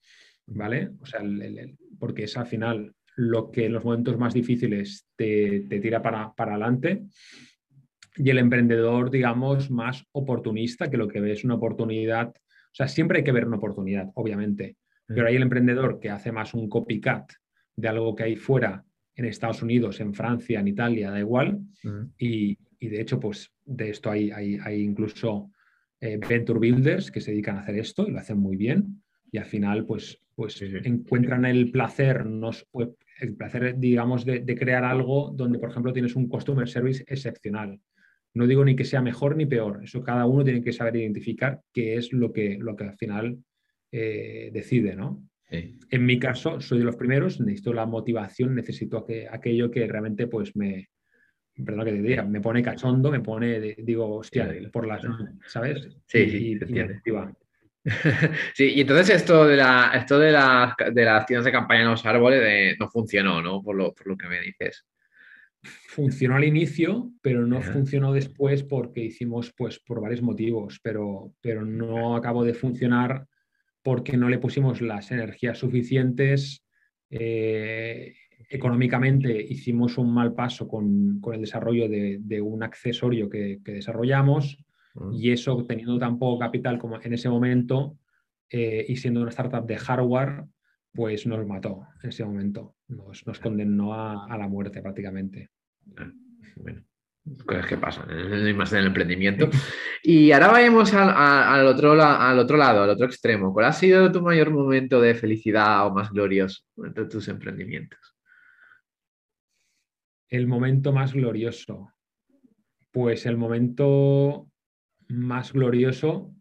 ¿vale? 0.46 0.92
O 1.00 1.06
sea, 1.06 1.22
porque 2.00 2.24
es 2.24 2.38
al 2.38 2.48
final 2.48 2.94
lo 3.16 3.52
que 3.52 3.66
en 3.66 3.74
los 3.74 3.84
momentos 3.84 4.18
más 4.18 4.34
difíciles 4.34 5.08
te, 5.16 5.62
tira 5.70 6.02
para, 6.02 6.34
para 6.34 6.52
adelante. 6.52 7.04
Y 8.18 8.30
el 8.30 8.40
emprendedor, 8.40 9.10
digamos, 9.10 9.72
más 9.72 10.06
oportunista, 10.12 10.90
que 10.90 10.98
lo 10.98 11.08
que 11.08 11.22
ve 11.22 11.32
es 11.32 11.44
una 11.44 11.56
oportunidad. 11.56 12.30
O 12.30 12.74
sea, 12.74 12.88
siempre 12.88 13.20
hay 13.20 13.24
que 13.24 13.32
ver 13.32 13.48
una 13.48 13.58
oportunidad, 13.58 14.10
obviamente. 14.16 14.78
Pero 15.08 15.28
hay 15.28 15.36
el 15.36 15.44
emprendedor 15.44 16.00
que 16.00 16.10
hace 16.10 16.32
más 16.32 16.54
un 16.54 16.70
copycat 16.70 17.32
de 17.76 17.88
algo 17.88 18.16
que 18.16 18.24
hay 18.24 18.36
fuera 18.36 18.86
en 19.22 19.30
Estados 19.30 19.62
Unidos, 19.62 20.00
en 20.00 20.14
Francia, 20.14 20.60
en 20.60 20.68
Italia, 20.68 21.12
da 21.12 21.20
igual. 21.20 21.60
y, 22.18 22.58
de 22.80 23.02
hecho, 23.02 23.20
pues 23.20 23.52
de 23.66 23.90
esto 23.90 24.10
hay, 24.10 24.32
hay, 24.32 24.82
incluso 24.82 25.52
eh, 26.00 26.18
venture 26.18 26.60
builders 26.60 27.12
que 27.12 27.22
se 27.22 27.32
dedican 27.32 27.58
a 27.58 27.62
hacer 27.62 27.78
esto 27.78 28.08
y 28.08 28.12
lo 28.12 28.20
hacen 28.20 28.38
muy 28.38 28.58
bien. 28.58 29.04
Y 29.32 29.38
al 29.38 29.46
final, 29.46 29.86
pues, 29.86 30.20
pues 30.36 30.62
encuentran 30.62 31.46
el 31.46 31.72
placer, 31.72 32.26
nos, 32.26 32.68
el 33.20 33.36
placer, 33.36 33.78
digamos, 33.78 34.26
de, 34.26 34.44
crear 34.56 34.84
algo 34.84 35.32
donde, 35.34 35.60
por 35.60 35.70
ejemplo, 35.70 35.94
tienes 35.94 36.16
un 36.16 36.28
customer 36.28 36.68
service 36.68 37.04
excepcional. 37.08 37.80
No 38.34 38.48
digo 38.48 38.66
ni 38.66 38.76
que 38.76 38.86
sea 38.86 39.02
mejor 39.02 39.36
ni 39.36 39.46
peor, 39.46 39.82
eso 39.84 40.02
cada 40.02 40.26
uno 40.26 40.44
tiene 40.44 40.64
que 40.64 40.72
saber 40.72 40.96
identificar 40.96 41.62
qué 41.74 41.96
es 41.96 42.14
lo 42.14 42.32
que, 42.32 42.58
lo 42.58 42.76
que 42.76 42.86
al 42.86 42.98
final 42.98 43.38
eh, 43.92 44.50
decide, 44.54 44.96
¿no? 44.96 45.22
En 45.52 46.06
mi 46.06 46.18
caso, 46.18 46.62
soy 46.62 46.80
de 46.80 46.86
los 46.86 46.96
primeros, 46.96 47.42
necesito 47.42 47.74
la 47.74 47.86
motivación, 47.86 48.56
necesito 48.56 49.06
aquello 49.30 49.70
que 49.70 49.86
realmente 49.86 50.28
pues 50.28 50.56
me, 50.56 50.90
perdón 51.66 51.86
que 51.86 51.92
te 51.92 52.02
diga, 52.02 52.24
me 52.24 52.40
pone 52.40 52.64
cachondo, 52.64 53.12
me 53.12 53.20
pone, 53.20 53.60
digo, 53.60 54.16
hostia, 54.16 54.50
por 54.72 54.88
las, 54.88 55.04
¿sabes? 55.48 55.90
Sí, 56.06 56.30
sí, 56.30 56.60
sí, 58.54 58.74
y 58.76 58.82
entonces 58.82 59.10
esto 59.10 59.48
de 59.48 59.58
la, 59.58 59.92
esto 59.96 60.20
de, 60.20 60.32
la, 60.32 60.76
de 60.94 61.04
las 61.04 61.26
tiendas 61.26 61.46
de 61.46 61.52
campaña 61.52 61.82
en 61.82 61.90
los 61.90 62.06
árboles 62.06 62.78
no 62.80 62.88
funcionó, 62.88 63.42
¿no? 63.42 63.62
Por 63.62 63.76
lo, 63.76 63.94
por 63.94 64.08
lo, 64.08 64.16
que 64.16 64.28
me 64.28 64.40
dices. 64.40 64.86
Funcionó 65.64 66.36
al 66.36 66.44
inicio, 66.44 67.12
pero 67.22 67.46
no 67.46 67.62
funcionó 67.62 68.14
después 68.14 68.64
porque 68.64 69.02
hicimos, 69.02 69.52
pues, 69.58 69.80
por 69.80 70.00
varios 70.00 70.22
motivos, 70.22 70.80
pero, 70.82 71.34
pero 71.42 71.66
no 71.66 72.16
acabó 72.16 72.44
de 72.44 72.54
funcionar 72.54 73.26
porque 73.84 74.18
no 74.18 74.30
le 74.30 74.38
pusimos 74.38 74.82
las 74.82 75.12
energías 75.12 75.58
suficientes 75.58 76.64
eh, 77.10 78.14
económicamente 78.50 79.42
hicimos 79.42 79.98
un 79.98 80.14
mal 80.14 80.34
paso 80.34 80.68
con, 80.68 81.22
el 81.34 81.42
desarrollo 81.42 81.88
de, 81.90 82.42
un 82.42 82.64
accesorio 82.64 83.30
que, 83.30 83.60
desarrollamos 83.64 84.64
mm. 84.96 85.14
y 85.14 85.32
eso 85.32 85.66
teniendo 85.66 86.00
tan 86.00 86.18
poco 86.18 86.40
capital 86.40 86.80
como 86.80 87.00
en 87.02 87.14
ese 87.14 87.30
momento 87.30 87.98
eh, 88.50 88.86
y 88.88 88.96
siendo 88.98 89.22
una 89.22 89.30
startup 89.30 89.66
de 89.66 89.78
hardware, 89.78 90.46
pues 90.94 91.26
nos 91.26 91.46
mató 91.46 91.88
en 92.04 92.10
ese 92.10 92.26
momento, 92.26 92.76
nos, 92.88 93.26
nos 93.26 93.40
condenó 93.40 93.94
a, 93.94 94.38
la 94.38 94.48
muerte 94.48 94.82
prácticamente. 94.82 95.50
Ah, 95.96 96.12
bueno, 96.58 96.84
cosas 97.46 97.68
que 97.68 97.78
pasan, 97.78 98.08
más 98.56 98.74
en 98.74 98.80
el 98.80 98.88
emprendimiento. 98.88 99.50
Y 100.04 100.32
ahora 100.32 100.48
vayamos 100.48 100.94
al, 100.94 101.68
otro, 101.68 101.94
al 102.02 102.40
otro 102.40 102.58
lado, 102.58 102.84
al 102.84 102.90
otro 102.90 103.06
extremo. 103.06 103.54
¿Cuál 103.54 103.68
ha 103.68 103.74
sido 103.74 104.12
tu 104.12 104.22
mayor 104.22 104.52
momento 104.52 105.00
de 105.00 105.14
felicidad 105.14 105.86
o 105.86 105.92
más 105.92 106.12
glorioso 106.12 106.64
entre 106.78 107.06
tus 107.06 107.28
emprendimientos? 107.28 108.00
El 110.30 110.48
momento 110.48 110.92
más 110.92 111.14
glorioso. 111.14 111.92
Pues 112.92 113.26
el 113.26 113.38
momento 113.38 114.50
más 115.08 115.54
glorioso, 115.54 116.34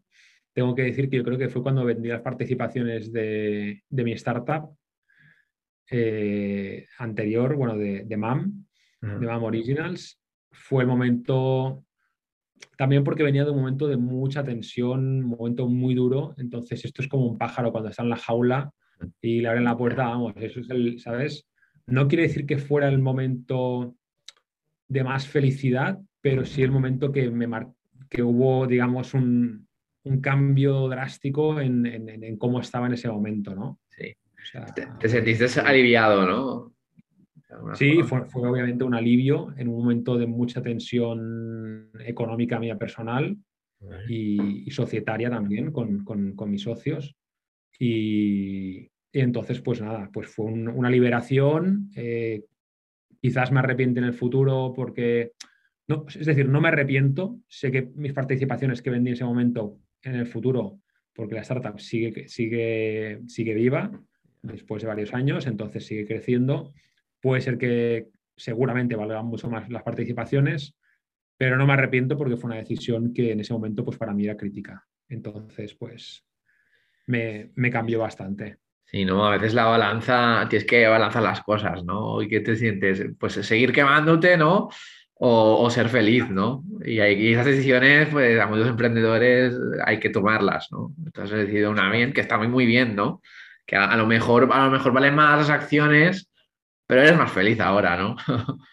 tengo 0.52 0.74
que 0.74 0.82
decir 0.82 1.08
que 1.08 1.18
yo 1.18 1.24
creo 1.24 1.38
que 1.38 1.48
fue 1.48 1.62
cuando 1.62 1.84
vendí 1.84 2.08
las 2.08 2.22
participaciones 2.22 3.12
de, 3.12 3.82
mi 3.90 4.12
startup 4.12 4.76
eh, 5.90 6.86
anterior, 6.98 7.54
bueno, 7.54 7.76
de, 7.76 8.04
de 8.04 8.16
MAM, 8.16 8.66
de 9.00 9.26
MAM 9.26 9.44
Originals. 9.44 10.19
Fue 10.52 10.82
el 10.82 10.88
momento 10.88 11.84
también 12.76 13.04
porque 13.04 13.22
venía 13.22 13.44
de 13.44 13.50
un 13.50 13.58
momento 13.58 13.88
de 13.88 13.96
mucha 13.96 14.44
tensión, 14.44 15.24
un 15.24 15.36
momento 15.36 15.68
muy 15.68 15.94
duro. 15.94 16.34
Entonces, 16.38 16.84
esto 16.84 17.02
es 17.02 17.08
como 17.08 17.26
un 17.26 17.38
pájaro 17.38 17.72
cuando 17.72 17.90
está 17.90 18.02
en 18.02 18.10
la 18.10 18.16
jaula 18.16 18.72
y 19.20 19.40
le 19.40 19.48
abren 19.48 19.64
la 19.64 19.76
puerta, 19.76 20.04
vamos, 20.04 20.34
eso 20.36 20.60
es 20.60 20.70
el, 20.70 21.00
¿sabes? 21.00 21.46
No 21.86 22.06
quiere 22.08 22.24
decir 22.24 22.46
que 22.46 22.58
fuera 22.58 22.88
el 22.88 22.98
momento 22.98 23.96
de 24.88 25.04
más 25.04 25.26
felicidad, 25.26 25.98
pero 26.20 26.44
sí 26.44 26.62
el 26.62 26.70
momento 26.70 27.12
que, 27.12 27.30
me 27.30 27.48
que 28.08 28.22
hubo, 28.22 28.66
digamos, 28.66 29.14
un, 29.14 29.68
cambio 30.22 30.88
drástico 30.88 31.60
en, 31.60 32.36
cómo 32.38 32.60
estaba 32.60 32.86
en 32.86 32.94
ese 32.94 33.08
momento, 33.08 33.54
¿no? 33.54 33.78
Sí. 33.88 34.14
te, 34.98 35.08
sentiste 35.08 35.60
aliviado, 35.60 36.26
¿no? 36.26 36.72
Sí, 37.74 38.02
fue, 38.04 38.22
obviamente 38.34 38.84
un 38.84 38.94
alivio 38.94 39.52
en 39.56 39.68
un 39.68 39.78
momento 39.82 40.16
de 40.16 40.26
mucha 40.26 40.62
tensión 40.62 41.90
económica 42.04 42.58
mía 42.58 42.78
personal 42.78 43.36
y, 44.08 44.70
societaria 44.70 45.30
también 45.30 45.72
con, 45.72 46.34
mis 46.46 46.62
socios. 46.62 47.16
Y, 47.78 48.88
entonces, 49.12 49.60
pues 49.60 49.80
nada, 49.80 50.10
pues 50.12 50.28
fue 50.28 50.46
una 50.46 50.90
liberación. 50.90 51.90
Eh, 51.96 52.44
quizás 53.20 53.50
me 53.50 53.60
arrepiente 53.60 53.98
en 53.98 54.06
el 54.06 54.14
futuro 54.14 54.72
porque, 54.74 55.32
no, 55.88 56.06
es 56.08 56.26
decir, 56.26 56.48
no 56.48 56.60
me 56.60 56.68
arrepiento. 56.68 57.38
Sé 57.48 57.72
que 57.72 57.90
mis 57.94 58.12
participaciones 58.12 58.82
que 58.82 58.90
vendí 58.90 59.10
en 59.10 59.14
ese 59.14 59.24
momento 59.24 59.78
en 60.02 60.14
el 60.14 60.26
futuro, 60.26 60.80
porque 61.12 61.34
la 61.34 61.42
startup 61.42 61.80
sigue, 61.80 62.28
sigue, 62.28 63.20
sigue 63.26 63.54
viva 63.54 63.90
después 64.42 64.82
de 64.82 64.88
varios 64.88 65.12
años, 65.12 65.46
entonces 65.46 65.84
sigue 65.84 66.06
creciendo 66.06 66.72
Puede 67.20 67.40
ser 67.40 67.58
que 67.58 68.08
seguramente 68.36 68.96
valgan 68.96 69.26
mucho 69.26 69.50
más 69.50 69.68
las 69.68 69.82
participaciones, 69.82 70.74
pero 71.36 71.56
no 71.56 71.66
me 71.66 71.74
arrepiento 71.74 72.16
porque 72.16 72.36
fue 72.36 72.48
una 72.48 72.58
decisión 72.58 73.12
que 73.12 73.32
en 73.32 73.40
ese 73.40 73.52
momento 73.52 73.84
pues 73.84 73.98
para 73.98 74.14
mí 74.14 74.24
era 74.24 74.36
crítica. 74.36 74.86
Entonces, 75.08 75.74
pues 75.74 76.24
me, 77.06 77.70
cambió 77.70 77.98
bastante. 77.98 78.58
Sí, 78.84 79.04
¿no? 79.04 79.26
A 79.26 79.36
veces 79.36 79.54
la 79.54 79.66
balanza, 79.66 80.46
tienes 80.48 80.66
que 80.66 80.86
balanzar 80.86 81.22
las 81.22 81.42
cosas, 81.42 81.84
¿no? 81.84 82.22
¿Y 82.22 82.28
qué 82.28 82.40
te 82.40 82.56
sientes? 82.56 83.04
Pues 83.18 83.34
seguir 83.34 83.72
quemándote, 83.72 84.36
¿no? 84.36 84.68
O, 85.22 85.68
ser 85.68 85.90
feliz, 85.90 86.30
¿no? 86.30 86.64
Y, 86.82 86.98
hay, 87.00 87.32
esas 87.32 87.44
decisiones, 87.44 88.08
pues 88.08 88.40
a 88.40 88.46
muchos 88.46 88.68
emprendedores 88.68 89.54
hay 89.84 90.00
que 90.00 90.08
tomarlas, 90.08 90.68
¿no? 90.70 90.94
Entonces 91.04 91.36
he 91.36 91.40
decidido 91.42 91.70
una 91.70 91.90
bien, 91.90 92.14
que 92.14 92.22
está 92.22 92.38
muy, 92.38 92.48
muy 92.48 92.64
bien, 92.64 92.96
¿no? 92.96 93.20
Que 93.66 93.76
a, 93.76 93.96
lo 93.96 94.06
mejor, 94.06 94.48
a 94.50 94.64
lo 94.64 94.70
mejor 94.70 94.92
valen 94.92 95.14
más 95.14 95.38
las 95.38 95.50
acciones 95.50 96.29
pero 96.90 97.02
eres 97.02 97.16
más 97.16 97.30
feliz 97.30 97.60
ahora, 97.60 97.96
¿no? 97.96 98.16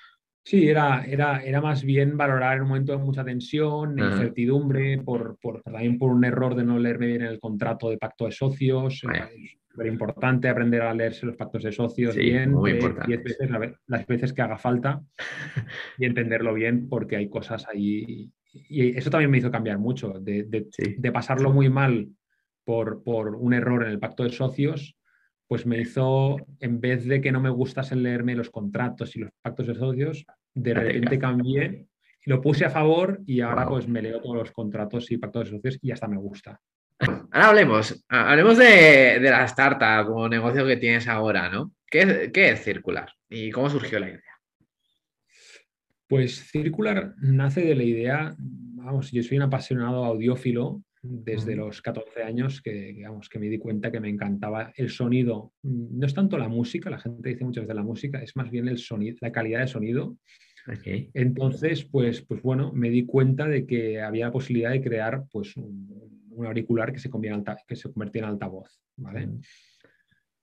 Sí, 0.44 0.70
era, 0.70 1.04
era, 1.04 1.44
era 1.44 1.60
más 1.60 1.84
bien 1.84 2.16
valorar 2.16 2.56
en 2.56 2.62
un 2.62 2.70
momento 2.70 2.94
de 2.94 3.00
mucha 3.00 3.26
tensión, 3.26 4.00
incertidumbre, 4.00 4.98
por, 5.00 5.38
también 5.62 6.00
por 6.00 6.10
un 6.10 6.24
error 6.24 6.56
de 6.56 6.64
no 6.64 6.80
leerme 6.80 7.08
bien 7.08 7.24
el 7.24 7.38
contrato 7.38 7.90
de 7.90 7.98
pacto 7.98 8.28
de 8.28 8.32
socios. 8.32 9.04
Es 9.04 9.58
súper 9.70 9.88
importante 9.88 10.48
aprender 10.48 10.84
a 10.84 10.94
leerse 10.94 11.26
los 11.26 11.36
pactos 11.36 11.64
de 11.64 11.74
socios 11.74 12.16
bien, 12.16 12.54
muy 12.54 12.72
importante. 12.72 13.18
veces, 13.18 13.50
las 13.88 14.08
veces 14.08 14.32
que 14.32 14.42
haga 14.42 14.58
falta 14.58 15.02
y 15.98 16.06
entenderlo 16.06 16.54
bien 16.54 16.88
porque 16.88 17.18
hay 17.18 17.30
cosas 17.30 17.68
ahí. 17.68 18.32
Y 18.54 18.98
eso 18.98 19.10
también 19.10 19.30
me 19.30 19.40
hizo 19.40 19.52
cambiar 19.52 19.80
mucho, 19.80 20.14
de, 20.22 20.44
de, 20.44 21.12
pasarlo 21.12 21.52
muy 21.52 21.70
mal 21.70 22.08
por, 22.64 23.04
por 23.04 23.36
un 23.36 23.54
error 23.54 23.84
en 23.84 23.90
el 23.90 24.00
pacto 24.00 24.24
de 24.24 24.32
socios 24.32 24.97
pues 25.48 25.66
me 25.66 25.80
hizo, 25.80 26.38
en 26.60 26.82
vez 26.82 27.06
de 27.06 27.22
que 27.22 27.32
no 27.32 27.40
me 27.40 27.50
gustase 27.50 27.96
leerme 27.96 28.36
los 28.36 28.50
contratos 28.50 29.16
y 29.16 29.20
los 29.20 29.32
pactos 29.42 29.68
de 29.68 29.76
socios, 29.76 30.26
de 30.54 30.74
repente 30.74 31.18
cambié 31.18 31.88
y 32.26 32.30
lo 32.30 32.42
puse 32.42 32.66
a 32.66 32.70
favor 32.70 33.22
y 33.26 33.40
ahora 33.40 33.68
pues 33.68 33.88
me 33.88 34.02
leo 34.02 34.22
todos 34.22 34.36
los 34.36 34.52
contratos 34.52 35.10
y 35.12 35.18
pactos 35.18 35.46
de 35.46 35.58
socios 35.58 35.80
y 35.82 35.92
hasta 35.92 36.08
me 36.08 36.18
gusta. 36.18 36.60
Ahora 37.00 37.50
hablemos, 37.50 38.06
hablemos 38.10 38.58
de, 38.58 39.20
la 39.22 39.46
startup 39.46 40.08
como 40.08 40.28
negocio 40.28 40.66
que 40.66 40.78
tienes 40.78 41.08
ahora, 41.08 41.50
¿no? 41.50 41.72
¿Qué, 41.86 42.32
¿Qué 42.34 42.50
es 42.50 42.64
Circular 42.64 43.10
y 43.30 43.52
cómo 43.52 43.70
surgió 43.70 44.00
la 44.00 44.10
idea? 44.10 44.22
Pues 46.08 46.50
Circular 46.50 47.14
nace 47.18 47.62
de 47.62 47.76
la 47.76 47.84
idea, 47.84 48.36
vamos, 48.38 49.12
yo 49.12 49.24
soy 49.24 49.38
un 49.38 49.44
apasionado 49.44 50.04
audiófilo 50.04 50.82
desde 51.10 51.56
los 51.56 51.82
14 51.82 52.24
años 52.24 52.62
que, 52.62 52.72
digamos, 52.72 53.30
que 53.30 53.40
me 53.40 53.48
di 53.48 53.58
cuenta 53.58 53.92
que 53.92 54.00
me 54.00 54.10
encantaba 54.10 54.72
el 54.76 54.90
sonido. 54.90 55.54
No 55.64 56.06
es 56.06 56.14
tanto 56.14 56.38
la 56.38 56.48
música, 56.48 56.90
la 56.90 57.00
gente 57.00 57.30
dice 57.30 57.46
muchas 57.46 57.64
veces 57.64 57.76
la 57.76 57.84
música, 57.84 58.22
es 58.22 58.36
más 58.36 58.50
bien 58.52 58.68
el 58.68 58.78
sonido, 58.78 59.18
la 59.22 59.32
calidad 59.32 59.62
de 59.62 59.68
sonido. 59.68 60.18
Entonces, 61.14 61.86
pues, 61.86 62.22
pues 62.22 62.42
bueno, 62.42 62.74
me 62.74 62.90
di 62.90 63.06
cuenta 63.06 63.48
de 63.48 63.66
que 63.66 64.02
había 64.02 64.26
la 64.26 64.32
posibilidad 64.32 64.72
de 64.72 64.82
crear 64.82 65.26
pues, 65.32 65.56
un, 65.56 66.46
auricular 66.46 66.92
que 66.92 67.00
se, 67.00 67.10
que 67.68 67.76
se 67.76 67.92
convertía 67.92 68.24
en 68.24 68.28
altavoz, 68.28 68.80
¿vale? 68.98 69.30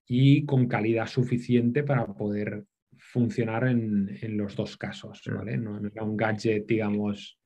Y 0.07 0.44
con 0.44 0.66
calidad 0.66 1.07
suficiente 1.07 1.83
para 1.83 2.07
poder 2.07 2.64
funcionar 2.96 3.68
en, 3.68 4.37
los 4.37 4.57
dos 4.57 4.77
casos, 4.77 5.22
¿vale? 5.27 5.59
No, 5.59 5.79
era 5.79 6.03
un 6.03 6.16
gadget, 6.16 6.66
digamos, 6.66 7.38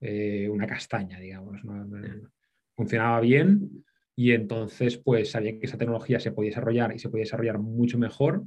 eh, 0.00 0.48
una 0.48 0.66
castaña, 0.66 1.18
digamos. 1.18 1.64
¿no? 1.64 1.86
Funcionaba 2.76 3.20
bien 3.20 3.84
y 4.14 4.32
entonces 4.32 4.98
pues 4.98 5.30
sabía 5.30 5.58
que 5.58 5.66
esa 5.66 5.78
tecnología 5.78 6.20
se 6.20 6.32
podía 6.32 6.50
desarrollar 6.50 6.94
y 6.94 6.98
se 6.98 7.08
podía 7.08 7.24
desarrollar 7.24 7.58
mucho 7.58 7.98
mejor. 7.98 8.44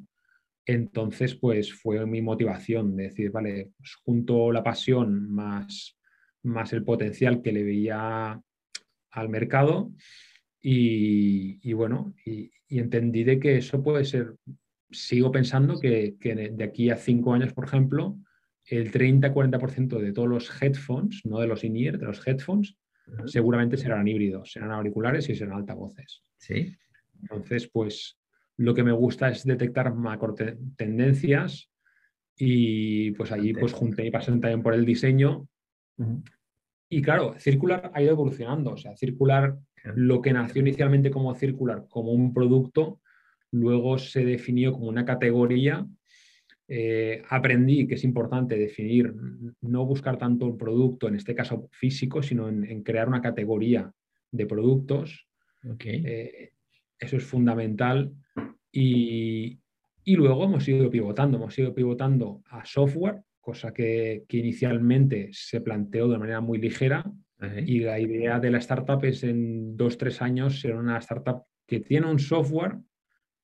Entonces 0.65 1.35
pues 1.35 1.73
fue 1.73 2.05
mi 2.05 2.21
motivación 2.21 2.95
de 2.95 3.03
decir, 3.03 3.31
vale, 3.31 3.71
pues 3.77 3.95
junto 3.95 4.51
la 4.51 4.63
pasión 4.63 5.29
más, 5.31 5.97
más 6.43 6.73
el 6.73 6.83
potencial 6.83 7.41
que 7.41 7.51
le 7.51 7.63
veía 7.63 8.41
al 9.11 9.29
mercado 9.29 9.91
y, 10.61 11.73
bueno, 11.73 12.13
y, 12.25 12.51
entendí 12.67 13.23
de 13.23 13.39
que 13.39 13.57
eso 13.57 13.81
puede 13.81 14.05
ser, 14.05 14.35
sigo 14.91 15.31
pensando 15.31 15.79
que, 15.79 16.17
que 16.19 16.35
de 16.35 16.63
aquí 16.63 16.89
a 16.89 16.97
cinco 16.97 17.33
años, 17.33 17.53
por 17.53 17.65
ejemplo, 17.65 18.17
el 18.65 18.91
30-40% 18.91 19.99
de 19.99 20.13
todos 20.13 20.27
los 20.27 20.61
headphones, 20.61 21.21
no 21.25 21.39
de 21.39 21.47
los 21.47 21.63
in-ear, 21.63 21.97
de 21.97 22.05
los 22.05 22.27
headphones, 22.27 22.77
seguramente 23.26 23.78
serán 23.78 24.08
híbridos, 24.08 24.52
serán 24.52 24.72
auriculares 24.72 25.30
y 25.30 25.36
serán 25.36 25.60
altavoces. 25.60 26.24
Sí. 26.38 26.76
Entonces, 27.22 27.69
pues 27.72 28.17
lo 28.58 28.74
que 28.74 28.84
me 28.84 28.91
gusta 28.91 29.30
es 29.30 29.45
detectar 29.45 29.93
macro 29.93 30.36
tendencias 30.76 31.69
y 32.38 33.12
pues 33.12 33.32
allí 33.32 33.54
pues 33.54 33.74
junté 33.74 34.06
y 34.06 34.12
pasé 34.12 34.32
también 34.32 34.62
por 34.62 34.74
el 34.74 34.86
diseño. 34.86 35.48
Y 36.89 37.02
claro, 37.02 37.36
Circular 37.38 37.91
ha 37.93 38.02
ido 38.02 38.12
evolucionando. 38.12 38.72
O 38.72 38.78
sea, 38.78 38.95
Circular, 38.95 39.58
lo 39.95 40.22
que 40.22 40.34
nació 40.34 40.62
inicialmente 40.62 41.12
como 41.12 41.36
Circular, 41.36 41.86
como 41.89 42.12
un 42.12 42.34
producto, 42.34 43.02
luego 43.52 43.98
se 43.98 44.24
definió 44.26 44.74
como 44.74 44.88
una 44.88 45.06
categoría 45.06 45.86
eh, 46.71 47.23
aprendí 47.27 47.88
que 47.88 47.95
es 47.95 48.03
importante 48.03 48.55
definir, 48.55 49.12
no 49.62 49.86
buscar 49.88 50.19
tanto 50.19 50.45
un 50.45 50.55
producto, 50.55 51.08
en 51.08 51.15
este 51.15 51.34
caso 51.34 51.67
físico, 51.71 52.21
sino 52.21 52.47
en, 52.47 52.84
crear 52.84 53.08
una 53.08 53.21
categoría 53.21 53.91
de 54.32 54.45
productos. 54.45 55.27
Eh, 55.84 56.51
eso 56.99 57.17
es 57.17 57.23
fundamental. 57.23 58.13
Y, 58.71 59.60
luego 60.05 60.43
hemos 60.43 60.67
ido 60.67 60.91
pivotando, 60.91 61.38
hemos 61.38 61.58
ido 61.58 61.73
pivotando 61.73 62.43
a 62.49 62.63
software, 62.65 63.23
cosa 63.39 63.73
que, 63.73 64.25
inicialmente 64.29 65.29
se 65.32 65.62
planteó 65.62 66.08
de 66.08 66.19
manera 66.19 66.39
muy 66.39 66.60
ligera. 66.60 67.03
Y 67.65 67.79
la 67.79 67.99
idea 67.99 68.39
de 68.39 68.51
la 68.51 68.60
startup 68.60 69.03
es 69.05 69.23
en 69.23 69.75
dos, 69.75 69.97
tres 69.97 70.21
años 70.21 70.60
ser 70.60 70.75
una 70.75 70.99
startup 70.99 71.45
que 71.65 71.79
tiene 71.79 72.12
un 72.12 72.19
software 72.19 72.77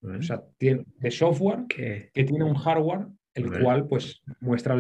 O 0.08 0.22
sea, 0.22 0.44
tiene, 0.58 0.86
de 0.98 1.12
software 1.12 1.66
que 1.68 2.12
tiene 2.14 2.44
un 2.44 2.56
hardware 2.56 3.08
el 3.36 3.62
cual 3.62 3.86
pues 3.88 4.22
muestra 4.40 4.76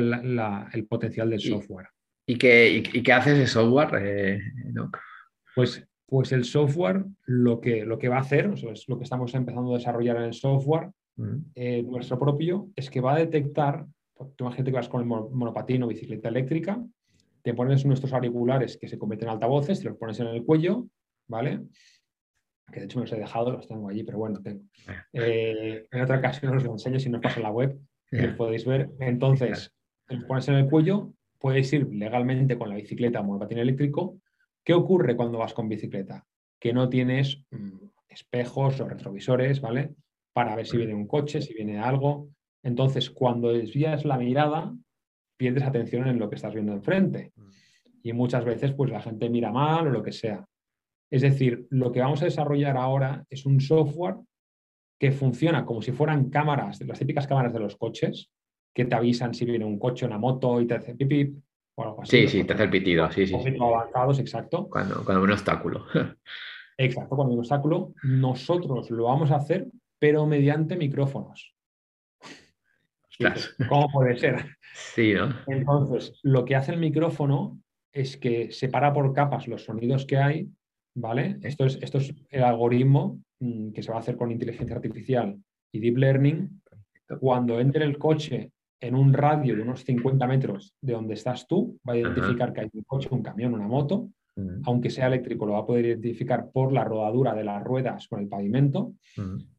el 0.73 0.87
potencial 0.87 1.29
del 1.29 1.41
software. 1.41 1.87
¿Y, 2.25 2.37
qué, 2.37 2.83
y, 2.91 3.11
hace 3.11 3.33
ese 3.33 3.47
software? 3.47 3.89
Eh, 4.01 4.39
pues, 5.53 5.85
pues 6.07 6.31
el 6.31 6.45
software 6.45 7.05
lo 7.25 7.59
que, 7.59 7.85
lo 7.85 7.99
que 7.99 8.09
va 8.09 8.17
a 8.17 8.21
hacer, 8.21 8.51
es 8.71 8.87
lo 8.87 8.97
que 8.97 9.03
estamos 9.03 9.35
empezando 9.35 9.73
a 9.73 9.77
desarrollar 9.77 10.17
en 10.17 10.23
el 10.23 10.33
software, 10.33 10.89
eh, 11.53 11.83
nuestro 11.83 12.17
propio, 12.17 12.69
es 12.75 12.89
que 12.89 13.01
va 13.01 13.13
a 13.13 13.19
detectar, 13.19 13.85
tú 14.35 14.45
imagínate 14.45 14.71
que 14.71 14.77
vas 14.77 14.89
con 14.89 15.01
el 15.01 15.07
monopatín 15.07 15.83
o 15.83 15.87
bicicleta 15.87 16.29
eléctrica, 16.29 16.83
te 17.41 17.53
pones 17.53 17.85
nuestros 17.85 18.11
auriculares 18.13 18.77
que 18.77 18.87
se 18.87 18.97
convierten 18.97 19.27
en 19.27 19.33
altavoces, 19.33 19.79
te 19.79 19.89
los 19.89 19.97
pones 19.97 20.19
en 20.19 20.27
el 20.27 20.43
cuello, 20.43 20.87
¿vale? 21.27 21.61
Que 22.71 22.79
de 22.79 22.85
hecho 22.85 22.99
me 22.99 23.05
los 23.05 23.13
he 23.13 23.19
dejado, 23.19 23.51
los 23.51 23.67
tengo 23.67 23.89
allí, 23.89 24.03
pero 24.03 24.17
bueno, 24.17 24.41
tengo. 24.41 24.63
Eh, 25.13 25.85
en 25.91 26.01
otra 26.01 26.17
ocasión 26.17 26.55
os 26.55 26.63
lo 26.63 26.71
enseño 26.71 26.99
si 26.99 27.09
no 27.09 27.17
os 27.17 27.23
paso 27.23 27.39
la 27.39 27.51
web 27.51 27.79
podéis 28.37 28.65
ver. 28.65 28.91
Entonces, 28.99 29.73
pones 30.27 30.47
en 30.47 30.55
el 30.55 30.69
cuello, 30.69 31.13
puedes 31.39 31.71
ir 31.73 31.87
legalmente 31.91 32.57
con 32.57 32.69
la 32.69 32.75
bicicleta 32.75 33.19
o 33.19 33.23
monopatín 33.23 33.59
eléctrico. 33.59 34.19
¿Qué 34.63 34.73
ocurre 34.73 35.15
cuando 35.15 35.39
vas 35.39 35.53
con 35.53 35.69
bicicleta? 35.69 36.25
Que 36.59 36.73
no 36.73 36.89
tienes 36.89 37.43
mm, 37.51 37.85
espejos 38.09 38.79
o 38.79 38.87
retrovisores, 38.87 39.61
¿vale? 39.61 39.95
Para 40.33 40.55
ver 40.55 40.65
si 40.65 40.77
viene 40.77 40.93
un 40.93 41.07
coche, 41.07 41.41
si 41.41 41.53
viene 41.53 41.79
algo. 41.79 42.29
Entonces, 42.63 43.09
cuando 43.09 43.53
desvías 43.53 44.05
la 44.05 44.17
mirada, 44.17 44.73
pierdes 45.37 45.63
atención 45.63 46.07
en 46.07 46.19
lo 46.19 46.29
que 46.29 46.35
estás 46.35 46.53
viendo 46.53 46.73
enfrente. 46.73 47.31
Mm. 47.35 47.49
Y 48.03 48.13
muchas 48.13 48.45
veces, 48.45 48.73
pues 48.73 48.91
la 48.91 49.01
gente 49.01 49.29
mira 49.29 49.51
mal 49.51 49.87
o 49.87 49.91
lo 49.91 50.03
que 50.03 50.11
sea. 50.11 50.45
Es 51.15 51.21
decir, 51.21 51.65
lo 51.69 51.93
que 51.93 52.01
vamos 52.01 52.21
a 52.21 52.25
desarrollar 52.25 52.75
ahora 52.75 53.23
es 53.29 53.45
un 53.45 53.61
software 53.61 54.15
que 54.99 55.13
funciona 55.13 55.65
como 55.65 55.81
si 55.81 55.93
fueran 55.93 56.29
cámaras, 56.29 56.81
las 56.81 56.99
típicas 56.99 57.25
cámaras 57.25 57.53
de 57.53 57.61
los 57.61 57.77
coches, 57.77 58.29
que 58.73 58.83
te 58.83 58.95
avisan 58.95 59.33
si 59.33 59.45
viene 59.45 59.63
un 59.63 59.79
coche, 59.79 60.05
una 60.05 60.17
moto 60.17 60.59
y 60.59 60.67
te 60.67 60.73
hace 60.73 60.93
pipip 60.93 61.41
o 61.75 61.83
algo 61.85 62.01
así. 62.01 62.17
Sí, 62.17 62.27
sí, 62.27 62.43
te 62.43 62.51
hace 62.51 62.63
el 62.63 62.69
pitido, 62.69 63.09
sí, 63.13 63.27
sí. 63.27 63.33
avanzados, 63.61 64.19
exacto. 64.19 64.67
Cuando, 64.67 65.05
cuando 65.05 65.21
hay 65.21 65.23
un 65.23 65.31
obstáculo. 65.31 65.85
Exacto, 66.77 67.15
cuando 67.15 67.31
hay 67.31 67.35
un 67.35 67.39
obstáculo, 67.39 67.93
nosotros 68.03 68.91
lo 68.91 69.05
vamos 69.05 69.31
a 69.31 69.37
hacer, 69.37 69.67
pero 69.97 70.25
mediante 70.25 70.75
micrófonos. 70.75 71.55
¿Cómo 73.69 73.89
puede 73.89 74.17
ser? 74.17 74.57
Sí, 74.73 75.13
¿no? 75.13 75.33
Entonces, 75.47 76.19
lo 76.23 76.43
que 76.43 76.57
hace 76.57 76.73
el 76.73 76.79
micrófono 76.79 77.61
es 77.93 78.17
que 78.17 78.51
separa 78.51 78.91
por 78.91 79.13
capas 79.13 79.47
los 79.47 79.63
sonidos 79.63 80.05
que 80.05 80.17
hay, 80.17 80.49
¿vale? 80.95 81.37
Esto 81.43 81.65
es, 81.65 81.77
esto 81.81 81.99
es 81.99 82.13
el 82.29 82.43
algoritmo 82.43 83.19
Mm, 83.39 83.71
que 83.71 83.83
se 83.83 83.91
va 83.91 83.97
a 83.97 83.99
hacer 83.99 84.15
con 84.15 84.31
inteligencia 84.31 84.75
artificial 84.75 85.37
y 85.71 85.79
deep 85.79 85.97
learning, 85.97 86.61
cuando 87.19 87.59
entre 87.59 87.83
el 87.83 87.97
coche 87.97 88.51
en 88.79 88.95
un 88.95 89.13
radio 89.13 89.55
de 89.55 89.61
unos 89.61 89.83
50 89.83 90.25
metros 90.25 90.73
de 90.81 90.93
donde 90.93 91.15
estás 91.15 91.45
tú, 91.45 91.77
va 91.87 91.93
a 91.93 91.97
identificar 91.97 92.53
que 92.53 92.61
hay 92.61 92.69
un 92.73 92.83
coche, 92.83 93.09
un 93.11 93.21
camión, 93.21 93.53
una 93.53 93.67
moto, 93.67 94.09
aunque 94.63 94.89
sea 94.89 95.07
eléctrico, 95.07 95.45
lo 95.45 95.53
va 95.53 95.59
a 95.59 95.65
poder 95.65 95.85
identificar 95.85 96.49
por 96.51 96.73
la 96.73 96.83
rodadura 96.83 97.33
de 97.33 97.43
las 97.43 97.63
ruedas 97.63 98.07
con 98.07 98.19
el 98.19 98.27
pavimento. 98.27 98.93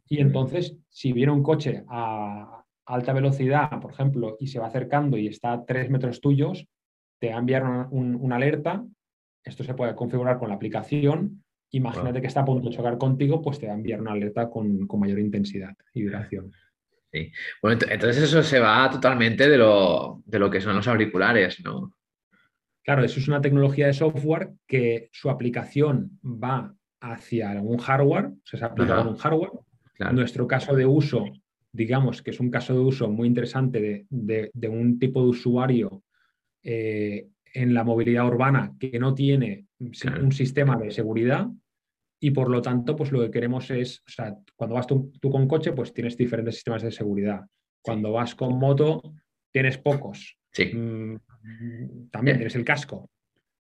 Y 0.08 0.20
entonces, 0.20 0.76
si 0.88 1.12
viene 1.12 1.32
un 1.32 1.42
coche 1.42 1.84
a 1.88 2.62
alta 2.84 3.12
velocidad, 3.12 3.80
por 3.80 3.92
ejemplo, 3.92 4.36
y 4.38 4.48
se 4.48 4.58
va 4.58 4.66
acercando 4.66 5.16
y 5.16 5.28
está 5.28 5.52
a 5.52 5.64
tres 5.64 5.90
metros 5.90 6.20
tuyos, 6.20 6.66
te 7.18 7.30
va 7.30 7.36
a 7.36 7.40
enviar 7.40 7.88
una 7.90 8.36
alerta. 8.36 8.84
Esto 9.46 9.64
se 9.64 9.72
puede 9.72 9.94
configurar 9.94 10.38
con 10.38 10.50
la 10.50 10.56
aplicación 10.56 11.42
Imagínate 11.70 12.20
que 12.20 12.28
está 12.28 12.40
a 12.40 12.44
punto 12.44 12.68
de 12.68 12.76
chocar 12.76 12.96
contigo, 12.96 13.42
pues 13.42 13.58
te 13.58 13.66
va 13.66 13.72
a 13.72 13.76
enviar 13.76 14.00
una 14.00 14.12
alerta 14.12 14.48
con, 14.48 14.86
mayor 14.98 15.18
intensidad 15.18 15.74
y 15.92 16.04
duración. 16.04 16.52
Sí. 17.12 17.32
Bueno, 17.60 17.80
entonces 17.90 18.22
eso 18.22 18.42
se 18.42 18.60
va 18.60 18.88
totalmente 18.90 19.48
de 19.48 19.58
lo, 19.58 20.22
que 20.50 20.60
son 20.60 20.76
los 20.76 20.86
auriculares, 20.86 21.62
¿no? 21.64 21.92
Claro, 22.82 23.04
eso 23.04 23.18
es 23.18 23.26
una 23.26 23.40
tecnología 23.40 23.88
de 23.88 23.94
software 23.94 24.52
que 24.66 25.08
su 25.12 25.28
aplicación 25.28 26.20
va 26.24 26.72
hacia 27.00 27.50
algún 27.50 27.78
hardware, 27.78 28.26
o 28.26 28.40
sea, 28.44 28.58
se 28.60 28.64
aplica 28.64 28.96
a 28.96 29.08
un 29.08 29.16
hardware. 29.16 29.50
Nuestro 30.12 30.46
caso 30.46 30.76
de 30.76 30.86
uso, 30.86 31.24
digamos 31.72 32.22
que 32.22 32.30
es 32.30 32.38
un 32.38 32.50
caso 32.50 32.74
de 32.74 32.80
uso 32.80 33.08
muy 33.08 33.26
interesante 33.26 34.06
de, 34.08 34.68
un 34.68 34.98
tipo 34.98 35.22
de 35.22 35.28
usuario 35.28 36.02
eh, 36.62 37.28
en 37.56 37.72
la 37.72 37.84
movilidad 37.84 38.26
urbana 38.26 38.74
que 38.78 38.98
no 38.98 39.14
tiene 39.14 39.66
un 39.78 40.32
sistema 40.32 40.76
de 40.76 40.90
seguridad 40.90 41.48
y 42.20 42.30
por 42.30 42.50
lo 42.50 42.62
tanto, 42.62 42.96
pues 42.96 43.12
lo 43.12 43.20
que 43.20 43.30
queremos 43.30 43.70
es, 43.70 44.00
o 44.00 44.10
sea, 44.10 44.34
cuando 44.54 44.74
vas 44.74 44.86
tú, 44.86 45.12
con 45.20 45.48
coche, 45.48 45.72
pues 45.72 45.92
tienes 45.92 46.16
diferentes 46.16 46.56
sistemas 46.56 46.82
de 46.82 46.90
seguridad. 46.90 47.46
Cuando 47.82 48.12
vas 48.12 48.34
con 48.34 48.58
moto, 48.58 49.02
tienes 49.52 49.78
pocos. 49.78 50.38
Sí. 50.52 50.72
Mm, 50.74 51.16
también 52.10 52.36
tienes 52.36 52.56
el 52.56 52.64
casco. 52.64 53.10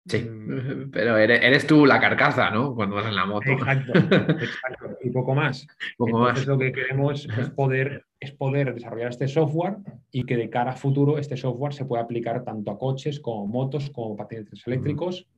Sí, 0.07 0.19
mm. 0.19 0.91
pero 0.91 1.17
eres, 1.17 1.67
tú 1.67 1.87
la 1.87 2.01
carcasa, 2.01 2.51
¿no? 2.51 2.75
Cuando 2.75 2.97
vas 2.97 3.07
en 3.07 3.17
la 3.17 3.27
moto. 3.27 3.51
Exacto, 3.51 3.93
exacto. 3.99 4.99
Y 5.03 5.11
poco 5.11 5.35
más. 5.35 5.67
Poco 5.97 6.29
Entonces 6.29 6.47
lo 6.47 6.59
que 6.59 6.73
queremos 6.73 7.29
es 7.39 7.51
poder, 7.51 8.05
es 8.19 8.33
poder 8.33 8.75
desarrollar 8.75 9.11
este 9.11 9.29
software 9.29 9.77
y 10.13 10.25
que 10.25 10.37
de 10.37 10.51
cara 10.51 10.73
a 10.73 10.77
futuro 10.77 11.19
este 11.19 11.37
software 11.37 11.73
se 11.73 11.85
pueda 11.85 12.03
aplicar 12.03 12.45
tanto 12.45 12.71
a 12.71 12.79
coches 12.79 13.21
como 13.21 13.47
motos 13.47 13.91
como 13.91 14.17
patinetes 14.17 14.67
eléctricos. 14.67 15.29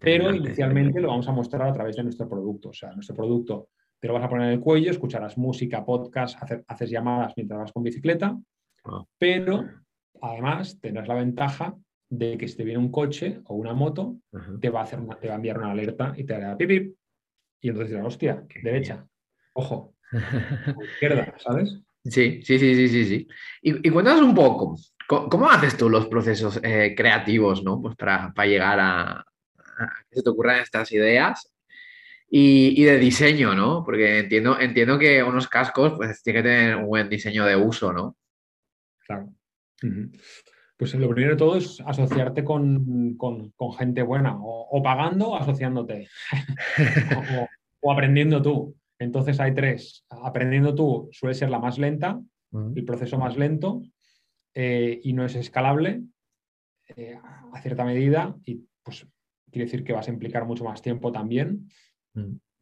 pero 0.00 0.34
inicialmente 0.34 1.00
lo 1.00 1.08
vamos 1.08 1.28
a 1.28 1.32
mostrar 1.32 1.68
a 1.68 1.72
través 1.72 1.96
de 1.96 2.04
nuestro 2.04 2.28
producto. 2.28 2.70
O 2.70 2.72
sea, 2.72 2.92
nuestro 2.92 3.14
producto 3.14 3.68
te 4.00 4.08
lo 4.08 4.14
vas 4.14 4.24
a 4.24 4.28
poner 4.28 4.48
en 4.48 4.54
el 4.54 4.60
cuello, 4.60 4.90
escucharás 4.90 5.38
música, 5.38 5.84
podcast, 5.84 6.36
haces 6.66 6.90
llamadas 6.90 7.34
mientras 7.36 7.60
vas 7.60 7.72
con 7.72 7.82
bicicleta, 7.82 8.36
ah. 8.84 9.04
pero 9.18 9.64
además 10.20 10.80
tendrás 10.80 11.06
la 11.06 11.14
ventaja 11.14 11.76
de 12.08 12.36
que 12.36 12.48
si 12.48 12.56
te 12.56 12.64
viene 12.64 12.78
un 12.78 12.90
coche 12.90 13.40
o 13.46 13.54
una 13.54 13.74
moto, 13.74 14.16
te, 14.60 14.70
va 14.70 14.80
a 14.80 14.82
hacer 14.82 15.00
te 15.20 15.28
va 15.28 15.34
a 15.34 15.36
enviar 15.36 15.58
una 15.58 15.70
alerta 15.70 16.12
y 16.16 16.24
te 16.24 16.34
hará 16.34 16.56
pip, 16.56 16.94
Y 17.60 17.68
entonces 17.68 17.90
dirás, 17.90 18.06
hostia, 18.06 18.44
derecha, 18.62 19.06
ojo, 19.54 19.94
izquierda, 20.94 21.34
¿sabes? 21.38 21.80
Sí, 22.04 22.42
sí, 22.42 22.58
sí, 22.58 22.74
sí, 22.74 22.88
sí. 22.88 23.04
sí. 23.04 23.28
Y, 23.62 23.90
cuéntanos 23.90 24.22
un 24.22 24.34
poco, 24.34 24.76
¿cómo, 25.06 25.48
haces 25.48 25.76
tú 25.76 25.88
los 25.88 26.06
procesos 26.06 26.60
eh, 26.62 26.94
creativos, 26.96 27.62
¿no? 27.62 27.80
Pues 27.80 27.96
para, 27.96 28.32
llegar 28.44 28.78
a, 28.80 29.24
que 30.10 30.16
se 30.16 30.22
te 30.22 30.30
ocurran 30.30 30.60
estas 30.60 30.90
ideas 30.92 31.52
y, 32.28 32.82
de 32.82 32.98
diseño, 32.98 33.54
¿no? 33.54 33.84
Porque 33.84 34.20
entiendo, 34.20 34.58
entiendo 34.58 34.98
que 34.98 35.22
unos 35.22 35.48
cascos, 35.48 35.92
pues, 35.96 36.22
tienen 36.22 36.42
que 36.42 36.48
tener 36.48 36.76
un 36.76 36.86
buen 36.86 37.08
diseño 37.08 37.44
de 37.44 37.56
uso, 37.56 37.92
¿no? 37.92 38.16
Claro. 39.06 39.32
Pues 40.76 40.94
lo 40.94 41.08
primero 41.10 41.34
de 41.34 41.38
todo 41.38 41.56
es 41.56 41.80
asociarte 41.86 42.42
con, 42.42 43.16
gente 43.78 44.02
buena, 44.02 44.36
o, 44.40 44.82
pagando 44.82 45.28
o 45.28 45.36
asociándote, 45.36 46.08
o, 47.82 47.92
aprendiendo 47.92 48.42
tú. 48.42 48.74
Entonces 49.02 49.40
hay 49.40 49.54
tres. 49.54 50.04
Aprendiendo 50.08 50.74
tú 50.74 51.08
suele 51.12 51.34
ser 51.34 51.50
la 51.50 51.58
más 51.58 51.78
lenta, 51.78 52.20
el 52.52 52.84
proceso 52.84 53.18
más 53.18 53.36
lento, 53.36 53.82
eh, 54.54 55.00
y 55.02 55.12
no 55.12 55.24
es 55.24 55.34
escalable 55.34 56.02
eh, 56.96 57.18
a 57.52 57.60
cierta 57.62 57.84
medida, 57.84 58.36
y 58.44 58.66
pues 58.82 59.06
quiere 59.50 59.64
decir 59.64 59.84
que 59.84 59.92
vas 59.92 60.08
a 60.08 60.12
implicar 60.12 60.44
mucho 60.44 60.64
más 60.64 60.82
tiempo 60.82 61.10
también. 61.10 61.68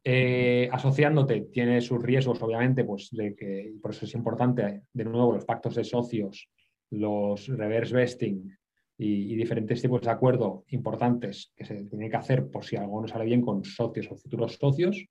Eh, 0.03 0.69
asociándote 0.71 1.41
tiene 1.51 1.79
sus 1.81 2.01
riesgos, 2.01 2.41
obviamente, 2.41 2.83
pues 2.83 3.09
de 3.11 3.35
que, 3.35 3.73
por 3.81 3.91
eso 3.91 4.05
es 4.05 4.13
importante, 4.15 4.83
de 4.91 5.05
nuevo, 5.05 5.33
los 5.33 5.45
pactos 5.45 5.75
de 5.75 5.83
socios 5.83 6.49
los 6.91 7.47
reverse 7.47 7.95
vesting 7.95 8.57
y, 8.97 9.35
diferentes 9.35 9.81
tipos 9.81 10.01
de 10.01 10.11
acuerdo 10.11 10.65
importantes 10.69 11.51
que 11.55 11.65
se 11.65 11.85
tienen 11.85 12.09
que 12.09 12.17
hacer 12.17 12.49
por 12.49 12.65
si 12.65 12.75
algo 12.75 13.01
no 13.01 13.07
sale 13.07 13.25
bien 13.25 13.41
con 13.41 13.63
socios 13.63 14.11
o 14.11 14.15
futuros 14.15 14.55
socios. 14.55 15.03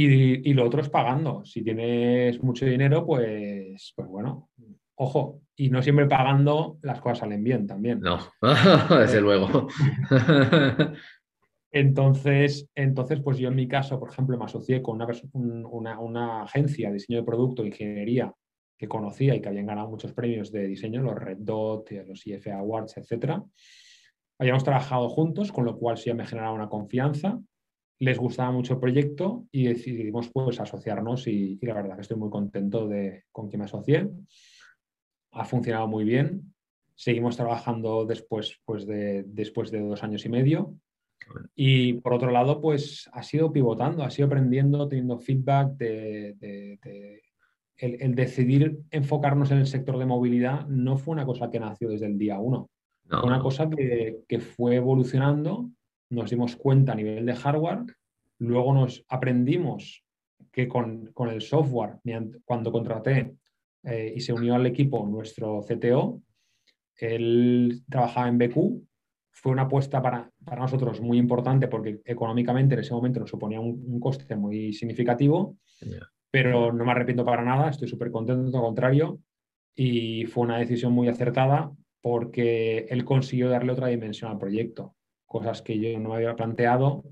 Y, 0.00 0.54
lo 0.54 0.64
otro 0.64 0.80
es 0.80 0.88
pagando. 0.88 1.44
Si 1.44 1.64
tienes 1.64 2.40
mucho 2.40 2.64
dinero, 2.64 3.04
pues, 3.04 3.92
pues 3.96 4.08
bueno, 4.08 4.48
ojo, 4.94 5.40
y 5.56 5.70
no 5.70 5.82
siempre 5.82 6.06
pagando 6.06 6.78
las 6.82 7.00
cosas 7.00 7.18
salen 7.18 7.42
bien 7.42 7.66
también. 7.66 7.98
No, 7.98 8.18
desde 9.00 9.20
luego. 9.20 9.66
Entonces, 11.70 12.70
entonces, 12.74 13.20
pues 13.20 13.36
yo 13.36 13.48
en 13.48 13.54
mi 13.54 13.68
caso, 13.68 14.00
por 14.00 14.10
ejemplo, 14.10 14.38
me 14.38 14.46
asocié 14.46 14.80
con 14.80 14.96
una, 14.96 15.06
una, 15.68 16.00
una 16.00 16.42
agencia 16.44 16.88
de 16.88 16.94
diseño 16.94 17.18
de 17.18 17.26
producto, 17.26 17.66
ingeniería, 17.66 18.32
que 18.78 18.88
conocía 18.88 19.34
y 19.34 19.42
que 19.42 19.50
habían 19.50 19.66
ganado 19.66 19.90
muchos 19.90 20.14
premios 20.14 20.50
de 20.50 20.66
diseño, 20.66 21.02
los 21.02 21.16
Red 21.16 21.38
Dot, 21.40 21.90
los 22.06 22.26
IFA 22.26 22.56
Awards, 22.56 22.96
etc. 22.96 23.42
Habíamos 24.38 24.64
trabajado 24.64 25.10
juntos, 25.10 25.52
con 25.52 25.66
lo 25.66 25.76
cual 25.76 25.98
sí 25.98 26.10
me 26.14 26.24
generaba 26.24 26.54
una 26.54 26.70
confianza. 26.70 27.38
Les 28.00 28.18
gustaba 28.18 28.50
mucho 28.52 28.74
el 28.74 28.80
proyecto 28.80 29.46
y 29.50 29.64
decidimos 29.64 30.30
pues 30.32 30.60
asociarnos 30.60 31.26
y, 31.26 31.58
la 31.62 31.74
verdad 31.74 31.96
que 31.96 32.02
estoy 32.02 32.16
muy 32.16 32.30
contento 32.30 32.86
de 32.86 33.24
con 33.32 33.48
quien 33.48 33.60
me 33.60 33.64
asocié. 33.64 34.08
Ha 35.32 35.44
funcionado 35.44 35.88
muy 35.88 36.04
bien. 36.04 36.54
Seguimos 36.94 37.36
trabajando 37.36 38.04
después, 38.04 38.60
pues 38.64 38.86
de, 38.86 39.24
después 39.26 39.70
de 39.70 39.80
dos 39.80 40.02
años 40.02 40.24
y 40.24 40.28
medio. 40.28 40.74
Y 41.54 41.94
por 41.94 42.14
otro 42.14 42.30
lado, 42.30 42.60
pues 42.60 43.08
ha 43.12 43.22
sido 43.22 43.52
pivotando, 43.52 44.02
ha 44.02 44.10
sido 44.10 44.26
aprendiendo, 44.26 44.88
teniendo 44.88 45.18
feedback 45.18 45.76
de 45.76 47.20
el, 47.78 48.14
decidir 48.14 48.80
enfocarnos 48.90 49.50
en 49.50 49.58
el 49.58 49.66
sector 49.66 49.98
de 49.98 50.06
movilidad 50.06 50.66
no 50.66 50.98
fue 50.98 51.12
una 51.12 51.24
cosa 51.24 51.50
que 51.50 51.60
nació 51.60 51.88
desde 51.88 52.06
el 52.06 52.18
día 52.18 52.38
uno. 52.38 52.70
fue 53.08 53.24
una 53.24 53.40
cosa 53.40 53.70
que, 53.70 54.18
que, 54.28 54.40
fue 54.40 54.76
evolucionando, 54.76 55.70
nos 56.10 56.30
dimos 56.30 56.56
cuenta 56.56 56.92
a 56.92 56.94
nivel 56.94 57.26
de 57.26 57.34
hardware, 57.34 57.84
luego 58.38 58.74
nos 58.74 59.04
aprendimos 59.08 60.04
que 60.52 60.68
con, 60.68 61.06
con 61.12 61.28
el 61.28 61.42
software, 61.42 62.00
cuando 62.44 62.72
contraté 62.72 63.34
eh, 63.84 64.12
y 64.16 64.20
se 64.20 64.32
unió 64.32 64.54
al 64.54 64.66
equipo 64.66 65.06
nuestro 65.06 65.60
CTO, 65.62 66.22
él 66.96 67.82
trabajaba 67.88 68.28
en 68.28 68.38
BQ, 68.38 68.56
fue 69.30 69.52
una 69.52 69.62
apuesta 69.62 70.02
para, 70.02 70.30
para 70.44 70.62
nosotros 70.62 71.00
muy 71.00 71.18
importante 71.18 71.68
porque 71.68 72.00
económicamente 72.04 72.74
en 72.74 72.80
ese 72.80 72.94
momento 72.94 73.20
nos 73.20 73.30
suponía 73.30 73.60
un, 73.60 74.00
coste 74.00 74.34
muy 74.34 74.72
significativo 74.72 75.56
pero 76.30 76.72
no 76.72 76.84
me 76.84 76.90
arrepiento 76.90 77.24
para 77.24 77.42
nada, 77.42 77.70
estoy 77.70 77.88
súper 77.88 78.10
contento, 78.10 78.56
al 78.56 78.62
contrario, 78.62 79.20
y 79.74 80.26
fue 80.26 80.44
una 80.44 80.58
decisión 80.58 80.92
muy 80.92 81.08
acertada 81.08 81.72
porque 82.00 82.86
él 82.90 83.04
consiguió 83.04 83.48
darle 83.48 83.72
otra 83.72 83.88
dimensión 83.88 84.30
al 84.30 84.38
proyecto, 84.38 84.94
cosas 85.28 85.62
que 85.62 85.78
yo 85.78 85.96
no 86.00 86.08
me 86.08 86.16
había 86.16 86.34
planteado, 86.34 87.04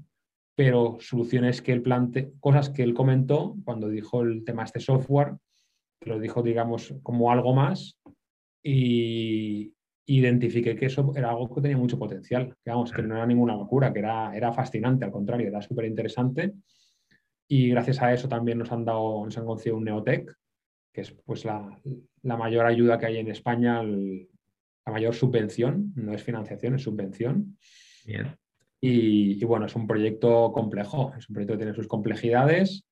pero 0.56 0.96
soluciones 0.98 1.62
que 1.62 1.72
él 1.72 1.82
plante, 1.82 2.32
cosas 2.40 2.70
que 2.70 2.82
él 2.82 2.94
comentó 2.94 3.54
cuando 3.64 3.88
dijo 3.88 4.22
el 4.22 4.44
tema 4.44 4.62
de 4.62 4.66
este 4.66 4.80
software, 4.80 5.36
que 6.00 6.10
lo 6.10 6.18
dijo, 6.18 6.42
digamos, 6.42 6.92
como 7.04 7.30
algo 7.30 7.54
más, 7.54 8.00
y 8.64 9.72
identifiqué 10.06 10.74
que 10.74 10.86
eso 10.86 11.12
era 11.14 11.30
algo 11.30 11.54
que 11.54 11.60
tenía 11.60 11.76
mucho 11.76 11.98
potencial, 11.98 12.56
que, 12.64 12.70
vamos, 12.70 12.90
que 12.90 13.02
no 13.02 13.14
era 13.14 13.26
ninguna 13.26 13.54
locura, 13.54 13.92
que 13.92 14.00
era, 14.00 14.36
era 14.36 14.52
fascinante, 14.52 15.04
al 15.04 15.12
contrario, 15.12 15.46
era 15.46 15.62
súper 15.62 15.84
interesante 15.84 16.54
y 17.48 17.68
gracias 17.70 18.02
a 18.02 18.12
eso 18.12 18.28
también 18.28 18.58
nos 18.58 18.72
han 18.72 18.84
dado, 18.84 19.24
nos 19.24 19.38
han 19.38 19.46
concedido 19.46 19.76
un 19.76 19.84
Neotec, 19.84 20.36
que 20.92 21.00
es 21.02 21.12
pues 21.12 21.44
la, 21.44 21.80
mayor 22.22 22.66
ayuda 22.66 22.98
que 22.98 23.06
hay 23.06 23.18
en 23.18 23.28
España, 23.28 23.82
la 23.82 24.92
mayor 24.92 25.14
subvención, 25.14 25.92
no 25.94 26.12
es 26.12 26.22
financiación, 26.22 26.74
es 26.74 26.82
subvención. 26.82 27.56
Y, 28.80 29.44
bueno, 29.44 29.66
es 29.66 29.74
un 29.74 29.86
proyecto 29.86 30.52
complejo, 30.52 31.12
es 31.18 31.28
un 31.28 31.34
proyecto 31.34 31.54
que 31.54 31.58
tiene 31.58 31.74
sus 31.74 31.88
complejidades 31.88 32.84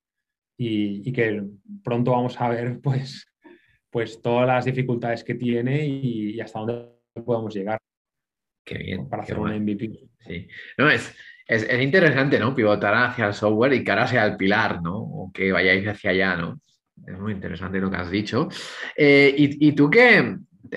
y, 0.57 1.11
que 1.11 1.43
pronto 1.83 2.11
vamos 2.11 2.39
a 2.39 2.49
ver 2.49 2.79
pues, 2.83 3.27
pues 3.89 4.21
todas 4.21 4.47
las 4.47 4.65
dificultades 4.65 5.23
que 5.23 5.35
tiene 5.35 5.85
y, 5.85 6.39
hasta 6.39 6.59
dónde 6.59 6.91
podemos 7.25 7.53
llegar. 7.53 7.79
Qué 8.65 8.77
bien. 8.79 9.07
Para 9.07 9.23
hacer 9.23 9.37
un 9.37 9.55
MVP. 9.55 9.91
Sí. 10.19 10.47
No, 10.77 10.89
es, 10.89 11.15
es, 11.47 11.81
interesante, 11.81 12.39
¿no? 12.39 12.55
Pivotar 12.55 12.95
hacia 12.95 13.27
el 13.27 13.33
software 13.33 13.73
y 13.73 13.83
que 13.83 13.91
ahora 13.91 14.07
sea 14.07 14.25
el 14.25 14.37
pilar, 14.37 14.81
¿no? 14.81 14.97
O 14.97 15.31
que 15.31 15.51
vayáis 15.51 15.87
hacia 15.87 16.09
allá, 16.09 16.35
¿no? 16.35 16.59
Es 17.05 17.19
muy 17.19 17.33
interesante 17.33 17.79
lo 17.79 17.91
que 17.91 17.97
has 17.97 18.09
dicho. 18.09 18.47
Eh, 18.95 19.33
y, 19.37 19.71
tú 19.73 19.89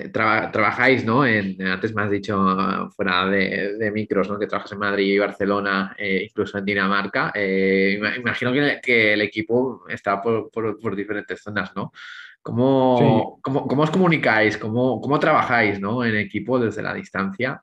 qué 0.03 0.09
trabajáis, 0.09 1.05
¿no? 1.05 1.25
En, 1.25 1.61
antes 1.61 1.93
me 1.93 2.03
has 2.03 2.11
dicho 2.11 2.89
fuera 2.95 3.27
de, 3.27 3.91
micros, 3.91 4.29
¿no? 4.29 4.39
Que 4.39 4.47
trabajas 4.47 4.71
en 4.71 4.79
Madrid 4.79 5.13
y 5.13 5.19
Barcelona, 5.19 5.95
eh, 5.97 6.27
incluso 6.29 6.57
en 6.57 6.65
Dinamarca. 6.65 7.31
Eh, 7.35 7.99
imagino 8.17 8.51
que, 8.81 9.13
el 9.13 9.21
equipo 9.21 9.85
está 9.87 10.21
por, 10.21 10.95
diferentes 10.95 11.41
zonas, 11.41 11.71
¿no? 11.75 11.91
¿Cómo, 12.41 13.39
¿cómo, 13.41 13.83
os 13.83 13.91
comunicáis? 13.91 14.57
¿Cómo, 14.57 15.01
¿Cómo, 15.01 15.19
trabajáis 15.19 15.79
¿no? 15.79 16.05
en 16.05 16.15
equipo 16.15 16.57
desde 16.57 16.81
la 16.81 16.93
distancia? 16.93 17.61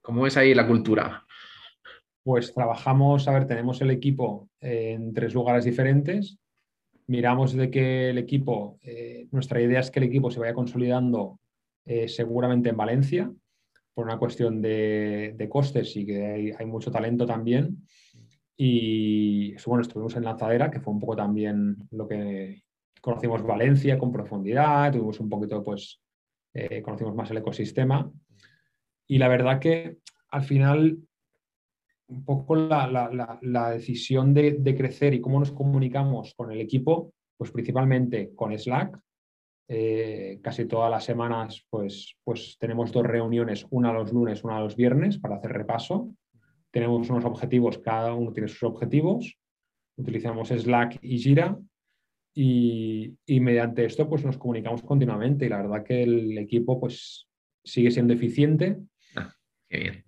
¿Cómo 0.00 0.26
es 0.26 0.36
ahí 0.36 0.54
la 0.54 0.66
cultura? 0.66 1.24
Pues 2.22 2.52
trabajamos, 2.52 3.28
a 3.28 3.32
ver, 3.32 3.46
tenemos 3.46 3.80
el 3.82 3.90
equipo 3.90 4.48
en 4.60 5.12
tres 5.12 5.34
lugares 5.34 5.64
diferentes. 5.64 6.38
Miramos 7.08 7.54
de 7.54 7.70
que 7.70 8.10
el 8.10 8.18
equipo, 8.18 8.78
eh, 8.82 9.26
nuestra 9.32 9.60
idea 9.62 9.80
es 9.80 9.90
que 9.90 9.98
el 9.98 10.04
equipo 10.04 10.30
se 10.30 10.40
vaya 10.40 10.52
consolidando 10.52 11.40
eh, 11.86 12.06
seguramente 12.06 12.68
en 12.68 12.76
Valencia, 12.76 13.32
por 13.94 14.04
una 14.04 14.18
cuestión 14.18 14.60
de, 14.60 15.48
costes 15.50 15.96
y 15.96 16.04
que 16.04 16.54
hay, 16.56 16.66
mucho 16.66 16.90
talento 16.90 17.24
también. 17.24 17.78
Y 18.56 19.54
bueno, 19.64 19.80
estuvimos 19.80 20.14
en 20.16 20.24
Lanzadera, 20.24 20.70
que 20.70 20.80
fue 20.80 20.92
un 20.92 21.00
poco 21.00 21.16
también 21.16 21.76
lo 21.92 22.06
que 22.06 22.62
conocimos 23.00 23.42
Valencia 23.42 23.98
con 23.98 24.12
profundidad, 24.12 24.92
tuvimos 24.92 25.18
un 25.18 25.30
poquito, 25.30 25.64
pues, 25.64 26.02
eh, 26.52 26.82
conocimos 26.82 27.14
más 27.14 27.30
el 27.30 27.38
ecosistema. 27.38 28.12
Y 29.06 29.16
la 29.16 29.28
verdad 29.28 29.58
que 29.58 29.96
al 30.28 30.42
final 30.42 30.98
un 32.08 32.24
poco 32.24 32.56
la, 32.56 33.70
decisión 33.72 34.34
de, 34.34 34.74
crecer 34.76 35.14
y 35.14 35.20
cómo 35.20 35.38
nos 35.38 35.52
comunicamos 35.52 36.34
con 36.34 36.50
el 36.50 36.60
equipo, 36.60 37.12
pues 37.36 37.50
principalmente 37.50 38.32
con 38.34 38.56
Slack. 38.56 38.98
Eh, 39.70 40.40
casi 40.42 40.64
todas 40.64 40.90
las 40.90 41.04
semanas 41.04 41.66
pues, 41.68 42.16
pues 42.24 42.56
tenemos 42.58 42.90
dos 42.90 43.04
reuniones, 43.04 43.66
una 43.68 43.92
los 43.92 44.12
lunes, 44.12 44.42
una 44.42 44.60
los 44.60 44.76
viernes, 44.76 45.18
para 45.18 45.36
hacer 45.36 45.52
repaso. 45.52 46.14
Tenemos 46.70 47.08
unos 47.10 47.24
objetivos, 47.26 47.78
cada 47.78 48.14
uno 48.14 48.32
tiene 48.32 48.48
sus 48.48 48.62
objetivos. 48.62 49.38
Utilizamos 49.96 50.48
Slack 50.48 50.98
y 51.02 51.18
Jira 51.18 51.58
y, 52.34 53.16
mediante 53.26 53.84
esto 53.84 54.08
pues 54.08 54.24
nos 54.24 54.38
comunicamos 54.38 54.82
continuamente 54.82 55.46
y 55.46 55.48
la 55.48 55.58
verdad 55.58 55.84
que 55.84 56.02
el 56.02 56.38
equipo 56.38 56.80
pues 56.80 57.28
sigue 57.64 57.90
siendo 57.90 58.14
eficiente. 58.14 58.78
Ah, 59.16 59.34
qué 59.68 59.78
bien 59.78 60.07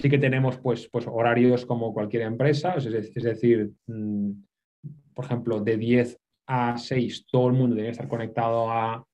Sí 0.00 0.08
que 0.08 0.18
tenemos 0.18 0.58
pues, 0.58 0.88
pues 0.92 1.08
horarios 1.08 1.66
como 1.66 1.92
cualquier 1.92 2.22
empresa, 2.22 2.76
es, 2.76 3.12
decir, 3.14 3.72
mm, 3.88 4.30
por 5.12 5.24
ejemplo, 5.24 5.58
de 5.58 5.76
10 5.76 6.16
a 6.46 6.78
6 6.78 7.26
todo 7.26 7.48
el 7.48 7.54
mundo 7.54 7.74
debe 7.74 7.88
estar 7.88 8.06
conectado 8.06 8.70
a, 8.70 9.04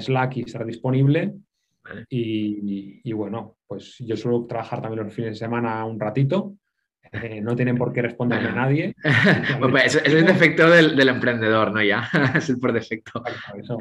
Slack 0.00 0.38
y 0.38 0.40
estar 0.40 0.66
disponible. 0.66 1.32
Y, 2.10 3.12
bueno, 3.12 3.56
pues 3.68 3.98
yo 4.00 4.16
suelo 4.16 4.46
trabajar 4.46 4.82
también 4.82 5.04
los 5.04 5.14
fines 5.14 5.30
de 5.30 5.36
semana 5.36 5.84
un 5.84 6.00
ratito. 6.00 6.56
Eh, 7.12 7.40
no 7.40 7.54
tienen 7.54 7.76
por 7.76 7.92
qué 7.92 8.02
responderme 8.02 8.48
a 8.48 8.52
nadie. 8.52 8.96
Pues 9.70 9.94
eso, 9.94 10.04
es 10.04 10.12
el 10.12 10.26
defecto 10.26 10.68
del, 10.68 11.08
emprendedor, 11.08 11.70
¿no? 11.72 11.80
Ya, 11.84 12.10
es 12.34 12.50
el 12.50 12.58
por 12.58 12.72
defecto. 12.72 13.22
Eso, 13.56 13.78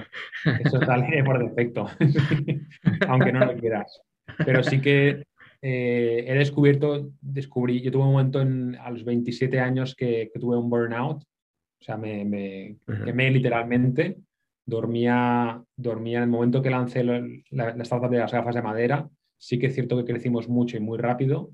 eso 0.59 0.79
sale 0.85 1.23
por 1.23 1.39
defecto, 1.39 1.89
aunque 3.07 3.33
no 3.33 3.45
lo 3.45 3.57
quieras. 3.57 3.99
Pero 4.45 4.61
sí 4.61 4.79
que 4.79 5.23
eh, 5.67 6.23
he 6.27 6.33
descubierto, 6.35 7.09
descubrí, 7.21 7.81
yo 7.81 7.91
tuve 7.91 8.03
un 8.03 8.11
momento 8.11 8.39
a 8.39 8.91
los 8.91 9.03
27 9.03 9.59
años 9.59 9.95
que, 9.95 10.31
tuve 10.39 10.57
un 10.57 10.69
burnout, 10.69 11.23
o 11.23 11.83
sea, 11.83 11.97
me, 11.97 12.77
quemé 13.03 13.31
literalmente, 13.31 14.19
dormía, 14.63 15.63
dormía 15.75 16.19
en 16.19 16.25
el 16.25 16.29
momento 16.29 16.61
que 16.61 16.69
lancé 16.69 17.03
la, 17.03 17.19
la, 17.49 17.83
startup 17.83 18.11
de 18.11 18.19
las 18.19 18.31
gafas 18.31 18.53
de 18.53 18.61
madera, 18.61 19.09
sí 19.39 19.57
que 19.57 19.65
es 19.65 19.73
cierto 19.73 19.97
que 19.97 20.05
crecimos 20.05 20.47
mucho 20.47 20.77
y 20.77 20.81
muy 20.81 20.99
rápido, 20.99 21.49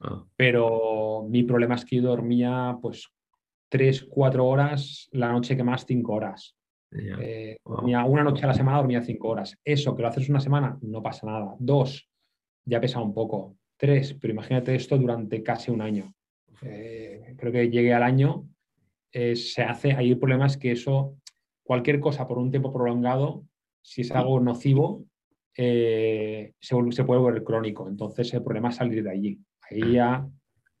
ah. 0.00 0.26
pero 0.36 1.24
mi 1.26 1.42
problema 1.44 1.76
es 1.76 1.86
que 1.86 1.96
yo 1.96 2.02
dormía 2.02 2.76
pues 2.82 3.08
3, 3.70 4.08
4 4.10 4.44
horas, 4.44 5.08
la 5.12 5.32
noche 5.32 5.56
que 5.56 5.64
más 5.64 5.86
5 5.86 6.12
horas. 6.12 6.54
Eh, 6.92 7.56
una 7.64 8.22
noche 8.22 8.44
a 8.44 8.48
la 8.48 8.54
semana 8.54 8.76
dormía 8.76 9.00
5 9.00 9.26
horas. 9.26 9.58
Eso, 9.64 9.96
que 9.96 10.02
lo 10.02 10.08
haces 10.08 10.28
una 10.28 10.40
semana, 10.40 10.78
no 10.82 11.02
pasa 11.02 11.26
nada. 11.26 11.56
Dos, 11.58 12.08
ya 12.64 12.80
pesa 12.80 13.00
un 13.00 13.14
poco. 13.14 13.56
Tres, 13.76 14.14
pero 14.14 14.32
imagínate 14.32 14.74
esto 14.74 14.96
durante 14.96 15.42
casi 15.42 15.70
un 15.70 15.80
año. 15.80 16.14
Eh, 16.62 17.34
creo 17.36 17.52
que 17.52 17.70
llegue 17.70 17.92
al 17.92 18.02
año, 18.02 18.48
eh, 19.12 19.36
se 19.36 19.62
hace, 19.62 19.92
hay 19.92 20.10
el 20.10 20.18
problema 20.18 20.46
es 20.46 20.56
que 20.56 20.72
eso, 20.72 21.16
cualquier 21.62 22.00
cosa 22.00 22.26
por 22.26 22.38
un 22.38 22.50
tiempo 22.50 22.72
prolongado, 22.72 23.44
si 23.82 24.00
es 24.00 24.10
algo 24.12 24.40
nocivo, 24.40 25.04
eh, 25.56 26.52
se, 26.58 26.76
se, 26.90 27.04
puede 27.04 27.20
volver 27.20 27.44
crónico. 27.44 27.88
Entonces 27.88 28.32
el 28.34 28.42
problema 28.42 28.70
es 28.70 28.76
salir 28.76 29.02
de 29.02 29.10
allí. 29.10 29.38
Ahí 29.70 29.92
ya 29.92 30.26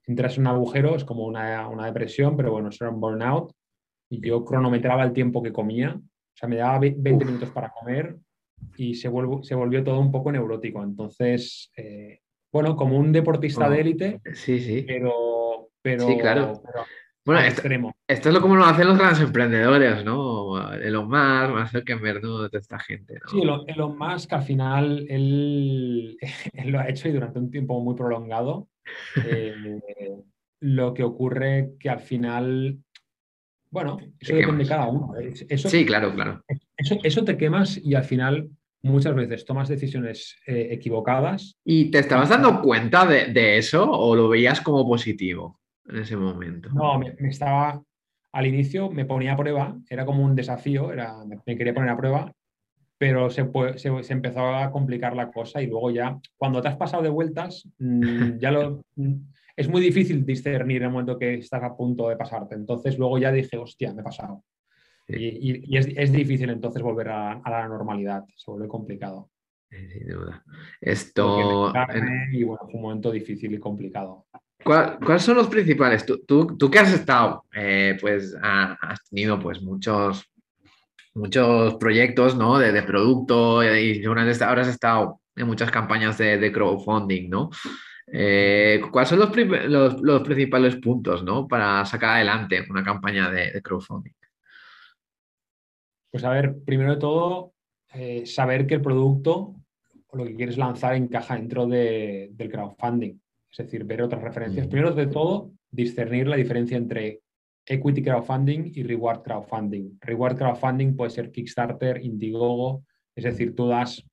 entras 0.06 0.36
en 0.36 0.42
un 0.42 0.46
agujero, 0.48 0.96
es 0.96 1.04
como 1.04 1.24
una, 1.26 1.68
una 1.68 1.86
depresión, 1.86 2.36
pero 2.36 2.52
bueno, 2.52 2.70
eso 2.70 2.84
era 2.84 2.94
un 2.94 3.00
burnout. 3.00 3.52
Y 4.10 4.26
yo 4.26 4.44
cronometraba 4.44 5.04
el 5.04 5.12
tiempo 5.12 5.42
que 5.42 5.52
comía. 5.52 5.94
O 5.94 6.36
sea, 6.36 6.48
me 6.48 6.56
daba 6.56 6.78
20 6.78 7.24
minutos 7.24 7.50
para 7.50 7.70
comer, 7.70 8.16
y 8.76 8.94
se, 8.94 9.10
se 9.42 9.54
volvió 9.54 9.84
todo 9.84 10.00
un 10.00 10.10
poco 10.12 10.32
neurótico. 10.32 10.82
Entonces, 10.82 11.70
eh, 11.76 12.20
bueno, 12.52 12.76
como 12.76 12.98
un 12.98 13.12
deportista 13.12 13.68
de 13.68 13.80
élite, 13.80 14.20
sí, 14.34 14.60
sí. 14.60 14.84
Pero, 14.86 15.70
pero, 15.82 16.06
sí, 16.06 16.18
claro. 16.18 16.62
bueno, 17.24 17.40
esto, 17.42 17.62
esto, 18.08 18.28
es 18.28 18.34
lo 18.34 18.40
como 18.40 18.56
lo 18.56 18.64
hacen 18.64 18.86
los 18.86 18.98
grandes 18.98 19.20
emprendedores, 19.20 20.04
¿no? 20.04 20.72
Elon 20.72 21.08
Musk, 21.08 21.52
más 21.52 21.72
que 21.72 21.96
¿no? 22.22 22.48
De 22.48 22.58
esta 22.58 22.78
gente. 22.78 23.14
¿no? 23.14 23.30
Sí, 23.30 23.42
Elon, 23.66 23.98
Musk 23.98 24.32
al 24.32 24.42
final 24.42 25.06
él, 25.08 26.16
él, 26.52 26.70
lo 26.70 26.78
ha 26.78 26.88
hecho 26.88 27.08
y 27.08 27.12
durante 27.12 27.38
un 27.38 27.50
tiempo 27.50 27.80
muy 27.80 27.94
prolongado. 27.94 28.68
Eh, 29.26 30.12
lo 30.60 30.92
que 30.92 31.02
ocurre 31.02 31.72
que 31.80 31.88
al 31.88 32.00
final 32.00 32.78
bueno, 33.74 33.98
eso 34.20 34.36
depende 34.36 34.62
de 34.62 34.68
cada 34.68 34.86
uno. 34.86 35.14
sí, 35.56 35.84
claro, 35.84 36.14
claro. 36.14 36.44
Eso, 36.76 37.24
te 37.24 37.36
quemas 37.36 37.76
y 37.76 37.96
al 37.96 38.04
final 38.04 38.48
muchas 38.84 39.14
veces 39.14 39.44
tomas 39.44 39.68
decisiones 39.68 40.36
eh, 40.46 40.68
equivocadas. 40.70 41.56
¿Y 41.64 41.90
te 41.90 41.98
estabas 41.98 42.28
dando 42.28 42.60
cuenta 42.60 43.06
de, 43.06 43.58
eso 43.58 43.90
o 43.90 44.14
lo 44.14 44.28
veías 44.28 44.60
como 44.60 44.86
positivo 44.86 45.60
en 45.88 45.96
ese 45.96 46.16
momento? 46.16 46.68
No, 46.70 46.98
me, 46.98 47.14
estaba... 47.28 47.82
al 48.32 48.46
inicio 48.46 48.90
me 48.90 49.04
ponía 49.04 49.32
a 49.32 49.36
prueba, 49.36 49.76
era 49.88 50.04
como 50.04 50.24
un 50.24 50.34
desafío, 50.34 50.92
era, 50.92 51.16
me 51.46 51.56
quería 51.56 51.74
poner 51.74 51.90
a 51.90 51.96
prueba, 51.96 52.32
pero 52.98 53.30
se, 53.30 53.50
se, 53.76 54.12
empezó 54.12 54.54
a 54.54 54.70
complicar 54.70 55.16
la 55.16 55.30
cosa 55.30 55.60
y 55.60 55.66
luego 55.66 55.90
ya, 55.90 56.18
cuando 56.36 56.62
te 56.62 56.68
has 56.68 56.76
pasado 56.76 57.02
de 57.02 57.08
vueltas, 57.08 57.68
mm, 57.78 58.38
ya 58.38 58.50
lo, 58.50 58.82
es 59.56 59.68
muy 59.68 59.80
difícil 59.80 60.24
discernir 60.24 60.82
el 60.82 60.90
momento 60.90 61.18
que 61.18 61.34
estás 61.34 61.62
a 61.62 61.76
punto 61.76 62.08
de 62.08 62.16
pasarte. 62.16 62.54
Entonces 62.54 62.98
luego 62.98 63.18
ya 63.18 63.32
dije, 63.32 63.56
hostia, 63.56 63.92
me 63.92 64.00
he 64.00 64.04
pasado. 64.04 64.42
Y, 65.06 65.76
es, 65.76 66.12
difícil 66.12 66.50
entonces 66.50 66.82
volver 66.82 67.08
a, 67.08 67.42
la 67.44 67.68
normalidad, 67.68 68.24
se 68.36 68.50
vuelve 68.50 68.68
complicado. 68.68 69.30
sin 69.70 70.08
duda. 70.08 70.42
Esto... 70.80 71.72
Y 72.32 72.44
bueno, 72.44 72.62
fue 72.64 72.74
un 72.74 72.82
momento 72.82 73.10
difícil 73.10 73.54
y 73.54 73.58
complicado. 73.58 74.26
¿Cuáles 74.64 75.22
son 75.22 75.36
los 75.36 75.48
principales? 75.48 76.06
Tú, 76.06 76.24
tú, 76.56 76.70
que 76.70 76.78
has 76.78 76.92
estado, 76.92 77.44
eh, 77.54 77.98
pues 78.00 78.34
has 78.40 79.04
tenido 79.10 79.38
pues 79.38 79.60
muchos, 79.60 80.24
muchos 81.14 81.74
proyectos 81.74 82.34
¿no? 82.34 82.58
de, 82.58 82.72
de 82.72 82.82
producto 82.82 83.62
y 83.62 83.96
seguramente 83.96 84.42
ahora 84.42 84.62
has 84.62 84.68
estado 84.68 85.20
en 85.36 85.46
muchas 85.46 85.70
campañas 85.70 86.18
de, 86.18 86.52
crowdfunding, 86.52 87.28
¿no? 87.28 87.50
Eh, 88.06 88.82
¿Cuáles 88.90 89.08
son 89.08 89.18
los, 89.18 90.02
los, 90.02 90.22
principales 90.22 90.76
puntos 90.76 91.24
¿no? 91.24 91.48
para 91.48 91.84
sacar 91.86 92.16
adelante 92.16 92.64
una 92.68 92.84
campaña 92.84 93.30
de, 93.30 93.60
crowdfunding? 93.62 94.12
Pues 96.14 96.22
a 96.22 96.30
ver, 96.30 96.62
primero 96.64 96.94
de 96.94 97.00
todo, 97.00 97.54
eh, 97.92 98.24
saber 98.24 98.68
que 98.68 98.74
el 98.74 98.80
producto 98.80 99.56
o 100.06 100.16
lo 100.16 100.24
que 100.24 100.36
quieres 100.36 100.56
lanzar 100.56 100.94
encaja 100.94 101.34
dentro 101.34 101.66
del 101.66 102.48
crowdfunding 102.48 103.20
es 103.50 103.58
decir, 103.58 103.82
ver 103.82 104.00
otras 104.00 104.22
referencias. 104.22 104.68
Primero 104.68 104.92
de 104.92 105.08
todo, 105.08 105.50
discernir 105.72 106.28
la 106.28 106.36
diferencia 106.36 106.76
entre 106.76 107.22
equity 107.66 108.00
crowdfunding 108.00 108.70
y 108.76 108.84
reward 108.84 109.22
crowdfunding. 109.22 109.98
Reward 110.02 110.36
crowdfunding 110.36 110.94
puede 110.94 111.10
ser 111.10 111.32
Kickstarter, 111.32 112.00
Indiegogo, 112.04 112.84
es 113.16 113.24
decir, 113.24 113.56
tú 113.56 113.66
das 113.66 114.04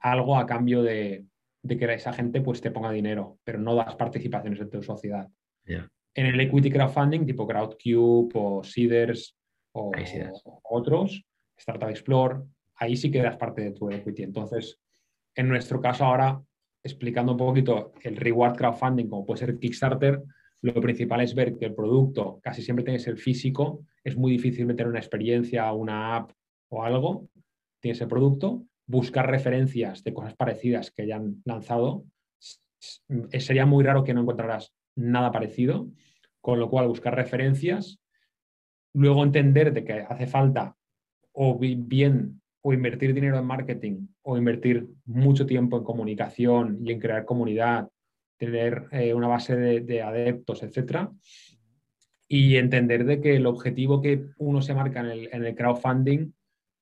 algo 0.00 0.38
a 0.38 0.46
cambio 0.46 0.82
de, 0.82 1.26
que 1.68 1.92
esa 1.92 2.14
gente 2.14 2.40
pues, 2.40 2.62
te 2.62 2.70
ponga 2.70 2.90
dinero, 2.90 3.36
pero 3.44 3.58
no 3.58 3.74
das 3.74 3.96
participaciones 3.96 4.60
en 4.60 4.70
tu 4.70 4.82
sociedad. 4.82 5.28
En 5.66 6.24
el 6.24 6.40
equity 6.40 6.70
crowdfunding, 6.70 7.26
tipo 7.26 7.46
Crowdcube 7.46 8.30
o 8.32 8.64
Seeders 8.64 9.36
o, 9.72 9.92
o 10.44 10.60
otros, 10.62 11.22
Startup 11.56 11.88
Explore, 11.88 12.42
ahí 12.76 12.96
sí 12.96 13.10
que 13.10 13.22
das 13.22 13.36
parte 13.36 13.62
de 13.62 13.72
tu 13.72 13.90
equity. 13.90 14.22
Entonces, 14.22 14.78
en 15.34 15.48
nuestro 15.48 15.80
caso 15.80 16.04
ahora 16.04 16.40
explicando 16.82 17.32
un 17.32 17.38
poquito 17.38 17.92
el 18.02 18.16
reward 18.16 18.56
crowdfunding, 18.56 19.08
como 19.08 19.24
puede 19.24 19.40
ser 19.40 19.58
Kickstarter, 19.58 20.22
lo 20.60 20.80
principal 20.80 21.20
es 21.20 21.34
ver 21.34 21.56
que 21.56 21.66
el 21.66 21.74
producto 21.74 22.40
casi 22.42 22.62
siempre 22.62 22.84
tiene 22.84 22.98
que 22.98 23.04
ser 23.04 23.16
físico, 23.16 23.84
es 24.02 24.16
muy 24.16 24.32
difícil 24.32 24.66
meter 24.66 24.86
una 24.86 24.98
experiencia, 24.98 25.70
una 25.72 26.16
app 26.16 26.32
o 26.68 26.82
algo, 26.82 27.28
tiene 27.80 27.94
ese 27.94 28.06
producto, 28.06 28.64
buscar 28.86 29.30
referencias 29.30 30.04
de 30.04 30.14
cosas 30.14 30.34
parecidas 30.34 30.90
que 30.90 31.02
hayan 31.02 31.42
lanzado, 31.44 32.04
sería 33.38 33.66
muy 33.66 33.82
raro 33.82 34.04
que 34.04 34.14
no 34.14 34.22
encontraras 34.22 34.74
nada 34.94 35.32
parecido, 35.32 35.88
con 36.40 36.58
lo 36.60 36.68
cual 36.68 36.88
buscar 36.88 37.14
referencias, 37.14 37.98
luego 38.94 39.22
entender 39.22 39.72
de 39.72 39.84
que 39.84 39.92
hace 40.08 40.26
falta 40.26 40.76
o 41.34 41.58
bien 41.58 42.40
o 42.62 42.72
invertir 42.72 43.12
dinero 43.12 43.38
en 43.38 43.44
marketing 43.44 44.06
o 44.22 44.38
invertir 44.38 44.88
mucho 45.04 45.44
tiempo 45.44 45.76
en 45.76 45.84
comunicación 45.84 46.78
y 46.82 46.92
en 46.92 47.00
crear 47.00 47.26
comunidad, 47.26 47.90
tener 48.38 48.86
eh, 48.90 49.12
una 49.12 49.28
base 49.28 49.54
de, 49.56 50.02
adeptos, 50.02 50.62
etcétera, 50.62 51.12
y 52.26 52.56
entender 52.56 53.04
de 53.04 53.20
que 53.20 53.36
el 53.36 53.46
objetivo 53.46 54.00
que 54.00 54.24
uno 54.38 54.62
se 54.62 54.74
marca 54.74 55.00
en 55.00 55.44
el, 55.44 55.54
crowdfunding 55.54 56.32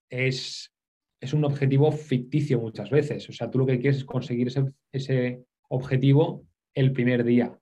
es, 0.08 0.72
es, 1.20 1.32
un 1.32 1.44
objetivo 1.44 1.90
ficticio 1.90 2.60
muchas 2.60 2.90
veces. 2.90 3.28
O 3.28 3.32
sea, 3.32 3.50
tú 3.50 3.58
lo 3.58 3.66
que 3.66 3.80
quieres 3.80 3.98
es 3.98 4.04
conseguir 4.04 4.48
ese, 4.48 4.72
ese 4.92 5.44
objetivo 5.68 6.44
el 6.74 6.92
primer 6.92 7.24
día 7.24 7.58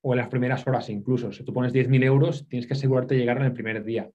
o 0.00 0.12
en 0.12 0.18
las 0.18 0.28
primeras 0.28 0.64
horas 0.66 0.88
incluso. 0.90 1.32
Si 1.32 1.42
tú 1.42 1.52
pones 1.52 1.72
10.000 1.72 2.04
euros, 2.04 2.46
tienes 2.48 2.68
que 2.68 2.74
asegurarte 2.74 3.14
de 3.14 3.20
llegar 3.20 3.38
en 3.38 3.44
el 3.44 3.52
primer 3.52 3.82
día. 3.82 4.08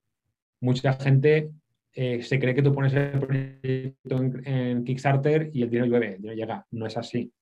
Mucha 0.60 0.94
gente 0.94 1.50
eh, 1.94 2.22
se 2.22 2.40
cree 2.40 2.54
que 2.54 2.62
tú 2.62 2.74
pones 2.74 2.92
el 2.94 3.20
proyecto 3.20 4.20
en, 4.44 4.84
Kickstarter 4.84 5.50
y 5.52 5.62
el 5.62 5.70
dinero 5.70 5.86
llueve, 5.86 6.14
el 6.14 6.22
dinero 6.22 6.34
llega. 6.34 6.66
No 6.72 6.86
es 6.86 6.96
así. 6.96 7.32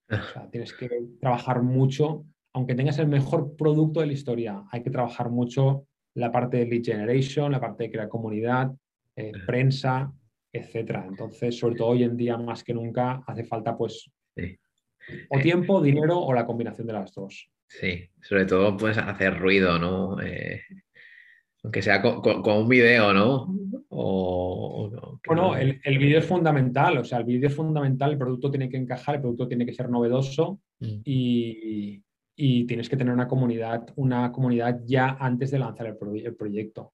tienes 0.50 0.74
que 0.74 0.90
trabajar 1.20 1.62
mucho, 1.62 2.26
aunque 2.53 2.74
tengas 2.74 2.98
el 2.98 3.09
mejor 3.09 3.57
producto 3.57 4.00
de 4.00 4.07
la 4.07 4.12
historia, 4.12 4.62
hay 4.70 4.82
que 4.82 4.90
trabajar 4.90 5.30
mucho 5.30 5.86
la 6.14 6.30
parte 6.30 6.59
de 6.59 6.66
lead 6.66 6.84
generation, 6.84 7.53
la 7.53 7.61
parte 7.61 7.84
de 7.84 7.90
crear 7.90 8.09
comunidad, 8.09 8.70
eh, 9.16 9.32
prensa, 9.46 10.12
etcétera. 10.53 11.07
Entonces, 11.09 11.59
sobre 11.59 11.76
todo 11.76 11.88
hoy 11.88 12.03
en 12.03 12.16
día, 12.16 12.36
más 12.36 12.62
que 12.62 12.74
nunca, 12.74 13.22
hace 13.26 13.44
falta 13.44 13.76
pues 13.76 14.11
o 15.30 15.38
tiempo, 15.38 15.80
dinero 15.82 16.18
o 16.18 16.32
la 16.32 16.46
combinación 16.46 16.86
de 16.86 16.92
las 16.92 17.12
dos. 17.14 17.48
Sí, 17.66 18.09
sobre 18.20 18.44
todo 18.44 18.76
pues 18.76 18.98
hacer 18.98 19.38
ruido, 19.38 19.78
¿no? 19.78 20.20
Eh, 20.20 20.61
aunque 21.62 21.82
sea 21.82 22.02
con, 22.02 22.42
un 22.44 22.68
video, 22.68 23.12
¿no? 23.12 23.54
O, 23.88 24.90
bueno, 25.26 25.56
el, 25.56 25.80
el 25.84 25.98
vídeo 25.98 26.18
es 26.18 26.26
fundamental, 26.26 26.98
o 26.98 27.04
sea, 27.04 27.18
el 27.18 27.24
vídeo 27.24 27.48
es 27.48 27.54
fundamental, 27.54 28.12
el 28.12 28.18
producto 28.18 28.50
tiene 28.50 28.68
que 28.68 28.76
encajar, 28.76 29.16
el 29.16 29.20
producto 29.20 29.46
tiene 29.46 29.66
que 29.66 29.74
ser 29.74 29.88
novedoso 29.88 30.60
mm. 30.80 31.00
y, 31.04 32.02
tienes 32.66 32.88
que 32.88 32.96
tener 32.96 33.14
una 33.14 33.28
comunidad, 33.28 33.86
una 33.94 34.32
comunidad 34.32 34.80
ya 34.84 35.16
antes 35.20 35.52
de 35.52 35.60
lanzar 35.60 35.86
el, 35.86 35.96
proyecto. 36.36 36.92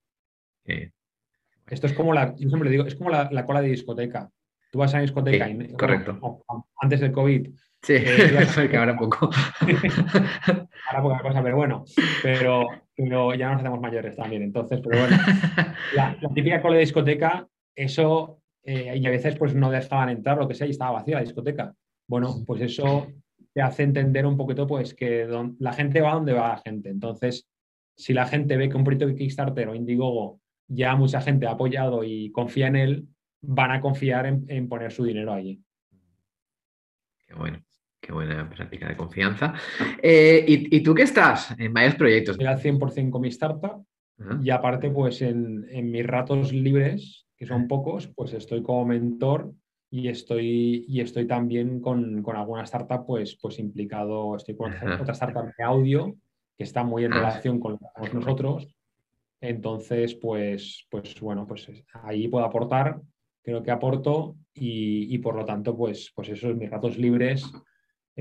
Esto 1.65 1.87
es 1.87 1.93
como 1.93 2.13
la, 2.13 2.35
yo 2.35 2.49
siempre 2.49 2.69
digo, 2.69 2.85
es 2.85 2.95
como 2.95 3.09
la, 3.09 3.45
cola 3.45 3.61
de 3.61 3.69
discoteca. 3.69 4.29
Tú 4.71 4.77
vas 4.77 4.93
a 4.93 4.97
la 4.97 5.01
discoteca 5.01 5.49
y, 5.49 5.73
correcto. 5.73 6.43
antes 6.79 6.99
del 6.99 7.11
COVID. 7.11 7.49
Sí, 7.81 7.93
eh, 7.95 8.45
que 8.69 8.77
ahora 8.77 8.95
poco. 8.95 9.31
ahora 10.89 11.01
poca 11.01 11.19
cosa, 11.21 11.41
pero 11.41 11.55
bueno, 11.55 11.85
pero 12.21 12.67
pero 12.99 13.33
ya 13.33 13.49
nos 13.49 13.61
hacemos 13.61 13.79
mayores 13.79 14.17
también. 14.17 14.43
Entonces, 14.43 14.81
pero 14.83 14.99
bueno, 14.99 15.15
la, 15.95 16.17
típica 16.33 16.61
cola 16.61 16.75
de 16.75 16.81
discoteca, 16.81 17.47
eso, 17.73 18.41
eh, 18.61 18.97
y 18.97 19.07
a 19.07 19.09
veces 19.09 19.37
pues 19.37 19.55
no 19.55 19.71
dejaban 19.71 20.09
entrar, 20.09 20.37
lo 20.37 20.49
que 20.49 20.53
sea, 20.53 20.67
y 20.67 20.71
estaba 20.71 20.91
vacía 20.91 21.15
la 21.15 21.23
discoteca. 21.23 21.73
Bueno, 22.09 22.43
pues 22.45 22.61
eso 22.61 23.07
te 23.53 23.61
hace 23.61 23.83
entender 23.83 24.25
un 24.25 24.35
poquito 24.35 24.67
pues 24.67 24.93
que 24.93 25.25
la 25.59 25.71
gente 25.71 26.01
va 26.01 26.13
donde 26.13 26.33
va 26.33 26.49
la 26.49 26.57
gente. 26.57 26.89
Entonces, 26.89 27.47
si 27.95 28.13
la 28.13 28.25
gente 28.25 28.57
ve 28.57 28.67
que 28.67 28.75
un 28.75 28.83
proyecto 28.83 29.07
de 29.07 29.15
Kickstarter 29.15 29.69
o 29.69 29.75
Indiegogo 29.75 30.41
ya 30.67 30.95
mucha 30.97 31.21
gente 31.21 31.47
ha 31.47 31.51
apoyado 31.51 32.03
y 32.03 32.31
confía 32.31 32.67
en 32.67 32.75
él, 32.75 33.07
van 33.41 33.71
a 33.71 33.79
confiar 33.79 34.25
en 34.25 34.67
poner 34.67 34.91
su 34.91 35.05
dinero 35.05 35.31
allí. 35.31 35.63
Qué 37.25 37.33
bueno. 37.33 37.63
Qué 38.09 38.13
buena 38.13 38.49
práctica 38.49 38.89
de 38.89 38.97
confianza. 38.97 39.53
Eh, 40.01 40.43
¿y, 40.47 40.81
tú 40.81 40.95
qué 40.95 41.03
estás 41.03 41.53
en 41.59 41.71
varios 41.71 41.93
proyectos? 41.93 42.39
Estoy 42.39 42.47
al 42.47 42.59
100% 42.59 43.11
con 43.11 43.21
mi 43.21 43.27
startup 43.27 43.85
y 44.41 44.49
aparte, 44.49 44.89
pues 44.89 45.21
en, 45.21 45.91
mis 45.91 46.07
ratos 46.07 46.51
libres, 46.51 47.27
que 47.37 47.45
son 47.45 47.67
pocos, 47.67 48.07
pues 48.07 48.33
estoy 48.33 48.63
como 48.63 48.85
mentor 48.85 49.53
y 49.91 50.07
estoy, 50.07 50.85
y 50.87 51.01
estoy 51.01 51.27
también 51.27 51.81
con, 51.81 52.25
alguna 52.35 52.63
startup 52.63 53.05
pues, 53.05 53.37
pues 53.39 53.59
implicado, 53.59 54.35
estoy 54.35 54.55
con 54.55 54.73
otra 54.73 55.13
startup 55.13 55.53
de 55.55 55.63
audio 55.63 56.15
que 56.57 56.63
está 56.63 56.83
muy 56.83 57.05
en 57.05 57.13
ah. 57.13 57.17
relación 57.17 57.59
con 57.59 57.77
nosotros. 58.11 58.67
Entonces, 59.39 60.15
pues, 60.15 60.87
pues 60.89 61.19
bueno, 61.21 61.45
pues 61.45 61.67
ahí 61.93 62.27
puedo 62.27 62.43
aportar, 62.43 63.01
creo 63.43 63.61
que 63.61 63.69
aporto 63.69 64.35
y, 64.51 65.13
y 65.13 65.19
por 65.19 65.35
lo 65.35 65.45
tanto, 65.45 65.77
pues, 65.77 66.11
pues 66.15 66.29
eso, 66.29 66.55
mis 66.55 66.71
ratos 66.71 66.97
libres 66.97 67.45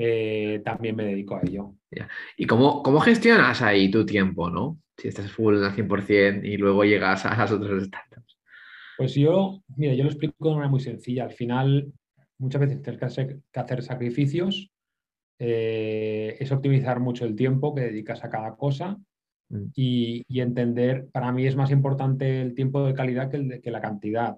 eh, 0.00 0.62
también 0.64 0.94
me 0.94 1.04
dedico 1.04 1.34
a 1.34 1.40
ello. 1.42 1.74
¿Y 2.36 2.46
cómo, 2.46 2.84
cómo, 2.84 3.00
gestionas 3.00 3.62
ahí 3.62 3.90
tu 3.90 4.06
tiempo, 4.06 4.48
no? 4.48 4.78
Si 4.96 5.08
estás 5.08 5.32
full 5.32 5.56
al 5.56 5.74
100% 5.74 6.44
y 6.44 6.56
luego 6.56 6.84
llegas 6.84 7.26
a 7.26 7.36
las 7.36 7.50
otras 7.50 7.82
startups. 7.82 8.38
Pues 8.96 9.14
yo, 9.16 9.60
mira, 9.76 9.94
yo 9.94 10.04
lo 10.04 10.10
explico 10.10 10.36
de 10.38 10.48
una 10.50 10.58
manera 10.58 10.70
muy 10.70 10.78
sencilla. 10.78 11.24
Al 11.24 11.32
final, 11.32 11.92
muchas 12.38 12.60
veces 12.60 12.80
tienes 12.80 13.00
que 13.00 13.60
hacer, 13.60 13.82
sacrificios, 13.82 14.70
eh, 15.40 16.36
es 16.38 16.52
optimizar 16.52 17.00
mucho 17.00 17.24
el 17.24 17.34
tiempo 17.34 17.74
que 17.74 17.80
dedicas 17.80 18.22
a 18.22 18.30
cada 18.30 18.54
cosa 18.54 18.98
mm. 19.48 19.64
y, 19.74 20.40
entender, 20.40 21.08
para 21.10 21.32
mí 21.32 21.44
es 21.44 21.56
más 21.56 21.72
importante 21.72 22.40
el 22.40 22.54
tiempo 22.54 22.86
de 22.86 22.94
calidad 22.94 23.32
que, 23.32 23.60
que 23.60 23.70
la 23.72 23.80
cantidad. 23.80 24.36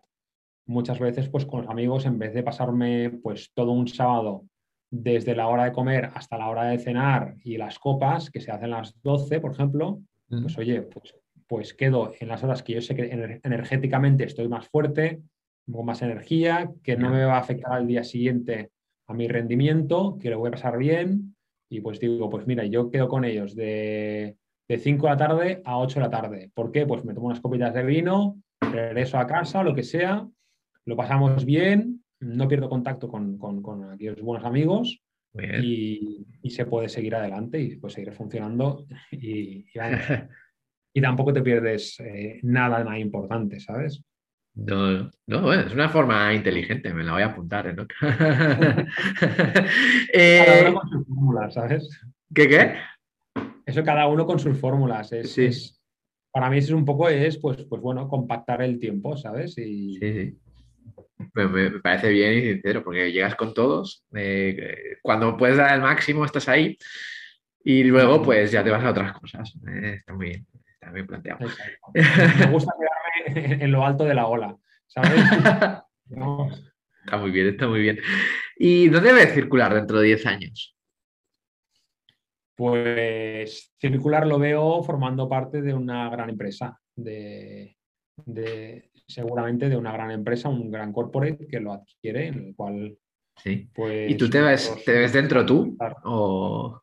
Muchas 0.65 0.99
veces, 1.01 1.29
pues 1.29 1.45
con 1.45 1.63
los 1.63 1.71
amigos, 1.71 2.07
en 2.07 2.19
vez 2.19 2.33
de 2.33 2.43
pasarme 2.43 3.11
pues 3.23 3.51
todo 3.53 3.73
un 3.73 3.87
sábado 3.87 4.47
desde 4.91 5.37
la 5.37 5.47
hora 5.47 5.65
de 5.65 5.73
comer 5.73 6.11
hasta 6.15 6.37
la 6.37 6.49
hora 6.49 6.65
de 6.65 6.79
cenar 6.79 7.37
y 7.45 7.57
las 7.57 7.79
copas, 7.79 8.31
que 8.31 8.41
se 8.41 8.51
hacen 8.51 8.73
a 8.73 8.79
las 8.79 9.01
12, 9.03 9.41
por 9.41 9.53
ejemplo, 9.53 10.01
pues 10.29 10.59
oye, 10.59 10.83
pues, 10.83 11.15
pues, 11.47 11.75
quedo 11.75 12.13
en 12.19 12.29
las 12.29 12.45
horas 12.45 12.63
que 12.63 12.75
yo 12.75 12.81
sé 12.81 12.95
que 12.95 13.11
energéticamente 13.43 14.25
estoy 14.25 14.49
más 14.49 14.69
fuerte, 14.69 15.21
con 15.71 15.87
más 15.87 16.03
energía, 16.03 16.71
que 16.83 16.97
no 16.97 17.11
me 17.11 17.25
va 17.25 17.37
a 17.37 17.41
afectar 17.41 17.73
al 17.73 17.87
día 17.87 18.05
siguiente 18.05 18.71
a 19.07 19.15
mi 19.15 19.29
rendimiento, 19.29 20.19
que 20.21 20.31
lo 20.31 20.39
voy 20.39 20.49
a 20.49 20.53
pasar 20.53 20.79
bien. 20.79 21.35
Y 21.69 21.81
pues 21.81 22.01
digo, 22.01 22.31
pues 22.31 22.47
mira, 22.47 22.65
yo 22.65 22.91
quedo 22.91 23.09
con 23.09 23.25
ellos 23.25 23.55
de, 23.55 24.37
de 24.69 24.79
5 24.79 25.07
de 25.07 25.13
la 25.13 25.17
tarde 25.17 25.63
a 25.65 25.79
8 25.79 26.01
de 26.01 26.05
la 26.05 26.11
tarde. 26.11 26.51
¿Por 26.55 26.71
qué? 26.71 26.87
Pues 26.87 27.05
me 27.05 27.15
tomo 27.15 27.27
unas 27.27 27.41
copitas 27.41 27.75
de 27.75 27.85
vino, 27.85 28.41
regreso 28.61 29.19
a 29.19 29.27
casa, 29.27 29.63
lo 29.63 29.75
que 29.75 29.83
sea, 29.83 30.29
lo 30.85 30.97
pasamos 30.97 31.45
bien, 31.45 32.00
no 32.21 32.49
pierdo 32.49 32.69
contacto 32.69 33.09
con, 33.09 33.39
aquellos 33.93 34.21
buenos 34.21 34.47
amigos 34.47 35.01
y, 35.35 36.27
se 36.49 36.67
puede 36.67 36.89
seguir 36.89 37.15
adelante 37.15 37.61
y 37.61 37.77
puede 37.77 37.95
seguir 37.95 38.13
funcionando 38.13 38.87
y, 39.11 39.67
y, 40.93 41.01
tampoco 41.01 41.33
te 41.33 41.43
pierdes 41.43 41.99
eh, 42.01 42.41
nada, 42.43 42.85
nada 42.85 42.99
importante, 42.99 43.61
¿sabes? 43.61 44.03
No, 44.55 45.11
no, 45.27 45.43
bueno, 45.43 45.63
es 45.63 45.73
una 45.73 45.89
forma 45.89 46.35
inteligente, 46.35 46.93
me 46.93 47.05
la 47.05 47.13
voy 47.13 47.23
a 47.23 47.27
apuntar. 47.27 47.69
¿eh? 47.69 47.75
¿no? 47.75 47.87
eh, 50.13 50.75
con 50.75 50.91
sus 50.91 51.07
fórmulas, 51.07 51.55
¿sabes? 51.55 51.89
¿Qué 52.35 52.49
qué? 52.49 52.75
Eso 53.65 53.85
cada 53.85 54.09
uno 54.09 54.27
con 54.27 54.39
sus 54.39 54.59
fórmulas. 54.59 55.13
Es, 55.13 55.81
para 56.33 56.51
mí 56.51 56.59
es 56.59 56.71
un 56.71 56.85
poco, 56.85 57.09
es 57.09 57.39
pues, 57.39 57.65
pues 57.65 57.81
bueno, 57.81 58.09
compactar 58.09 58.63
el 58.63 58.79
tiempo, 58.79 59.17
¿sabes? 59.17 59.57
Y... 59.59 59.97
Sí, 59.99 60.13
sí. 60.13 60.39
Me, 61.35 61.71
parece 61.81 62.11
bien 62.11 62.39
y 62.39 62.43
sincero, 62.43 62.83
porque 62.83 63.13
llegas 63.13 63.35
con 63.35 63.55
todos. 63.55 64.05
Eh, 64.15 64.97
cuando 65.03 65.37
puedes 65.37 65.57
dar 65.57 65.75
el 65.75 65.83
máximo, 65.83 66.25
estás 66.25 66.49
ahí. 66.49 66.79
Y 67.63 67.85
luego, 67.85 68.23
pues 68.23 68.51
ya 68.51 68.65
te 68.65 68.71
vas 68.71 68.85
a 68.85 68.91
otras 68.91 69.13
cosas. 69.19 69.55
Eh, 69.69 69.97
está 69.99 70.15
muy 70.15 70.27
bien, 70.27 70.47
está 70.75 70.91
bien 70.91 71.07
planteado. 71.07 71.41
Me 71.95 72.47
gusta 72.51 72.73
quedarme 72.79 73.65
en 73.65 73.73
lo 73.73 73.85
alto 73.85 74.05
de 74.05 74.15
la 74.15 74.27
ola, 74.27 74.57
¿sabes? 74.87 75.13
Está 77.03 77.17
muy 77.17 77.31
bien, 77.31 77.49
está 77.49 77.67
muy 77.67 77.81
bien. 77.81 77.99
¿Y 78.57 78.89
dónde 78.89 79.13
debe 79.13 79.33
circular 79.33 79.73
dentro 79.73 80.01
de 80.01 80.09
10 80.09 80.27
años? 80.27 80.77
Pues 82.55 83.73
circular 83.79 84.27
lo 84.27 84.39
veo 84.39 84.83
formando 84.83 85.29
parte 85.29 85.63
de 85.63 85.73
una 85.73 86.11
gran 86.11 86.29
empresa, 86.29 86.79
de, 86.95 87.77
seguramente 89.07 89.69
de 89.69 89.77
una 89.77 89.93
gran 89.93 90.11
empresa, 90.11 90.49
un 90.49 90.71
gran 90.71 90.93
corporate 90.93 91.47
que 91.47 91.61
lo 91.61 91.73
adquiere, 91.73 92.29
en 92.29 92.47
el 92.47 92.55
cual... 92.55 92.97
Sí. 93.37 93.69
Pues, 93.75 94.11
¿Y 94.11 94.17
tú 94.17 94.29
te 94.29 94.41
ves, 94.41 94.83
te 94.85 94.93
ves 94.93 95.13
dentro 95.13 95.45
tú? 95.47 95.77
O... 96.05 96.81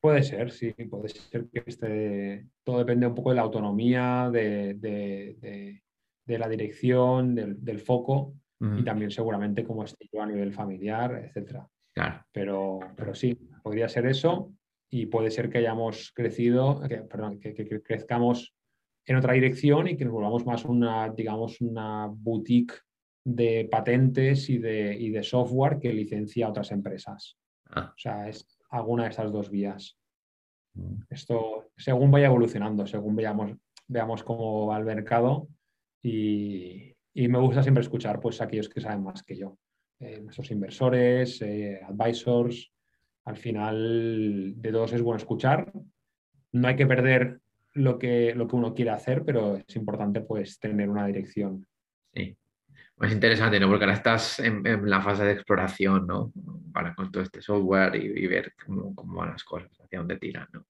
Puede 0.00 0.22
ser, 0.22 0.50
sí, 0.50 0.72
puede 0.72 1.08
ser 1.08 1.48
que 1.52 1.62
esté... 1.66 2.46
Todo 2.64 2.78
depende 2.78 3.06
un 3.06 3.14
poco 3.14 3.30
de 3.30 3.36
la 3.36 3.42
autonomía, 3.42 4.30
de, 4.32 5.80
la 6.26 6.48
dirección, 6.48 7.34
del, 7.34 7.80
foco 7.80 8.34
y 8.60 8.84
también 8.84 9.10
seguramente 9.10 9.64
cómo 9.64 9.84
esté 9.84 10.08
yo 10.12 10.22
a 10.22 10.26
nivel 10.26 10.52
familiar, 10.52 11.32
etc. 11.34 11.60
Claro. 11.94 12.24
Pero, 12.32 12.80
pero 12.96 13.14
sí, 13.14 13.34
podría 13.62 13.88
ser 13.88 14.06
eso 14.06 14.52
y 14.90 15.06
puede 15.06 15.30
ser 15.30 15.48
que 15.48 15.58
hayamos 15.58 16.12
crecido, 16.12 16.82
que, 16.88 16.96
perdón, 16.98 17.38
que, 17.38 17.54
crezcamos 17.82 18.54
en 19.10 19.16
otra 19.16 19.34
dirección 19.34 19.88
y 19.88 19.96
que 19.96 20.04
nos 20.04 20.14
volvamos 20.14 20.46
más 20.46 20.64
una, 20.64 21.08
digamos, 21.08 21.60
una 21.60 22.06
boutique 22.06 22.74
de 23.24 23.68
patentes 23.68 24.48
y 24.48 24.58
de, 24.58 24.94
y 24.94 25.10
de 25.10 25.24
software 25.24 25.80
que 25.80 25.92
licencia 25.92 26.46
a 26.46 26.50
otras 26.50 26.70
empresas. 26.70 27.36
Ah. 27.70 27.92
O 27.92 27.98
sea, 27.98 28.28
es 28.28 28.46
alguna 28.70 29.02
de 29.04 29.10
estas 29.10 29.32
dos 29.32 29.50
vías. 29.50 29.98
Mm. 30.74 31.02
Esto, 31.10 31.72
según 31.76 32.12
vaya 32.12 32.26
evolucionando, 32.26 32.86
según 32.86 33.16
veamos, 33.16 33.56
veamos 33.88 34.22
cómo 34.22 34.66
va 34.68 34.78
el 34.78 34.84
mercado 34.84 35.48
y, 36.00 36.94
y 37.12 37.26
me 37.26 37.40
gusta 37.40 37.64
siempre 37.64 37.82
escuchar 37.82 38.20
pues 38.20 38.40
aquellos 38.40 38.68
que 38.68 38.80
saben 38.80 39.02
más 39.02 39.24
que 39.24 39.36
yo, 39.36 39.58
eh, 39.98 40.20
nuestros 40.20 40.52
inversores, 40.52 41.42
eh, 41.42 41.80
advisors, 41.82 42.72
al 43.24 43.36
final 43.36 44.54
de 44.56 44.70
todos 44.70 44.92
es 44.92 45.02
bueno 45.02 45.18
escuchar. 45.18 45.72
No 46.52 46.68
hay 46.68 46.76
que 46.76 46.86
perder 46.86 47.40
lo 47.74 47.98
que, 47.98 48.34
lo 48.34 48.46
que 48.46 48.56
uno 48.56 48.74
quiere 48.74 48.90
hacer, 48.90 49.24
pero 49.24 49.56
es 49.56 49.76
importante 49.76 50.20
pues 50.20 50.58
tener 50.58 50.88
una 50.88 51.06
dirección. 51.06 51.66
Sí. 52.14 52.36
Es 53.00 53.12
interesante, 53.12 53.58
¿no? 53.58 53.68
Porque 53.68 53.84
ahora 53.84 53.96
estás 53.96 54.40
en, 54.40 54.62
la 54.88 55.00
fase 55.00 55.24
de 55.24 55.32
exploración, 55.32 56.06
¿no? 56.06 56.32
Para 56.72 56.94
con 56.94 57.10
todo 57.10 57.22
este 57.22 57.40
software 57.40 57.96
y, 57.96 58.26
ver 58.26 58.52
cómo, 58.66 58.92
van 58.94 59.30
las 59.30 59.42
cosas, 59.42 59.70
hacia 59.82 60.00
dónde 60.00 60.18
tiran, 60.18 60.46
¿no? 60.52 60.66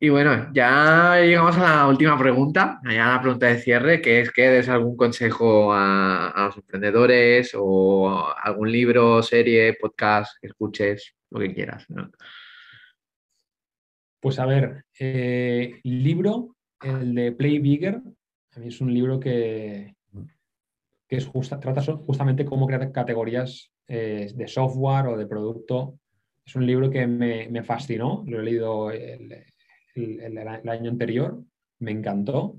Y 0.00 0.10
bueno, 0.10 0.50
ya 0.52 1.16
llegamos 1.20 1.56
a 1.56 1.76
la 1.76 1.86
última 1.88 2.16
pregunta, 2.16 2.78
ya 2.84 3.14
la 3.14 3.20
pregunta 3.20 3.46
de 3.46 3.58
cierre, 3.58 4.00
que 4.00 4.20
es 4.20 4.30
que 4.30 4.48
des 4.48 4.68
algún 4.68 4.96
consejo 4.96 5.72
a, 5.72 6.32
los 6.46 6.56
emprendedores 6.58 7.52
o 7.58 8.32
algún 8.36 8.70
libro, 8.70 9.22
serie, 9.22 9.76
podcast 9.80 10.36
que 10.40 10.48
escuches 10.48 11.16
lo 11.30 11.40
que 11.40 11.52
quieras. 11.52 11.86
Pues 14.20 14.38
a 14.40 14.46
ver, 14.46 14.84
eh, 14.98 15.78
libro, 15.84 16.56
el 16.82 17.14
de 17.14 17.32
Play 17.32 17.60
Bigger, 17.60 18.02
a 18.52 18.58
mí 18.58 18.66
es 18.66 18.80
un 18.80 18.92
libro 18.92 19.20
que, 19.20 19.94
que 21.08 21.18
trata 21.60 21.82
justamente 21.82 22.44
cómo 22.44 22.66
crear 22.66 22.90
categorías 22.90 23.70
eh, 23.86 24.32
de 24.34 24.48
software 24.48 25.06
o 25.06 25.16
de 25.16 25.26
producto. 25.26 26.00
Es 26.44 26.56
un 26.56 26.66
libro 26.66 26.90
que 26.90 27.06
me, 27.06 27.62
fascinó, 27.62 28.24
lo 28.26 28.40
he 28.40 28.42
leído 28.42 28.90
el, 28.90 29.44
año 30.68 30.90
anterior, 30.90 31.40
me 31.78 31.92
encantó. 31.92 32.58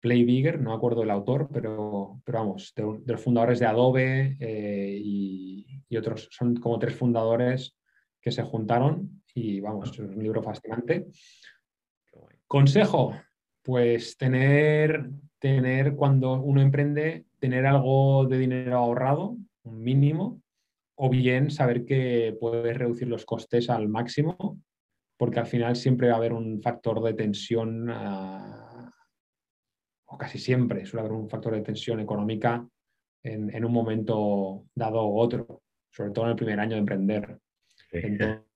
Play 0.00 0.24
Bigger, 0.24 0.60
no 0.60 0.72
acuerdo 0.72 1.04
el 1.04 1.10
autor, 1.10 1.48
pero, 1.52 2.20
pero 2.24 2.38
vamos, 2.40 2.72
de, 2.74 2.82
los 3.06 3.20
fundadores 3.20 3.60
de 3.60 3.66
Adobe 3.66 4.36
eh, 4.40 4.98
y, 5.00 5.64
y, 5.88 5.96
otros, 5.96 6.28
son 6.32 6.56
como 6.56 6.80
tres 6.80 6.96
fundadores 6.96 7.76
que 8.20 8.32
se 8.32 8.42
juntaron 8.42 9.21
y 9.34 9.60
vamos, 9.60 9.90
es 9.92 9.98
un 9.98 10.22
libro 10.22 10.42
fascinante. 10.42 11.06
Consejo, 12.46 13.14
pues 13.62 14.16
tener, 14.16 15.10
tener 15.38 15.94
cuando 15.94 16.34
uno 16.34 16.60
emprende, 16.60 17.24
tener 17.38 17.66
algo 17.66 18.26
de 18.26 18.38
dinero 18.38 18.76
ahorrado, 18.76 19.36
un 19.62 19.82
mínimo, 19.82 20.42
o 20.96 21.08
bien 21.08 21.50
saber 21.50 21.84
que 21.84 22.36
puedes 22.38 22.76
reducir 22.76 23.08
los 23.08 23.24
costes 23.24 23.70
al 23.70 23.88
máximo, 23.88 24.60
porque 25.16 25.40
al 25.40 25.46
final 25.46 25.76
siempre 25.76 26.08
va 26.08 26.14
a 26.14 26.18
haber 26.18 26.32
un 26.32 26.60
factor 26.60 27.02
de 27.02 27.14
tensión, 27.14 27.88
ah, 27.90 28.92
o 30.06 30.18
casi 30.18 30.38
siempre 30.38 30.84
suele 30.84 31.06
haber 31.06 31.12
un 31.12 31.30
factor 31.30 31.54
de 31.54 31.62
tensión 31.62 32.00
económica 32.00 32.68
en, 33.22 33.54
en 33.54 33.64
un 33.64 33.72
momento 33.72 34.66
dado 34.74 35.06
u 35.06 35.18
otro, 35.18 35.62
sobre 35.90 36.10
todo 36.10 36.26
en 36.26 36.32
el 36.32 36.36
primer 36.36 36.60
año 36.60 36.72
de 36.72 36.80
emprender. 36.80 37.38
Entonces, 37.92 38.51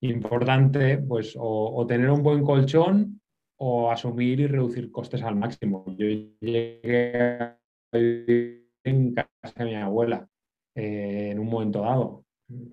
importante, 0.00 0.98
pues, 0.98 1.34
o, 1.38 1.84
tener 1.86 2.10
un 2.10 2.22
buen 2.22 2.44
colchón 2.44 3.20
o 3.56 3.90
asumir 3.90 4.40
y 4.40 4.46
reducir 4.46 4.90
costes 4.90 5.22
al 5.22 5.36
máximo. 5.36 5.84
Yo 5.96 6.06
llegué 6.40 7.18
a 7.40 7.58
vivir 7.92 8.68
en 8.84 9.14
casa 9.14 9.54
de 9.56 9.64
mi 9.64 9.74
abuela 9.76 10.28
eh, 10.74 11.30
en 11.32 11.38
un 11.38 11.46
momento 11.46 11.80
dado. 11.80 12.24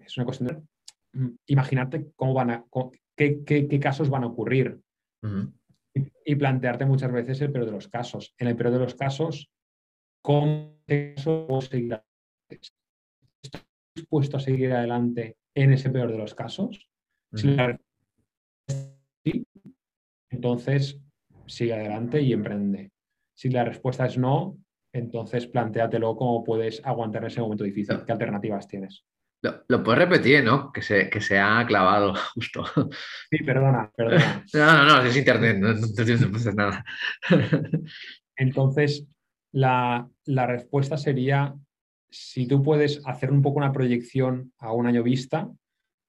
Es 0.05 0.17
una 0.17 0.25
cuestión 0.25 0.67
de 1.13 1.33
imaginarte 1.47 2.11
cómo 2.15 2.33
van 2.33 2.51
a, 2.51 2.65
qué, 3.15 3.79
casos 3.79 4.09
van 4.09 4.23
a 4.23 4.27
ocurrir 4.27 4.79
y, 6.25 6.35
plantearte 6.35 6.85
muchas 6.85 7.11
veces 7.11 7.41
el 7.41 7.51
peor 7.51 7.65
de 7.65 7.71
los 7.71 7.87
casos. 7.87 8.33
En 8.37 8.47
el 8.47 8.55
peor 8.55 8.71
de 8.71 8.79
los 8.79 8.95
casos, 8.95 9.49
¿cómo 10.21 10.77
puedo 11.23 11.61
seguir 11.61 12.01
dispuesto 13.95 14.37
a 14.37 14.39
seguir 14.39 14.73
adelante 14.73 15.37
en 15.55 15.73
ese 15.73 15.89
peor 15.89 16.11
de 16.11 16.17
los 16.17 16.35
casos? 16.35 16.89
Si 17.33 17.55
sí, 19.23 19.47
entonces 20.29 20.99
sigue 21.45 21.73
adelante 21.73 22.21
y 22.21 22.33
emprende. 22.33 22.91
Si 23.33 23.49
la 23.49 23.63
respuesta 23.63 24.05
es 24.05 24.17
no, 24.17 24.57
entonces 24.93 25.47
planteatelo 25.47 26.15
cómo 26.15 26.43
puedes 26.43 26.81
aguantar 26.85 27.25
ese 27.25 27.41
momento 27.41 27.63
difícil. 27.63 28.03
¿Qué 28.05 28.11
alternativas 28.11 28.67
tienes? 28.67 29.05
Lo, 29.67 29.83
puedes 29.83 29.99
repetir, 29.99 30.43
¿no? 30.43 30.71
Que 30.71 30.83
se, 30.83 31.09
que 31.09 31.19
se 31.19 31.39
ha 31.39 31.65
clavado 31.65 32.13
justo. 32.35 32.63
Sí, 33.29 33.43
perdona, 33.43 33.91
perdona. 33.95 34.45
No, 34.53 34.65
no, 34.65 34.85
no, 34.85 35.01
es 35.03 35.17
internet, 35.17 35.57
no, 35.57 35.73
no, 35.73 36.53
nada. 36.53 36.85
Entonces, 38.35 39.07
la, 39.51 40.07
la 40.25 40.45
respuesta 40.45 40.97
sería 40.97 41.55
si 42.11 42.45
tú 42.45 42.61
puedes 42.61 43.01
hacer 43.05 43.31
un 43.31 43.41
poco 43.41 43.57
una 43.57 43.71
proyección 43.71 44.53
a 44.59 44.73
un 44.73 44.85
año 44.85 45.01
vista, 45.01 45.49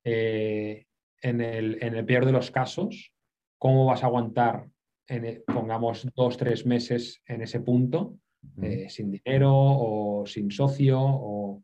eh, 0.05 0.87
en, 1.23 1.41
el, 1.41 2.05
peor 2.05 2.27
de 2.27 2.33
los 2.33 2.51
casos, 2.51 3.13
cómo 3.59 3.87
vas 3.87 4.03
a 4.03 4.07
aguantar, 4.07 4.69
en 5.09 5.43
pongamos 5.47 6.07
dos, 6.15 6.37
tres 6.37 6.67
meses 6.67 7.23
en 7.27 7.43
ese 7.43 7.61
punto, 7.61 8.17
eh, 8.61 8.89
sin 8.89 9.11
dinero 9.13 9.53
o 9.55 10.27
sin 10.27 10.51
socio 10.51 10.99
o, 11.01 11.63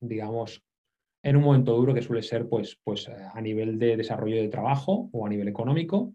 digamos, 0.00 0.64
en 1.22 1.36
un 1.36 1.44
momento 1.44 1.76
duro 1.76 1.94
que 1.94 2.02
suele 2.02 2.22
ser 2.22 2.48
pues, 2.48 2.80
pues 2.82 3.08
a 3.08 3.40
nivel 3.40 3.78
de 3.78 3.96
desarrollo 3.96 4.36
de 4.36 4.48
trabajo 4.48 5.10
o 5.12 5.26
a 5.26 5.28
nivel 5.28 5.48
económico, 5.48 6.14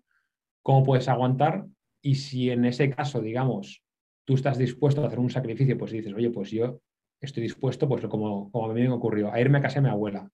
cómo 0.64 0.84
puedes 0.84 1.08
aguantar 1.08 1.66
y 2.02 2.16
si 2.16 2.50
en 2.50 2.66
ese 2.66 2.90
caso, 2.90 3.22
digamos, 3.22 3.84
tú 4.26 4.34
estás 4.34 4.58
dispuesto 4.58 5.04
a 5.04 5.08
hacer 5.08 5.20
un 5.20 5.30
sacrificio, 5.30 5.78
pues 5.78 5.92
dices, 5.92 6.14
oye, 6.14 6.30
pues 6.30 6.52
yo 6.52 6.82
estoy 7.22 7.44
dispuesto, 7.44 7.88
pues 7.88 8.06
como, 8.08 8.52
como 8.52 8.72
a 8.72 8.74
mí 8.74 8.82
me 8.82 8.90
ocurrió, 8.90 9.32
a 9.32 9.40
irme 9.40 9.60
a 9.60 9.62
casa 9.62 9.76
de 9.76 9.82
mi 9.82 9.90
abuela. 9.90 10.30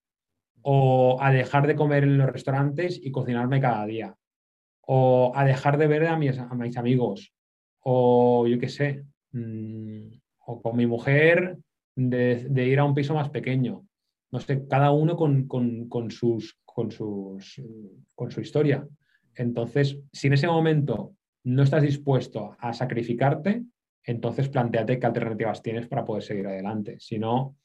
o 0.66 1.18
a 1.20 1.32
dejar 1.32 1.68
de 1.68 1.76
comer 1.76 2.04
en 2.04 2.18
los 2.18 2.32
restaurantes 2.32 2.98
y 3.04 3.12
cocinarme 3.12 3.60
cada 3.60 3.86
día, 3.86 4.16
o 4.82 5.34
a 5.36 5.44
dejar 5.44 5.78
de 5.78 5.88
ver 5.88 6.08
a 6.08 6.18
mis, 6.18 6.40
a 6.40 6.56
mis 6.56 6.78
amigos, 6.78 7.34
o 7.82 8.48
yo 8.48 8.58
qué 8.60 8.70
sé, 8.70 9.04
mm, 9.34 10.08
o 10.46 10.62
con 10.62 10.78
mi 10.78 10.88
mujer 10.88 11.58
de, 11.96 12.68
ir 12.68 12.80
a 12.80 12.86
un 12.86 12.96
piso 12.96 13.14
más 13.14 13.30
pequeño. 13.30 13.86
No 14.32 14.40
sé, 14.40 14.66
cada 14.68 14.92
uno 14.92 15.16
con, 15.16 15.48
sus, 16.10 16.58
con, 16.66 16.92
sus, 16.92 17.62
con 18.16 18.32
su 18.32 18.42
historia. 18.42 18.88
Entonces, 19.36 20.00
si 20.12 20.28
en 20.28 20.34
ese 20.34 20.48
momento 20.48 21.14
no 21.44 21.64
estás 21.64 21.84
dispuesto 21.84 22.56
a 22.60 22.74
sacrificarte, 22.74 23.64
entonces 24.06 24.50
planteate 24.50 25.00
qué 25.00 25.06
alternativas 25.06 25.62
tienes 25.62 25.88
para 25.88 26.06
poder 26.06 26.24
seguir 26.24 26.48
adelante. 26.48 26.98
Si 27.00 27.18
no, 27.18 27.58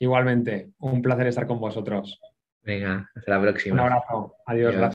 Igualmente, 0.00 0.70
un 0.78 1.02
placer 1.02 1.26
estar 1.26 1.46
con 1.46 1.60
vosotros. 1.60 2.20
Venga, 2.62 3.10
hasta 3.14 3.30
la 3.36 3.42
próxima. 3.42 3.74
Un 3.74 3.80
abrazo. 3.80 4.36
Adiós. 4.46 4.74